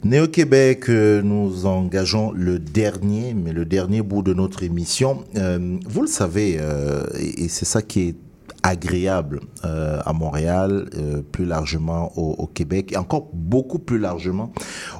[0.03, 5.25] Néo-Québec, euh, nous engageons le dernier, mais le dernier bout de notre émission.
[5.37, 8.26] Euh, vous le savez, euh, et, et c'est ça qui est
[8.67, 14.53] agréable euh, à Montréal, euh, plus largement au, au Québec, et encore beaucoup plus largement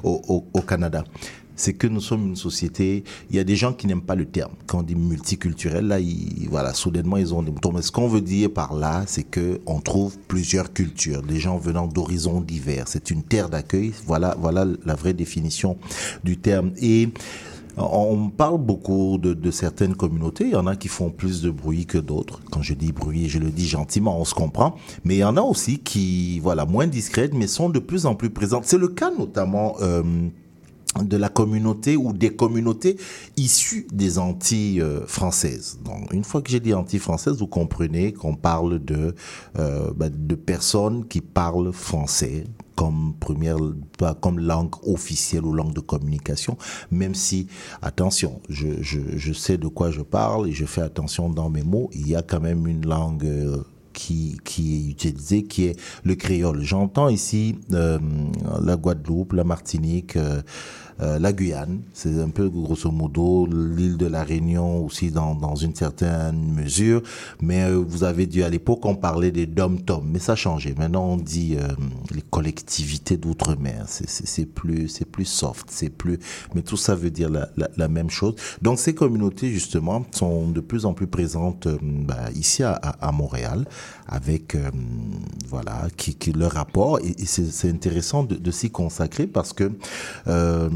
[0.03, 1.03] au, au- au Canada.
[1.59, 3.03] C'est que nous sommes une société.
[3.31, 4.51] Il y a des gens qui n'aiment pas le terme.
[4.67, 7.71] Quand on dit multiculturel, là, ils, voilà, soudainement, ils ont des moutons.
[7.73, 11.57] Mais ce qu'on veut dire par là, c'est que on trouve plusieurs cultures, des gens
[11.57, 12.87] venant d'horizons divers.
[12.87, 13.91] C'est une terre d'accueil.
[14.05, 15.77] Voilà, voilà la vraie définition
[16.23, 16.73] du terme.
[16.79, 17.09] Et
[17.77, 20.45] on parle beaucoup de, de certaines communautés.
[20.45, 22.41] Il y en a qui font plus de bruit que d'autres.
[22.51, 24.75] Quand je dis bruit, je le dis gentiment, on se comprend.
[25.03, 28.15] Mais il y en a aussi qui, voilà, moins discrètes, mais sont de plus en
[28.15, 28.65] plus présentes.
[28.65, 29.75] C'est le cas notamment.
[29.81, 30.03] euh,
[31.03, 32.97] de la communauté ou des communautés
[33.35, 35.79] issues des Antilles euh, françaises.
[35.83, 39.13] Donc, une fois que j'ai dit Antilles françaises, vous comprenez qu'on parle de,
[39.59, 42.45] euh, bah, de personnes qui parlent français
[42.77, 43.57] comme première,
[43.97, 46.57] pas comme langue officielle ou langue de communication,
[46.91, 47.47] même si,
[47.81, 51.63] attention, je, je, je sais de quoi je parle et je fais attention dans mes
[51.63, 53.63] mots, il y a quand même une langue euh,
[53.93, 56.61] qui, qui est utilisée, qui est le créole.
[56.61, 57.97] J'entends ici euh,
[58.61, 60.43] la Guadeloupe, la Martinique, euh,
[61.01, 65.55] euh, la Guyane, c'est un peu grosso modo l'île de la Réunion aussi dans, dans
[65.55, 67.01] une certaine mesure,
[67.41, 70.73] mais euh, vous avez dit à l'époque on parlait des dom-tom, mais ça a changé.
[70.77, 71.67] Maintenant on dit euh,
[72.13, 76.19] les collectivités d'outre-mer, c'est- plus c'est plus soft, c'est plus,
[76.55, 78.35] mais tout ça veut dire la, la, la même chose.
[78.61, 83.11] Donc ces communautés justement sont de plus en plus présentes euh, bah, ici à, à,
[83.11, 83.65] Montréal,
[84.07, 84.69] avec euh,
[85.47, 89.71] voilà qui, qui leur rapport et, c'est intéressant de, de s'y consacrer parce que
[90.27, 90.69] euh,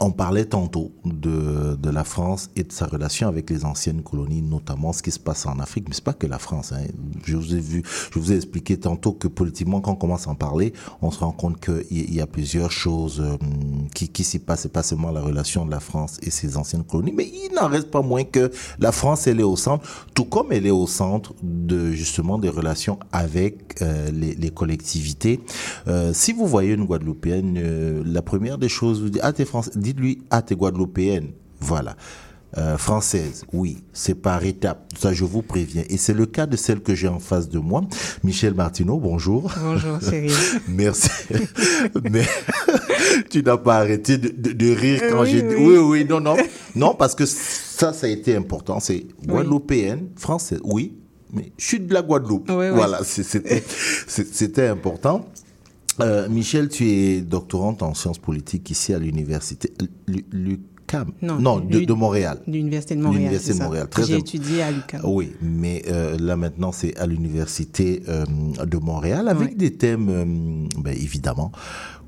[0.00, 4.42] on parlait tantôt de, de la France et de sa relation avec les anciennes colonies,
[4.42, 6.72] notamment ce qui se passe en Afrique, mais c'est pas que la France.
[6.72, 6.86] Hein.
[7.24, 7.82] Je vous ai vu,
[8.12, 11.20] je vous ai expliqué tantôt que politiquement, quand on commence à en parler, on se
[11.20, 13.36] rend compte qu'il y a plusieurs choses euh,
[13.94, 14.60] qui, qui s'y passent.
[14.60, 17.68] C'est pas seulement la relation de la France et ses anciennes colonies, mais il n'en
[17.68, 20.86] reste pas moins que la France, elle est au centre, tout comme elle est au
[20.86, 25.40] centre de justement des relations avec euh, les, les collectivités.
[25.88, 29.44] Euh, si vous voyez une Guadeloupéenne, euh, la première des choses, vous dites, ah, t'es
[29.44, 31.28] français, dites-lui, ah, t'es Guadeloupéenne.
[31.60, 31.96] Voilà.
[32.58, 34.88] Euh, française, oui, c'est par étapes.
[34.98, 35.82] Ça, je vous préviens.
[35.90, 37.82] Et c'est le cas de celle que j'ai en face de moi,
[38.24, 38.98] Michel Martineau.
[38.98, 39.52] Bonjour.
[39.62, 40.32] Bonjour, Cyril.
[40.68, 41.10] Merci.
[42.10, 42.24] Mais
[43.30, 45.54] tu n'as pas arrêté de, de- de rire quand Oui, j'ai dit.
[45.54, 45.66] oui.
[45.66, 46.36] Oui, oui, non, non.
[46.74, 48.80] Non, parce que ça, ça a été important.
[48.80, 50.94] C'est Guadeloupéenne, française, oui,
[51.34, 52.48] mais je suis de la Guadeloupe.
[52.50, 52.70] oui.
[52.72, 55.26] Voilà, c'était important.
[56.00, 59.72] Euh, Michel, tu es doctorante en sciences politiques ici à l'université
[60.06, 61.12] Lu- l'UQAM.
[61.22, 62.40] Non, de, l'U- de Montréal.
[62.46, 63.18] L'Université de Montréal.
[63.22, 63.62] L'Université de.
[63.64, 63.88] Montréal.
[63.88, 65.00] Très J'ai étudié à l'UQAM.
[65.04, 68.24] Oui, mais euh, là maintenant c'est à l'université euh,
[68.64, 70.24] de Montréal avec des thèmes, euh,
[70.82, 71.50] ben, évidemment,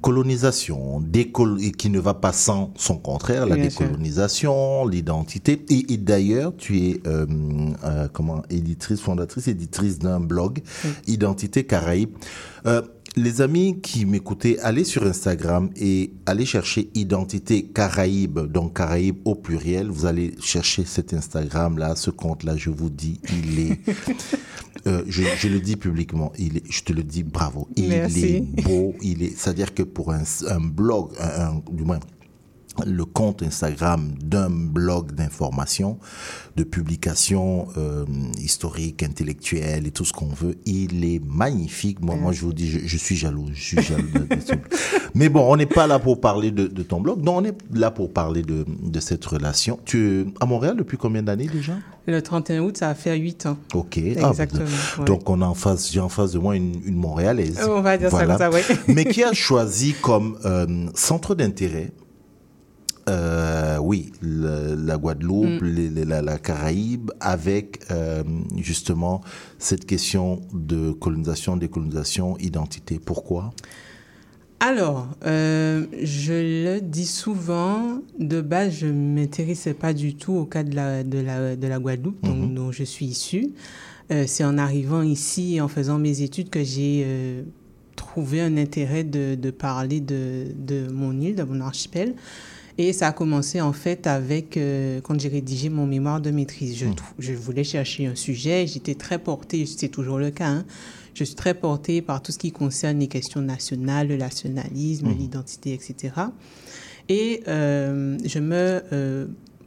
[0.01, 5.65] colonisation, décol et qui ne va pas sans son contraire, la Bien décolonisation, l'identité.
[5.71, 7.27] Et, et d'ailleurs, tu es euh,
[7.85, 10.61] euh, comment éditrice, fondatrice, éditrice d'un blog,
[11.09, 12.11] Identité Caraïbe.
[12.67, 12.83] Euh,
[13.23, 19.35] les amis qui m'écoutaient, allez sur Instagram et allez chercher Identité Caraïbe, donc Caraïbe au
[19.35, 19.89] pluriel.
[19.89, 23.79] Vous allez chercher cet Instagram-là, ce compte-là, je vous dis, il est...
[24.87, 27.69] Euh, je, le dis publiquement, il est, je te le dis bravo.
[27.75, 30.23] Il est beau, il est, c'est-à-dire que pour un,
[30.61, 31.11] blog,
[31.73, 31.99] du moins
[32.87, 35.99] le compte Instagram d'un blog d'information,
[36.57, 38.05] de publication euh,
[38.39, 40.57] historique, intellectuelle et tout ce qu'on veut.
[40.67, 42.01] Il est magnifique.
[42.01, 43.47] Moi, moi je vous dis, je, suis jaloux.
[43.53, 44.27] Je suis jaloux de,
[45.15, 47.23] Mais bon, on n'est pas là pour parler de, ton blog.
[47.23, 49.79] Non, on est là pour parler de, de cette relation.
[49.85, 51.75] Tu es à Montréal depuis combien d'années déjà?
[52.09, 53.59] Le 31 août, ça va faire 8 ans.
[53.75, 54.01] Ok.
[54.23, 55.05] Ah, Exactement.
[55.05, 57.61] Donc, on a en face, j'ai en face de moi une, une Montréalaise.
[57.69, 58.61] On va dire ça comme ça, oui.
[58.89, 61.93] Mais qui a choisi comme euh, centre d'intérêt
[63.09, 66.05] euh, oui, la Guadeloupe, mm.
[66.05, 68.23] la, Caraïbe, avec euh,
[68.57, 69.23] justement
[69.59, 73.01] cette question de colonisation, décolonisation, identité.
[73.03, 73.53] Pourquoi?
[74.61, 76.33] Alors, euh, je
[76.75, 81.05] le dis souvent, de base, je ne m'intéressais pas du tout au cas de la,
[81.05, 82.55] de la, de la Guadeloupe, mm-hmm.
[82.55, 83.51] dont, je suis issue.
[84.27, 87.45] C'est en arrivant ici, en faisant mes études, que j'ai
[87.95, 92.15] trouvé un intérêt de, de parler de, de, mon île, de mon archipel.
[92.81, 96.79] Et ça a commencé en fait avec, euh, quand j'ai rédigé mon mémoire de maîtrise.
[96.79, 96.95] Je, hmm.
[97.19, 100.65] je voulais chercher un sujet, j'étais très portée, c'est toujours le cas, hein.
[101.13, 105.19] je suis très portée par tout ce qui concerne les questions nationales, le nationalisme, hmm.
[105.19, 106.15] l'identité, etc.
[107.09, 109.27] Et euh, je me euh,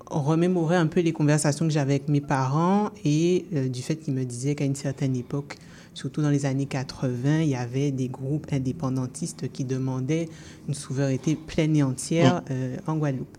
[0.09, 4.23] remémorais un peu les conversations que j'avais avec mes parents et du fait qu'ils me
[4.23, 5.57] disaient qu'à une certaine époque,
[5.93, 10.29] surtout dans les années 80, il y avait des groupes indépendantistes qui demandaient
[10.67, 13.37] une souveraineté pleine et entière euh, en Guadeloupe.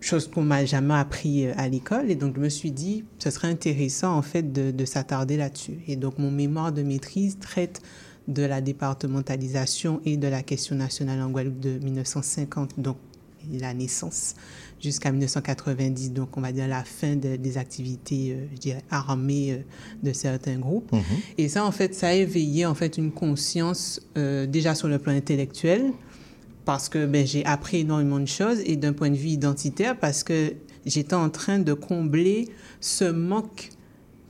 [0.00, 2.10] Chose qu'on m'a jamais appris euh, à l'école.
[2.10, 5.78] Et donc, je me suis dit, ce serait intéressant, en fait, de, de s'attarder là-dessus.
[5.86, 7.80] Et donc, mon mémoire de maîtrise traite
[8.28, 12.96] de la départementalisation et de la question nationale en Guadeloupe de 1950, donc
[13.52, 14.34] la naissance
[14.82, 19.58] jusqu'à 1990, donc on va dire la fin des activités, euh, je dirais, armées euh,
[20.02, 20.90] de certains groupes.
[20.92, 21.02] Mhm.
[21.38, 24.98] Et ça, en fait, ça a éveillé en fait une conscience euh, déjà sur le
[24.98, 25.92] plan intellectuel,
[26.64, 30.24] parce que ben, j'ai appris énormément de choses, et d'un point de vue identitaire, parce
[30.24, 30.54] que
[30.84, 32.48] j'étais en train de combler
[32.80, 33.70] ce manque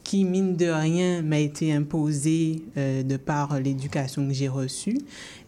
[0.04, 4.98] qui, mine de rien, m'a été imposé euh, de par l'éducation que j'ai reçue.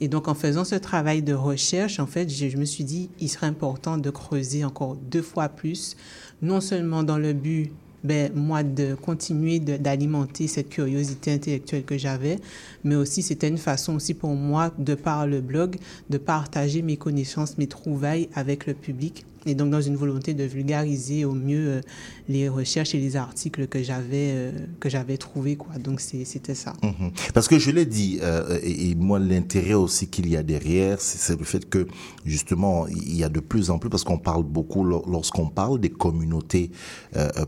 [0.00, 3.28] Et donc, en faisant ce travail de recherche, en fait, je, me suis dit, il
[3.28, 5.96] serait important de creuser encore deux fois plus,
[6.42, 7.72] non seulement dans le but
[8.04, 12.38] ben, moi, de continuer d'alimenter cette curiosité intellectuelle que j'avais,
[12.84, 15.78] mais aussi c'était une façon aussi pour moi, de par le blog,
[16.10, 20.44] de partager mes connaissances, mes trouvailles avec le public et donc dans une volonté de
[20.44, 21.80] vulgariser au mieux euh,
[22.28, 26.72] les recherches et les articles que j'avais euh, que j'avais trouvés quoi donc c'était ça
[26.82, 27.10] mhm.
[27.32, 31.38] parce que je l'ai dit euh, et, moi l'intérêt aussi qu'il y a derrière c'est
[31.38, 31.86] le fait que
[32.24, 35.90] justement il y a de plus en plus parce qu'on parle beaucoup lorsqu'on parle des
[35.90, 36.70] communautés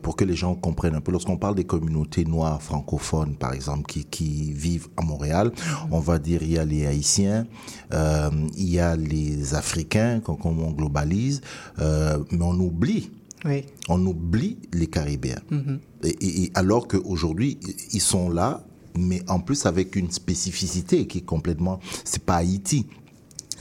[0.02, 3.84] pour que les gens comprennent un peu lorsqu'on parle des communautés noires francophones par exemple
[3.86, 5.92] qui, qui vivent à Montréal mhm.
[5.92, 7.46] on va dire il y a les haïtiens
[7.92, 11.40] il y a les africains quand on globalise
[11.78, 11.85] euh,
[12.30, 13.10] mais on oublie.
[13.88, 15.42] On oublie les Caribéens.
[15.52, 15.78] Mm-hmm.
[16.04, 17.58] et, alors qu'aujourd'hui,
[17.92, 18.64] ils sont là,
[18.98, 21.78] mais en plus avec une spécificité qui est complètement.
[22.04, 22.86] C'est pas Haïti.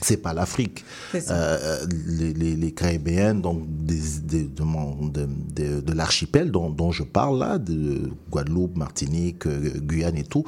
[0.00, 0.84] C'est pas l'Afrique.
[1.14, 8.10] Euh, les, les, Caribéens, donc des, de, de, l'archipel dont, dont, je parle là, de
[8.30, 10.44] Guadeloupe, Martinique, euh, Guyane et tout,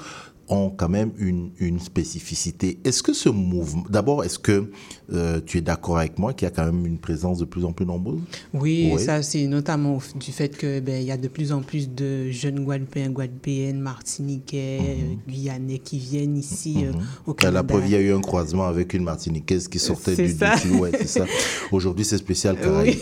[0.49, 2.79] ont quand même une, une spécificité.
[2.85, 4.71] Est-ce que ce mouvement, d'abord, est-ce que
[5.13, 7.65] euh, tu es d'accord avec moi qu'il y a quand même une présence de plus
[7.65, 8.21] en plus nombreuse?
[8.55, 11.91] Oui, ça c'est notamment du fait que ben, il y a de plus en plus
[11.91, 17.03] de jeunes Guadeloupéens, Guadeloupéennes, Martiniquais, mm Guyanais qui viennent ici euh, mhm.
[17.27, 17.59] au Canada.
[17.59, 21.07] La preuve, il y a eu un croisement avec une Martiniquaise qui sortait du, c'est
[21.07, 21.27] ça.
[21.73, 22.99] Aujourd'hui, c'est spécial Oui.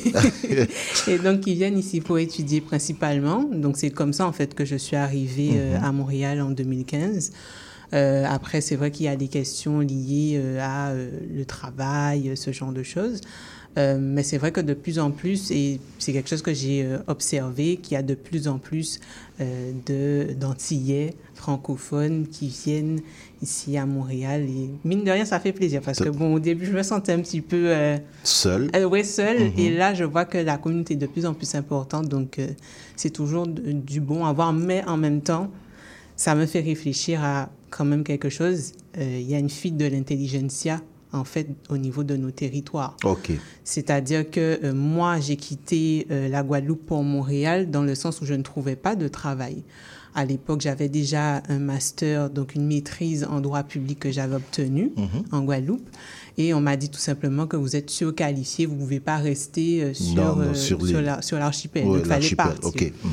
[1.08, 3.44] Et donc, ils viennent ici pour étudier principalement.
[3.52, 5.84] Donc, c'est comme ça en fait que je suis arrivée mhm.
[5.84, 7.32] à Montréal en 2015.
[7.94, 12.36] Euh, après, c'est vrai qu'il y a des questions liées euh, à euh, le travail,
[12.36, 13.20] ce genre de choses.
[13.76, 17.76] mais c'est vrai que de plus en plus, et c'est quelque chose que j'ai observé,
[17.76, 19.00] qu'il y a de plus en plus
[19.38, 23.00] de d'Antillais francophones qui viennent
[23.42, 24.46] ici à Montréal.
[24.48, 27.12] Et mine de rien, ça fait plaisir parce que, bon, au début, je me sentais
[27.12, 27.70] un petit peu...
[28.24, 28.70] seul.
[28.90, 29.52] oui, seul.
[29.58, 32.08] Et là, je vois que la communauté est de plus en plus importante.
[32.08, 32.40] Donc,
[32.96, 34.54] c'est toujours du bon à voir.
[34.54, 35.50] Mais en même temps,
[36.16, 38.72] ça me fait réfléchir à quand même quelque chose.
[38.98, 40.80] Euh, il y a une fuite de l'intelligentsia
[41.12, 42.96] en fait, au niveau de nos territoires.
[43.04, 43.30] Ok.
[43.64, 48.26] C'est-à-dire que euh, moi, j'ai quitté euh, la Guadeloupe pour Montréal dans le sens où
[48.26, 49.62] je ne trouvais pas de travail.
[50.14, 54.92] À l'époque, j'avais déjà un master, donc une maîtrise en droit public que j'avais obtenu
[54.96, 55.24] Mhm.
[55.32, 55.88] en Guadeloupe.
[56.38, 59.92] Et on m'a dit tout simplement que vous êtes surqualifié, vous ne pouvez pas rester
[59.94, 61.84] sur, Non, non, sur sur, les- la- sur l'archipel.
[61.84, 62.66] Ouais, Donc, il fallait partir.
[62.66, 62.92] ok.
[63.04, 63.10] Mhm.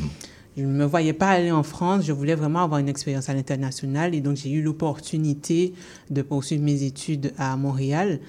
[0.55, 3.33] Je ne me voyais pas aller en France, je voulais vraiment avoir une expérience à
[3.33, 5.73] l'international et donc j'ai eu l'opportunité
[6.11, 8.19] de poursuivre mes études à Montréal.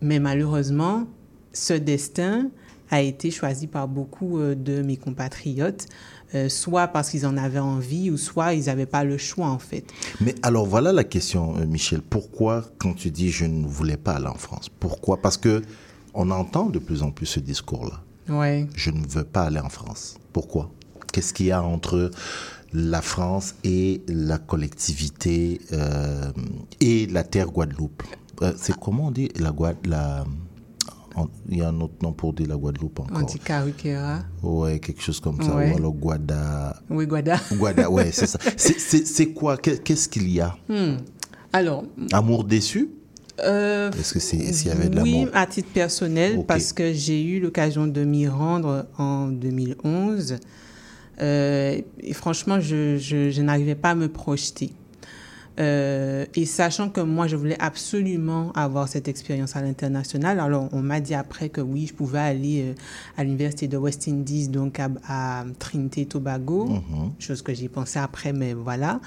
[0.00, 1.06] Mais malheureusement,
[1.52, 2.48] ce destin
[2.90, 5.86] a été choisi par beaucoup euh, de mes compatriotes,
[6.34, 9.58] euh, soit parce qu'ils en avaient envie ou soit ils n'avaient pas le choix en
[9.58, 9.84] fait.
[10.20, 12.02] Mais alors voilà la question, euh, Michel.
[12.02, 15.22] Pourquoi, quand tu dis je ne voulais pas aller en France, pourquoi?
[15.22, 15.62] Parce que
[16.14, 18.02] on entend de plus en plus ce discours-là.
[18.28, 18.66] Ouais.
[18.74, 20.16] Je ne veux pas aller en France.
[20.32, 20.70] Pourquoi?
[21.12, 22.10] Qu'est-ce qu'il y a entre
[22.72, 26.32] la France et la collectivité euh,
[26.80, 28.02] et la terre Guadeloupe
[28.42, 30.24] Euh, C'est comment on dit la Guadeloupe la...
[31.50, 33.26] Il y a un autre nom pour dire la Guadeloupe On encore.
[33.26, 34.20] dit Karukera.
[34.42, 35.54] Ouais, quelque chose comme ça.
[35.54, 35.70] Ouais.
[35.72, 36.74] Ou alors Guada.
[36.88, 37.38] Oui, Guada.
[37.52, 38.38] Guada, ouais, c'est ça.
[38.56, 39.58] C'est- quoi?
[39.58, 40.56] Qu'est- Qu'est-ce qu'il y a?
[40.70, 40.96] Hmm.
[41.52, 42.88] Alors, Amour déçu?
[43.40, 45.28] Euh, Est-ce que c'est s'il y avait de oui, l'amour?
[45.34, 50.36] à titre personnel, parce que j'ai eu l'occasion de m'y rendre en 2011.
[51.22, 54.72] Euh, et franchement, je, je- je n'arrivais pas à me projeter.
[55.60, 60.80] Euh, et sachant que moi, je voulais absolument avoir cette expérience à l'international, alors on
[60.80, 62.74] m'a dit après que oui, je pouvais aller euh,
[63.18, 67.12] à l'université de West Indies, donc à, à Trinité Tobago, Mhm.
[67.18, 69.00] chose que j'ai pensé après, mais voilà.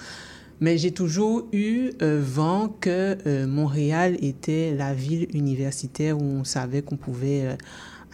[0.61, 6.81] Mais j'ai toujours eu euh, vent que Montréal était la ville universitaire où on savait
[6.81, 7.57] qu'on pouvait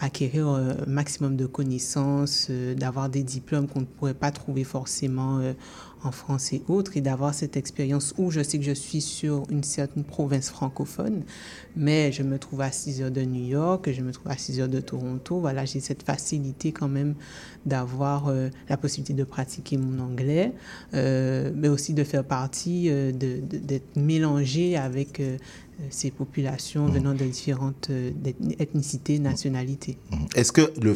[0.02, 4.64] acquérir euh, un maximum de connaissances, euh, d'avoir des diplômes qu'on ne pourrait pas trouver
[4.64, 5.52] forcément euh,
[6.04, 9.44] en France et autres, et d'avoir cette expérience où je sais que je suis sur
[9.50, 11.22] une certaine province francophone,
[11.76, 14.60] mais je me trouve à 6 heures de New York, je me trouve à 6
[14.60, 15.38] heures de Toronto.
[15.38, 17.14] Voilà, j'ai cette facilité quand même
[17.64, 20.52] d'avoir euh, la possibilité de pratiquer mon anglais,
[20.94, 25.36] euh, mais aussi de faire partie, euh, d'être mélangé avec euh,
[25.90, 28.10] ces populations venant de différentes euh,
[28.58, 29.98] ethnicités, nationalités.
[30.34, 30.94] Est-ce que le,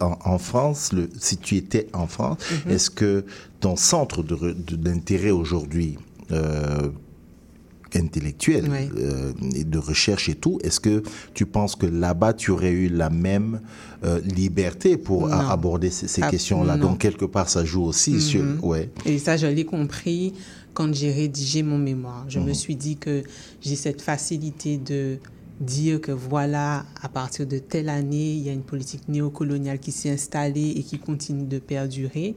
[0.00, 2.72] en, en France, le, si tu étais en France, Mhm.
[2.72, 3.24] est-ce que
[3.60, 5.96] ton centre de re- de- d'intérêt aujourd'hui
[6.32, 6.88] euh,
[7.94, 11.02] intellectuel euh, et de recherche et tout, est-ce que
[11.32, 13.60] tu penses que là-bas tu aurais eu la même
[14.04, 16.76] euh, liberté pour a- aborder ces, ces questions-là?
[16.76, 18.58] Donc quelque part ça joue aussi sur Mhm.
[18.62, 18.90] ouais.
[19.06, 20.32] Et ça, je l'ai compris
[20.74, 22.24] quand j'ai rédigé mon mémoire.
[22.28, 22.54] Je me Mhm.
[22.54, 23.22] suis dit que
[23.62, 25.18] j'ai cette facilité de
[25.60, 29.92] dire que voilà, à partir de telle année, il y a une politique néocoloniale qui
[29.92, 32.34] s'est installée et qui continue de perdurer.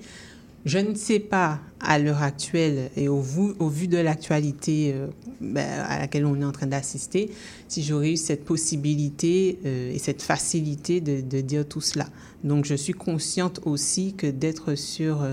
[0.66, 5.08] Je ne sais pas à l'heure actuelle et au vu, au vu de l'actualité euh,
[5.40, 7.30] ben, à laquelle on est en train d'assister,
[7.70, 12.08] si j'aurais eu cette possibilité euh, et cette facilité de, de dire tout cela.
[12.44, 15.24] Donc je suis consciente aussi que d'être sur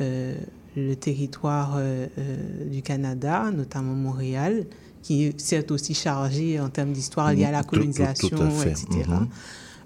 [0.00, 0.34] euh,
[0.76, 4.66] le territoire euh, euh, du Canada, notamment Montréal,
[5.02, 8.40] qui est certes aussi chargé en termes d'histoire liée à la Tout- tout- tout colonisation,
[8.40, 8.70] à fait.
[8.70, 8.88] etc.
[9.08, 9.28] Mhm.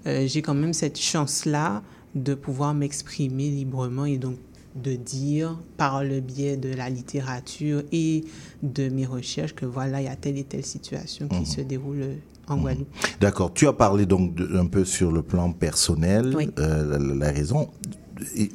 [0.07, 1.83] Euh, j'ai quand même cette chance-là
[2.15, 4.37] de pouvoir m'exprimer librement et donc
[4.75, 8.23] de dire par le biais de la littérature et
[8.63, 11.45] de mes recherches que voilà, il y a telle et telle situation qui Mhm.
[11.45, 12.05] se déroule
[12.47, 12.87] en Guadeloupe.
[13.19, 13.53] D'accord.
[13.53, 16.49] Tu as parlé donc de- un peu sur le plan personnel, Oui.
[16.59, 17.67] euh, la, la raison.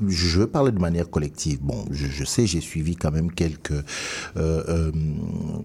[0.09, 1.59] Je veux parler de manière collective.
[1.63, 3.83] Bon, je, sais, j'ai suivi quand même quelques, euh,
[4.37, 4.93] euh,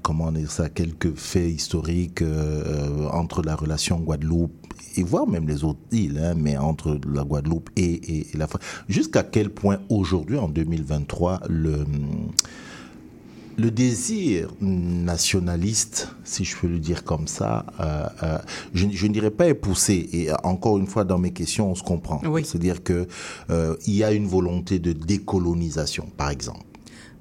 [0.02, 4.54] comment ça, quelques faits historiques euh, entre la relation Guadeloupe
[4.96, 8.62] et voire même les autres îles, hein, mais entre la Guadeloupe et- et la France.
[8.88, 11.86] Jusqu'à quel point aujourd'hui, en 2023, le
[13.60, 18.38] le désir nationaliste, si je peux le dire comme ça, euh, euh,
[18.73, 20.10] je, je ne dirais pas est poussé.
[20.14, 22.22] Et encore une fois, dans mes questions, on se comprend.
[22.44, 23.07] C'est-à-dire que
[23.49, 26.64] euh, il y a une volonté de décolonisation, par exemple.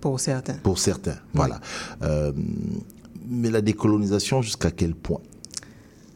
[0.01, 0.55] Pour certains.
[0.55, 1.60] Pour certains, voilà.
[2.02, 2.32] Euh,
[3.28, 5.20] mais la décolonisation, jusqu'à quel point?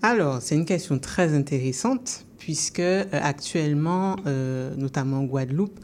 [0.02, 2.82] Alors, c'est une question très intéressante puisque
[3.12, 4.16] actuellement,
[4.76, 5.78] notamment en Guadeloupe,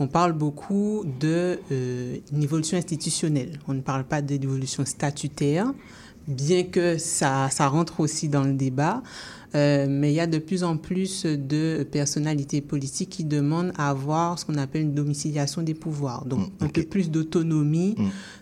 [0.00, 3.60] on parle beaucoup de euh, une évolution institutionnelle.
[3.68, 5.72] On ne parle pas d'évolution statutaire,
[6.26, 9.02] bien que ça, ça rentre aussi dans le débat.
[9.54, 13.90] Euh, mais il y a de plus en plus de personnalités politiques qui demandent à
[13.90, 16.24] avoir ce qu'on appelle une domiciliation des pouvoirs.
[16.24, 17.96] Donc, un peu plus d'autonomie,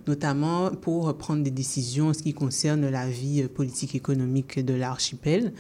[0.07, 5.55] notamment pour prendre des décisions en ce qui concerne la vie politique économique de l'archipel.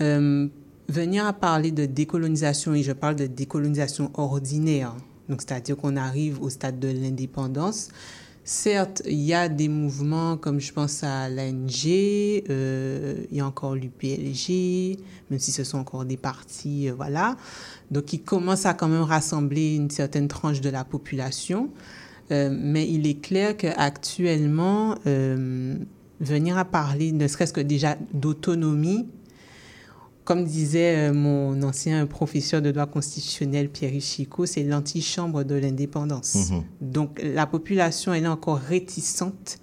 [0.00, 0.46] Euh,
[0.88, 4.94] venir à parler de décolonisation, et je parle de décolonisation ordinaire,
[5.28, 7.90] donc c'est-à-dire qu'on arrive au stade de l'indépendance,
[8.46, 11.86] Certes, il y a des mouvements comme je pense à l'ANG,
[12.50, 14.98] euh, il y a encore l'UPLG,
[15.30, 17.38] même si ce sont encore des partis, euh, voilà.
[17.90, 21.70] Donc, ils commencent à quand même rassembler une certaine tranche de la population.
[22.32, 24.94] Euh, mais il est clair qu'actuellement,
[26.20, 29.08] venir à parler, ne serait-ce que déjà d'autonomie,
[30.24, 36.50] comme disait mon ancien professeur de droit constitutionnel Pierre Chico, c'est l'antichambre de l'indépendance.
[36.50, 36.62] Mhm.
[36.80, 39.58] Donc la population elle est encore réticente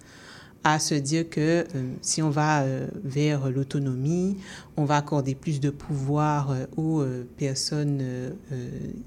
[0.63, 4.37] à se dire que euh, si on va euh, vers l'autonomie,
[4.77, 7.03] on va accorder plus de pouvoir euh, aux
[7.37, 8.03] personnes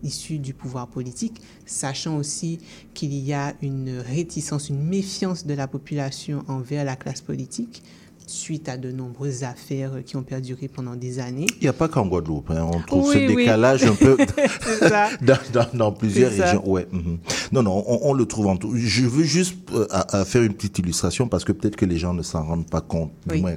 [0.03, 2.59] issues du pouvoir politique, sachant aussi
[2.93, 7.83] qu'il y a une réticence, une méfiance de la population envers la classe politique
[8.27, 11.47] suite à de nombreuses affaires qui ont perduré pendant des années.
[11.61, 12.69] Il n'y a pas qu'en Guadeloupe, hein.
[12.73, 14.17] on trouve ce décalage un peu
[15.53, 16.69] dans, dans, plusieurs régions.
[16.69, 16.87] Ouais.
[16.91, 17.19] Mhm.
[17.53, 18.73] Non, non, on, le trouve en tout.
[18.77, 22.23] Je veux juste euh, faire une petite illustration parce que peut-être que les gens ne
[22.23, 23.13] s'en rendent pas compte.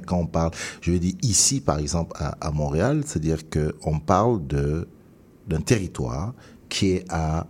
[0.06, 3.98] quand on parle, je veux dire ici, par exemple, à, à Montréal, c'est-à-dire que on
[3.98, 6.34] parle d'un territoire
[6.68, 7.46] qui est à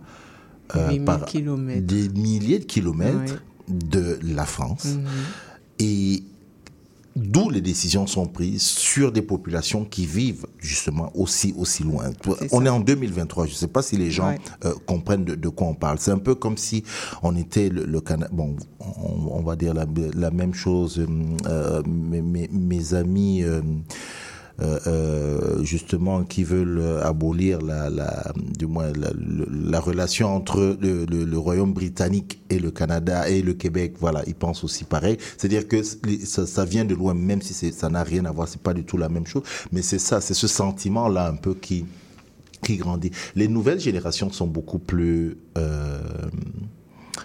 [0.75, 4.85] euh, des milliers de kilomètres de la France.
[4.85, 5.05] Mhm.
[5.79, 6.23] Et
[7.19, 12.11] D'où les décisions sont prises sur des populations qui vivent justement aussi aussi loin.
[12.51, 13.45] on est en 2023.
[13.45, 15.99] Je ne sais pas si les gens euh, comprennent de, quoi on parle.
[15.99, 16.83] C'est un peu comme si
[17.21, 18.29] on était le, Canada.
[18.31, 21.05] Bon, on, va dire la, même chose.
[21.45, 23.43] Euh, mes, amis.
[23.43, 23.61] Euh,
[24.61, 27.89] euh, euh, justement qui veulent abolir la,
[28.57, 33.93] du moins la, relation entre le, royaume britannique et le Canada et le Québec.
[33.99, 35.17] Voilà, ils pensent aussi pareil.
[35.37, 38.73] C'est-à-dire que ça, vient de loin, même si ça n'a rien à voir, c'est pas
[38.73, 39.43] du tout la même chose.
[39.71, 41.85] Mais c'est ça, c'est ce sentiment-là un peu qui
[42.61, 43.11] qui grandit.
[43.35, 46.01] Les nouvelles générations sont beaucoup plus euh,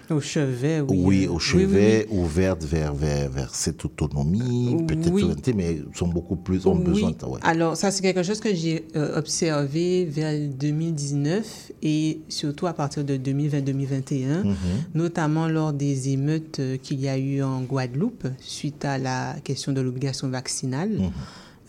[0.09, 1.01] au chevet, oui.
[1.05, 6.75] Oui, au chevet, ouvertes vers, vers, vers cette autonomie, peut-être mais sont beaucoup plus, ont
[6.75, 7.39] besoin de ouais.
[7.43, 13.03] Alors, ça, c'est quelque chose que j'ai euh, observé vers 2019 et surtout à partir
[13.03, 14.55] de 2020-2021, mhm.
[14.93, 19.71] notamment lors des émeutes euh, qu'il y a eu en Guadeloupe suite à la question
[19.71, 20.89] de l'obligation vaccinale.
[20.89, 21.11] Mhm.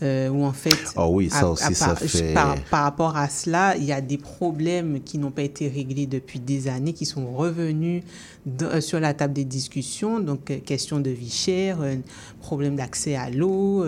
[0.03, 2.31] Euh, où en fait, oh oui, ça aussi, ça fait...
[2.31, 6.05] par, par, rapport à cela, il y a des problèmes qui n'ont pas été réglés
[6.05, 8.03] depuis des années, qui sont revenus
[8.61, 10.19] euh, sur la table des discussions.
[10.19, 11.79] Donc, euh, question de vie chère,
[12.41, 13.83] problème d'accès à l'eau,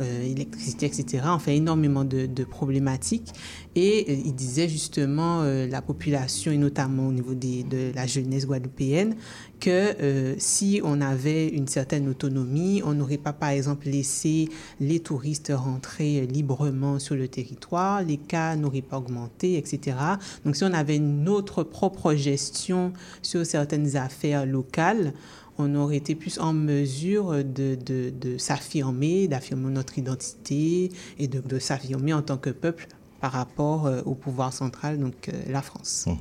[0.00, 1.24] électricité, etc.
[1.26, 3.32] Enfin, énormément de, de problématiques.
[3.74, 9.16] Et il disait justement la population, et notamment au niveau des, de la jeunesse guadeloupéenne,
[9.60, 14.48] que euh, si on avait une certaine autonomie, on n'aurait pas, par exemple, laissé
[14.80, 19.96] les touristes rentrer librement sur le territoire, les cas n'auraient pas augmenté, etc.
[20.44, 22.92] Donc, si on avait notre propre gestion
[23.22, 25.12] sur certaines affaires locales,
[25.58, 31.40] on aurait été plus en mesure de, de, de s'affirmer, d'affirmer notre identité et de,
[31.40, 32.88] de s'affirmer en tant que peuple
[33.20, 36.04] par rapport euh, au pouvoir central, donc euh, la France.
[36.06, 36.14] Mmh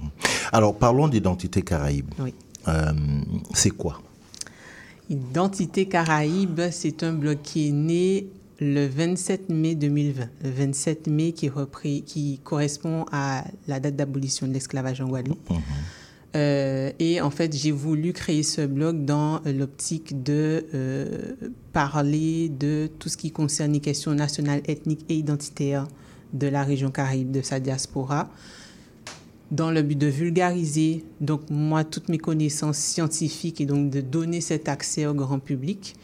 [0.52, 2.12] Alors parlons d'identité caraïbe.
[2.20, 2.34] Oui.
[2.68, 2.94] Euh,
[3.54, 4.02] c'est quoi?
[5.10, 8.28] Identité Caraïbe, c'est un bloc qui est né
[8.60, 10.30] le 27 mai 2020.
[10.44, 15.50] Le 27 mai qui, repris, qui correspond à la date d'abolition de l'esclavage en Guadeloupe.
[15.50, 15.62] Mhm.
[16.36, 21.36] Euh, et en fait, j'ai voulu créer ce blog dans l'optique de euh,
[21.72, 25.88] parler de tout ce qui concerne les questions nationales, ethniques et identitaires
[26.34, 28.30] de la région Caraïbe, de sa diaspora
[29.52, 34.42] dans le but de vulgariser donc moi toutes mes connaissances scientifiques et donc de donner
[34.42, 35.96] cet accès au grand public,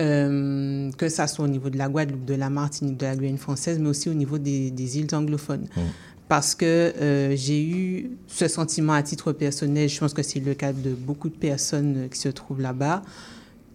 [0.00, 3.36] euh, que ça soit au niveau de la Guadeloupe, de la Martinique, de la Guyane
[3.36, 5.68] française, mais aussi au niveau des, îles anglophones.
[5.76, 5.80] Mmh.
[6.28, 10.54] Parce que euh, j'ai eu ce sentiment à titre personnel, je pense que c'est le
[10.54, 13.02] cas de beaucoup de personnes qui se trouvent là-bas,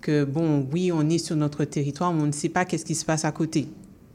[0.01, 2.95] que bon, oui, on est sur notre territoire, mais on ne sait pas qu'est-ce qui
[2.95, 3.67] se passe à côté.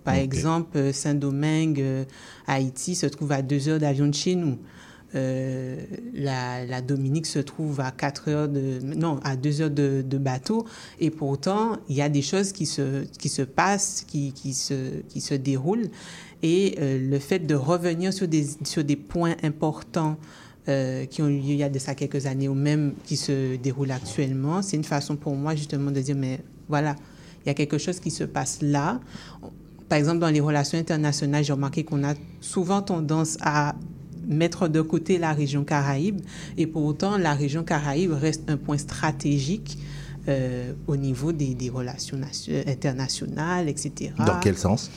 [0.04, 2.04] Par exemple, euh, Saint-Domingue, euh,
[2.46, 4.58] Haïti, se trouve à deux heures d'avion de chez nous.
[5.14, 5.76] Euh,
[6.14, 10.66] la, Dominique se trouve à quatre heures de, non, à deux heures de, bateau.
[11.00, 15.00] Et pourtant, il y a des choses qui se, qui se passent, qui, qui, se,
[15.08, 15.90] qui se déroulent.
[16.42, 20.16] Et le fait de revenir sur des, sur des points importants
[20.66, 23.56] qui ont eu lieu il y a de ça quelques années ou même qui se
[23.56, 26.96] déroulent actuellement, c'est une façon pour moi justement de dire, mais voilà,
[27.44, 29.00] il y a quelque chose qui se passe là.
[29.88, 33.74] Par exemple, dans les relations internationales, j'ai remarqué qu'on a souvent tendance à
[34.26, 36.20] mettre de côté la région Caraïbe
[36.56, 39.78] et pour autant la région Caraïbe reste un point stratégique
[40.28, 42.18] euh, au niveau des, des relations
[42.66, 44.12] internationales, etc.
[44.24, 44.90] Dans quel sens?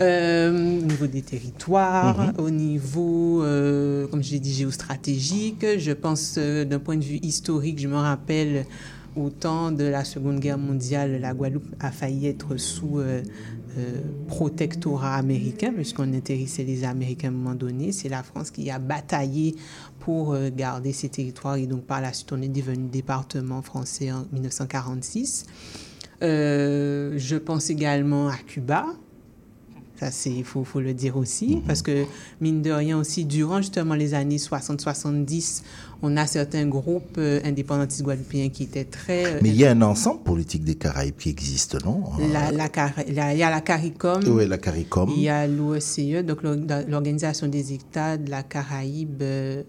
[0.00, 2.40] Euh, au niveau des territoires, mm -hmm.
[2.40, 5.64] au niveau, euh, comme je l'ai dit, géostratégique.
[5.78, 6.38] Je pense
[6.70, 8.66] d'un point de vue historique, je me rappelle
[9.16, 13.22] au temps de la Seconde Guerre mondiale, la Guadeloupe a failli être sous euh,
[13.78, 17.92] euh, protectorat américain, puisqu'on intéressait les Américains à un moment donné.
[17.92, 19.56] C'est la France qui a bataillé
[20.00, 24.12] pour euh, garder ces territoires et donc par la suite, on est devenu département français
[24.12, 25.46] en 1946.
[26.20, 28.86] je pense également à Cuba,
[29.98, 31.66] ça, c'est, il faut, faut, le dire aussi, mm -hmm.
[31.66, 32.04] parce que,
[32.40, 35.62] mine de rien aussi, durant justement les années 60-70,
[36.02, 39.24] on a certains groupes euh, indépendantistes guadeloupéens qui étaient très...
[39.26, 42.02] Euh, Mais il y a un ensemble politique des Caraïbes qui existe, non?
[42.34, 42.68] La, la,
[43.18, 44.20] la, Il y a la CARICOM.
[44.28, 45.10] Oui, la CARICOM.
[45.16, 49.62] Il y a l'OSCE, donc l'Organisation des États de la Caraïbe euh,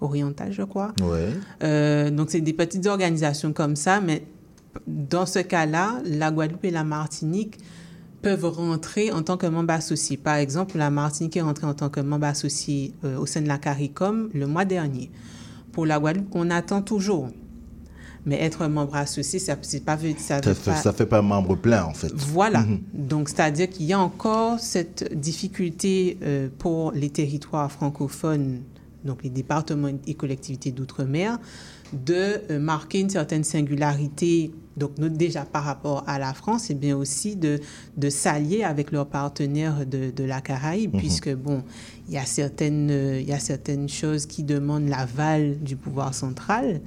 [0.00, 0.92] orientale, je crois.
[1.02, 1.28] Ouais.
[1.62, 4.24] Euh, donc, c'est des petites organisations comme ça, mais
[4.86, 7.58] dans ce cas-là, la Guadeloupe et la Martinique
[8.24, 10.16] peuvent rentrer en tant que membre associé.
[10.16, 13.48] Par exemple, la Martinique est rentrée en tant que membre associé euh, au sein de
[13.48, 15.10] la CARICOM le mois dernier.
[15.72, 17.28] Pour la Guadeloupe, on attend toujours.
[18.26, 20.76] Mais être membre associé, ça ne pas, ça, ça, fait, pas...
[20.76, 22.12] ça fait pas membre plein, en fait.
[22.14, 22.60] Voilà.
[22.60, 23.08] Mm -hmm.
[23.10, 28.60] Donc, c'est-à-dire qu'il y a encore cette difficulté euh, pour les territoires francophones,
[29.04, 31.30] donc les départements et collectivités d'outre-mer,
[31.94, 36.96] de euh, marquer une certaine singularité donc déjà par rapport à la France, et bien
[36.96, 37.60] aussi de,
[37.96, 40.98] de s'allier avec leurs partenaires de, de la Caraïbe, -hmm.
[40.98, 41.62] puisque bon,
[42.08, 42.90] il y a certaines,
[43.20, 46.80] il y a certaines choses qui demandent l'aval du pouvoir central.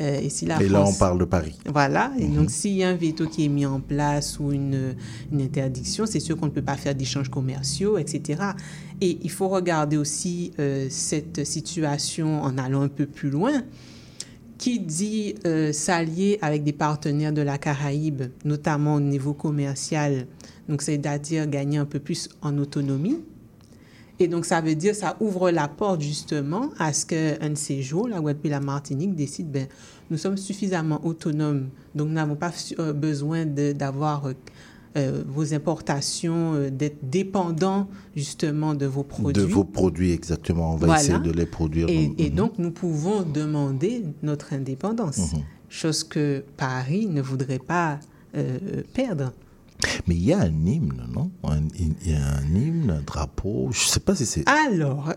[0.00, 1.56] Euh, et si la et France, là, on parle de Paris.
[1.66, 2.12] Voilà.
[2.18, 2.34] Et -hmm.
[2.36, 4.94] donc, s'il y a un veto qui est mis en place ou une,
[5.32, 8.42] une interdiction, c'est sûr qu'on ne peut pas faire d'échanges commerciaux, etc.
[9.00, 13.56] Et il faut regarder aussi euh, cette situation en allant un peu plus loin
[14.58, 20.26] qui dit euh, s'allier avec des partenaires de la Caraïbe, notamment au niveau commercial,
[20.68, 23.20] donc c'est-à-dire gagner un peu plus en autonomie.
[24.20, 27.82] Et donc ça veut dire ça ouvre la porte justement à ce qu'un de ces
[27.82, 29.68] jours, la Guadeloupe et la Martinique décident, ben,
[30.10, 34.32] nous sommes suffisamment autonomes, donc nous n'avons pas euh, besoin d'avoir
[34.98, 39.42] euh, vos importations, euh, d'être dépendants justement de vos produits.
[39.42, 40.74] De vos produits, exactement.
[40.74, 41.02] On va voilà.
[41.02, 41.88] essayer de les produire.
[41.88, 42.24] Et, mm -hmm.
[42.24, 45.44] et, donc, nous pouvons demander notre indépendance, mm -hmm.
[45.68, 47.90] chose que Paris ne voudrait pas
[48.36, 48.58] euh,
[48.92, 49.32] perdre.
[50.06, 51.30] Mais il y a un hymne, non?
[51.78, 54.44] Il y a un hymne, un drapeau, je ne sais pas si c'est...
[54.48, 55.12] Alors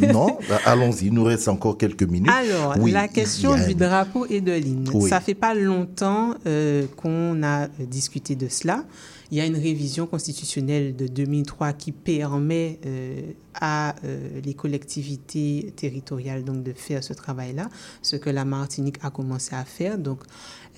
[0.00, 0.38] Non?
[0.64, 2.30] Allons-y, il nous reste encore quelques minutes.
[2.32, 3.74] Alors, oui, la question du un...
[3.74, 4.88] drapeau et de l'hymne.
[4.92, 5.08] Oui.
[5.08, 8.84] Ça fait pas longtemps euh, qu'on a discuté de cela.
[9.30, 15.72] Il y a une révision constitutionnelle de 2003 qui permet euh, à euh, les collectivités
[15.76, 17.68] territoriales donc, de faire ce travail-là,
[18.02, 19.98] ce que la Martinique a commencé à faire.
[19.98, 20.22] Donc,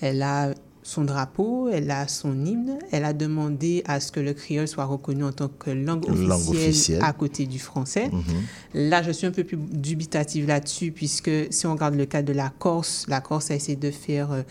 [0.01, 0.53] elle a
[0.83, 4.83] son drapeau, elle a son hymne, elle a demandé à ce que le créole soit
[4.85, 6.99] reconnu en tant que langue officielle, langue officielle.
[7.03, 8.09] à côté du français.
[8.09, 8.89] Mm -hmm.
[8.89, 12.33] Là, je suis un peu plus dubitative là-dessus, puisque si on regarde le cas de
[12.33, 14.41] la Corse, la Corse a essayé de faire euh,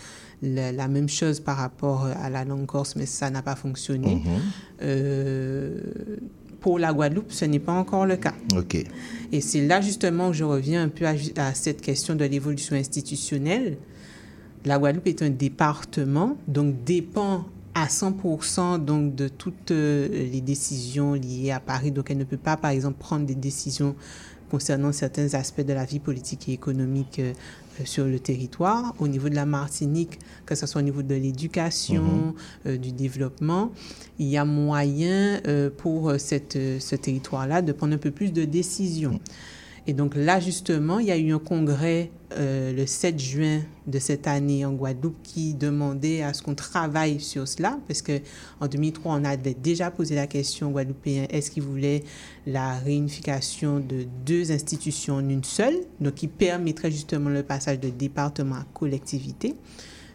[0.42, 4.14] la, la, même chose par rapport à la langue corse, mais ça n'a pas fonctionné.
[4.16, 4.40] Mm -hmm.
[4.82, 5.80] euh,
[6.62, 8.34] pour la Guadeloupe, ce n'est pas encore le cas.
[8.56, 8.84] Okay.
[9.32, 11.14] Et c'est là justement que je reviens un peu à,
[11.48, 13.76] à cette question de l'évolution institutionnelle.
[14.64, 21.50] La Guadeloupe est un département, donc dépend à 100% donc de toutes les décisions liées
[21.50, 21.90] à Paris.
[21.90, 23.96] Donc elle ne peut pas, par exemple, prendre des décisions
[24.52, 27.32] concernant certains aspects de la vie politique et économique euh,
[27.86, 28.94] sur le territoire.
[28.98, 32.66] Au niveau de la Martinique, que ce soit au niveau de l'éducation, mm -hmm.
[32.66, 33.64] euh, du développement,
[34.18, 36.58] il y a moyen euh, pour cette,
[36.88, 39.18] ce territoire-là de prendre un peu plus de décisions.
[39.86, 43.98] Et donc là, justement, il y a eu un congrès euh, le 7 juin de
[43.98, 49.16] cette année en Guadeloupe qui demandait à ce qu'on travaille sur cela, parce qu'en 2003,
[49.16, 52.04] on avait déjà posé la question aux Guadeloupéens, est-ce qu'ils voulaient
[52.46, 57.90] la réunification de deux institutions en une seule, donc qui permettrait justement le passage de
[57.90, 59.56] département à collectivité.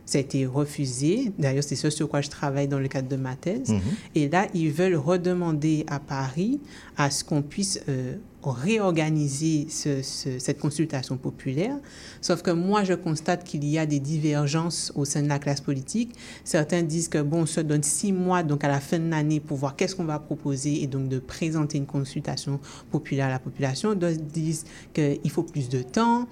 [0.06, 1.34] Ça a été refusé.
[1.38, 3.69] D'ailleurs, c'est ce sur quoi je travaille dans le cadre de ma thèse.
[3.69, 3.81] -hmm.
[4.15, 6.61] Et là, ils veulent redemander à Paris
[6.95, 8.15] à ce qu'on puisse euh,
[8.52, 11.76] réorganiser ce, ce, cette consultation populaire.
[12.22, 15.61] Sauf que moi, je constate qu'il y a des divergences au sein de la classe
[15.61, 16.14] politique.
[16.44, 19.40] Certains disent que, bon, on se donne six mois, donc à la fin de l'année,
[19.40, 22.60] pour voir qu'est-ce qu'on va proposer et donc de présenter une consultation
[22.91, 23.95] populaire à la population.
[23.95, 26.28] D'autres disent qu'il faut plus de temps.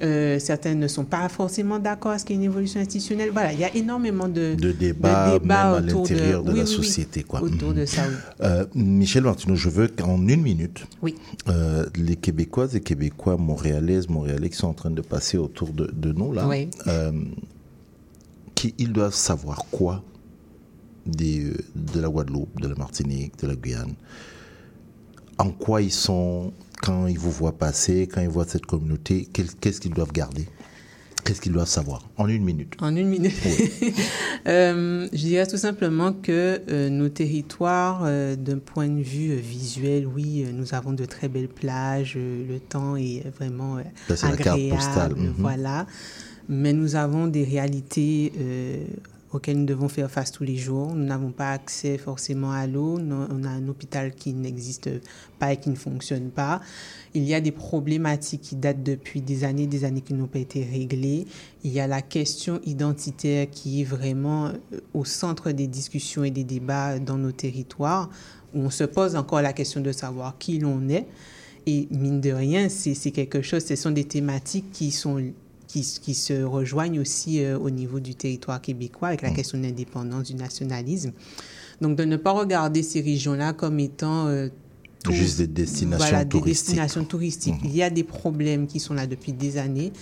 [0.00, 3.30] Euh, certains ne sont pas forcément d'accord à ce qu'il y ait une évolution institutionnelle.
[3.32, 6.58] Voilà, il y a énormément de, de débats, de débats même à l'intérieur de, oui,
[6.58, 7.22] la oui, société.
[7.24, 7.42] Quoi.
[7.42, 8.14] Autour de ça, oui.
[8.42, 10.86] Euh, Michel Martineau, je veux qu'en une minute,
[11.48, 16.12] euh, les Québécoises et Québécois, Montréalaises, Montréalais qui sont en train de passer autour de,
[16.12, 16.68] nous, là, oui.
[18.54, 20.04] qu'ils doivent savoir quoi
[21.06, 23.94] des, de la Guadeloupe, de la Martinique, de la Guyane?
[25.38, 29.80] En quoi ils sont, quand ils vous voient passer, quand ils voient cette communauté, qu'est-ce
[29.80, 30.46] qu'ils doivent garder?
[31.24, 32.08] Qu'est-ce qu'ils doivent savoir?
[32.16, 32.74] En une minute.
[32.80, 33.34] En une minute.
[34.46, 40.06] euh, je dirais tout simplement que euh, nos territoires, euh, d'un point de vue visuel,
[40.06, 42.16] oui, nous avons de très belles plages.
[42.16, 43.78] le temps est vraiment
[44.08, 45.14] Ça, c'est la carte postale.
[45.16, 45.34] Mhm.
[45.38, 45.86] Voilà.
[46.48, 48.32] Mais nous avons des réalités
[49.32, 50.94] auxquelles nous devons faire face tous les jours.
[50.94, 52.98] Nous n'avons pas accès forcément à l'eau.
[52.98, 54.90] On a un hôpital qui n'existe
[55.38, 56.60] pas et qui ne fonctionne pas.
[57.14, 60.38] Il y a des problématiques qui datent depuis des années, des années qui n'ont pas
[60.38, 61.26] été réglées.
[61.64, 66.30] Il y a la question identitaire qui est vraiment euh, au centre des discussions et
[66.30, 68.10] des débats dans nos territoires,
[68.54, 71.06] où on se pose encore la question de savoir qui l'on est.
[71.66, 75.22] Et mine de rien, c'est quelque chose, ce sont des thématiques qui sont
[75.68, 79.62] qui, qui se rejoignent aussi euh, au niveau du territoire québécois avec la question de
[79.64, 81.12] l'indépendance, du nationalisme.
[81.80, 84.48] Donc, de ne pas regarder ces régions-là comme étant euh,
[85.04, 86.66] tout- Juste des destinations voilà, des touristiques.
[86.66, 87.54] destinations touristiques.
[87.62, 89.92] Il y a des problèmes qui sont là depuis des années.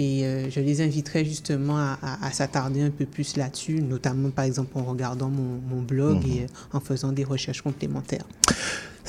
[0.00, 4.30] Et euh, je les inviterais justement à, à- à s'attarder un peu plus là-dessus, notamment
[4.30, 6.32] par exemple en regardant mon, mon blog Mhm.
[6.32, 8.24] et euh, en faisant des recherches complémentaires.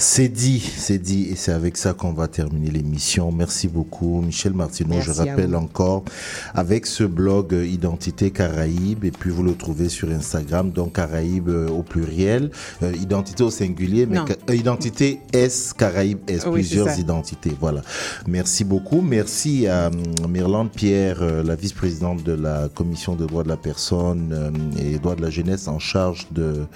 [0.02, 3.34] C'est dit, c'est dit, et c'est avec ça qu'on va terminer l'émission.
[3.34, 4.92] Merci beaucoup, Michel Martineau.
[4.96, 6.06] Merci je rappelle encore,
[6.56, 11.50] avec ce blog euh, Identité Caraïbe, et puis vous le trouvez sur Instagram, donc Caraïbe
[11.50, 12.50] euh, au pluriel,
[12.82, 17.52] euh, Identité au singulier, mais euh, Identité S, Caraïbe S, Oui, plusieurs identités.
[17.60, 17.82] Voilà.
[18.26, 19.02] Merci beaucoup.
[19.02, 23.58] Merci à hum, Myrlande Pierre, euh, la vice-présidente de la Commission des droits de la
[23.58, 24.50] personne euh,
[24.82, 26.68] et droits de la jeunesse en charge de,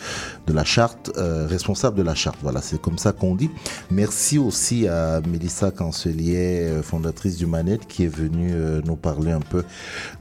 [0.45, 2.39] de la charte, euh, responsable de la charte.
[2.41, 3.49] Voilà, c'est comme ça qu'on dit.
[3.91, 9.31] Merci aussi à Mélissa Cancelier, euh, fondatrice du Manette, qui est venue euh, nous parler
[9.31, 9.63] un peu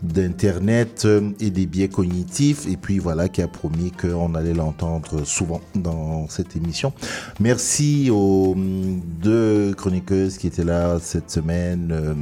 [0.02, 2.66] d'Internet euh, et des biais cognitifs.
[2.66, 6.92] Et puis voilà, qui a promis qu'on allait l'entendre souvent dans cette émission.
[7.40, 12.14] Merci aux hum, deux chroniqueuses qui étaient là cette semaine,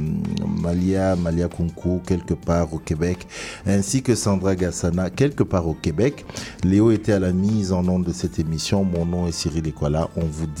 [0.61, 3.27] Malia, Malia Kunku, quelque part au Québec,
[3.65, 6.25] ainsi que Sandra Gassana, quelque part au Québec.
[6.63, 8.83] Léo était à la mise en onde de cette émission.
[8.83, 10.09] Mon nom est Cyril Equala.
[10.15, 10.60] On vous dit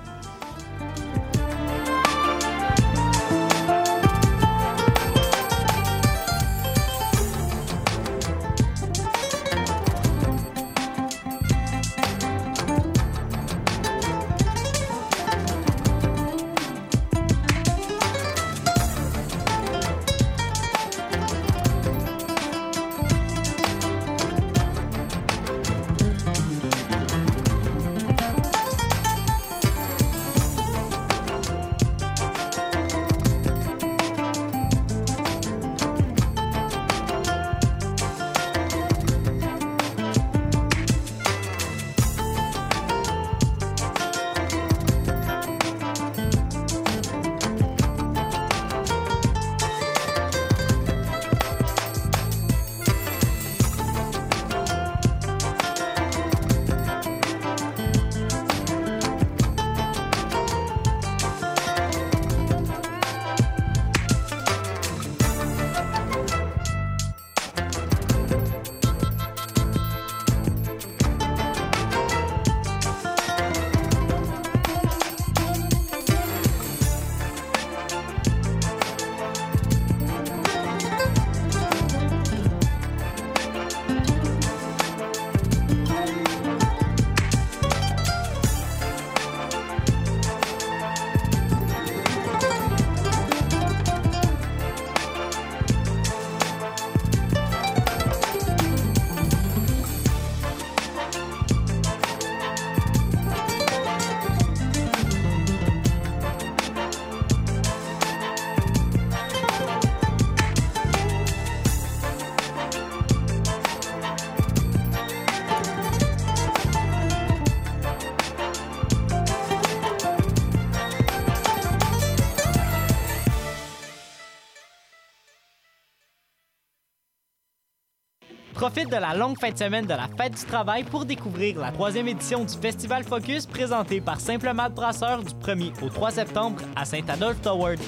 [129.01, 132.45] La longue fin de semaine de la Fête du Travail pour découvrir la troisième édition
[132.45, 137.41] du Festival Focus présenté par Simple Malte Brasseur du 1er au 3 septembre à Saint-Adolphe
[137.41, 137.79] Toward.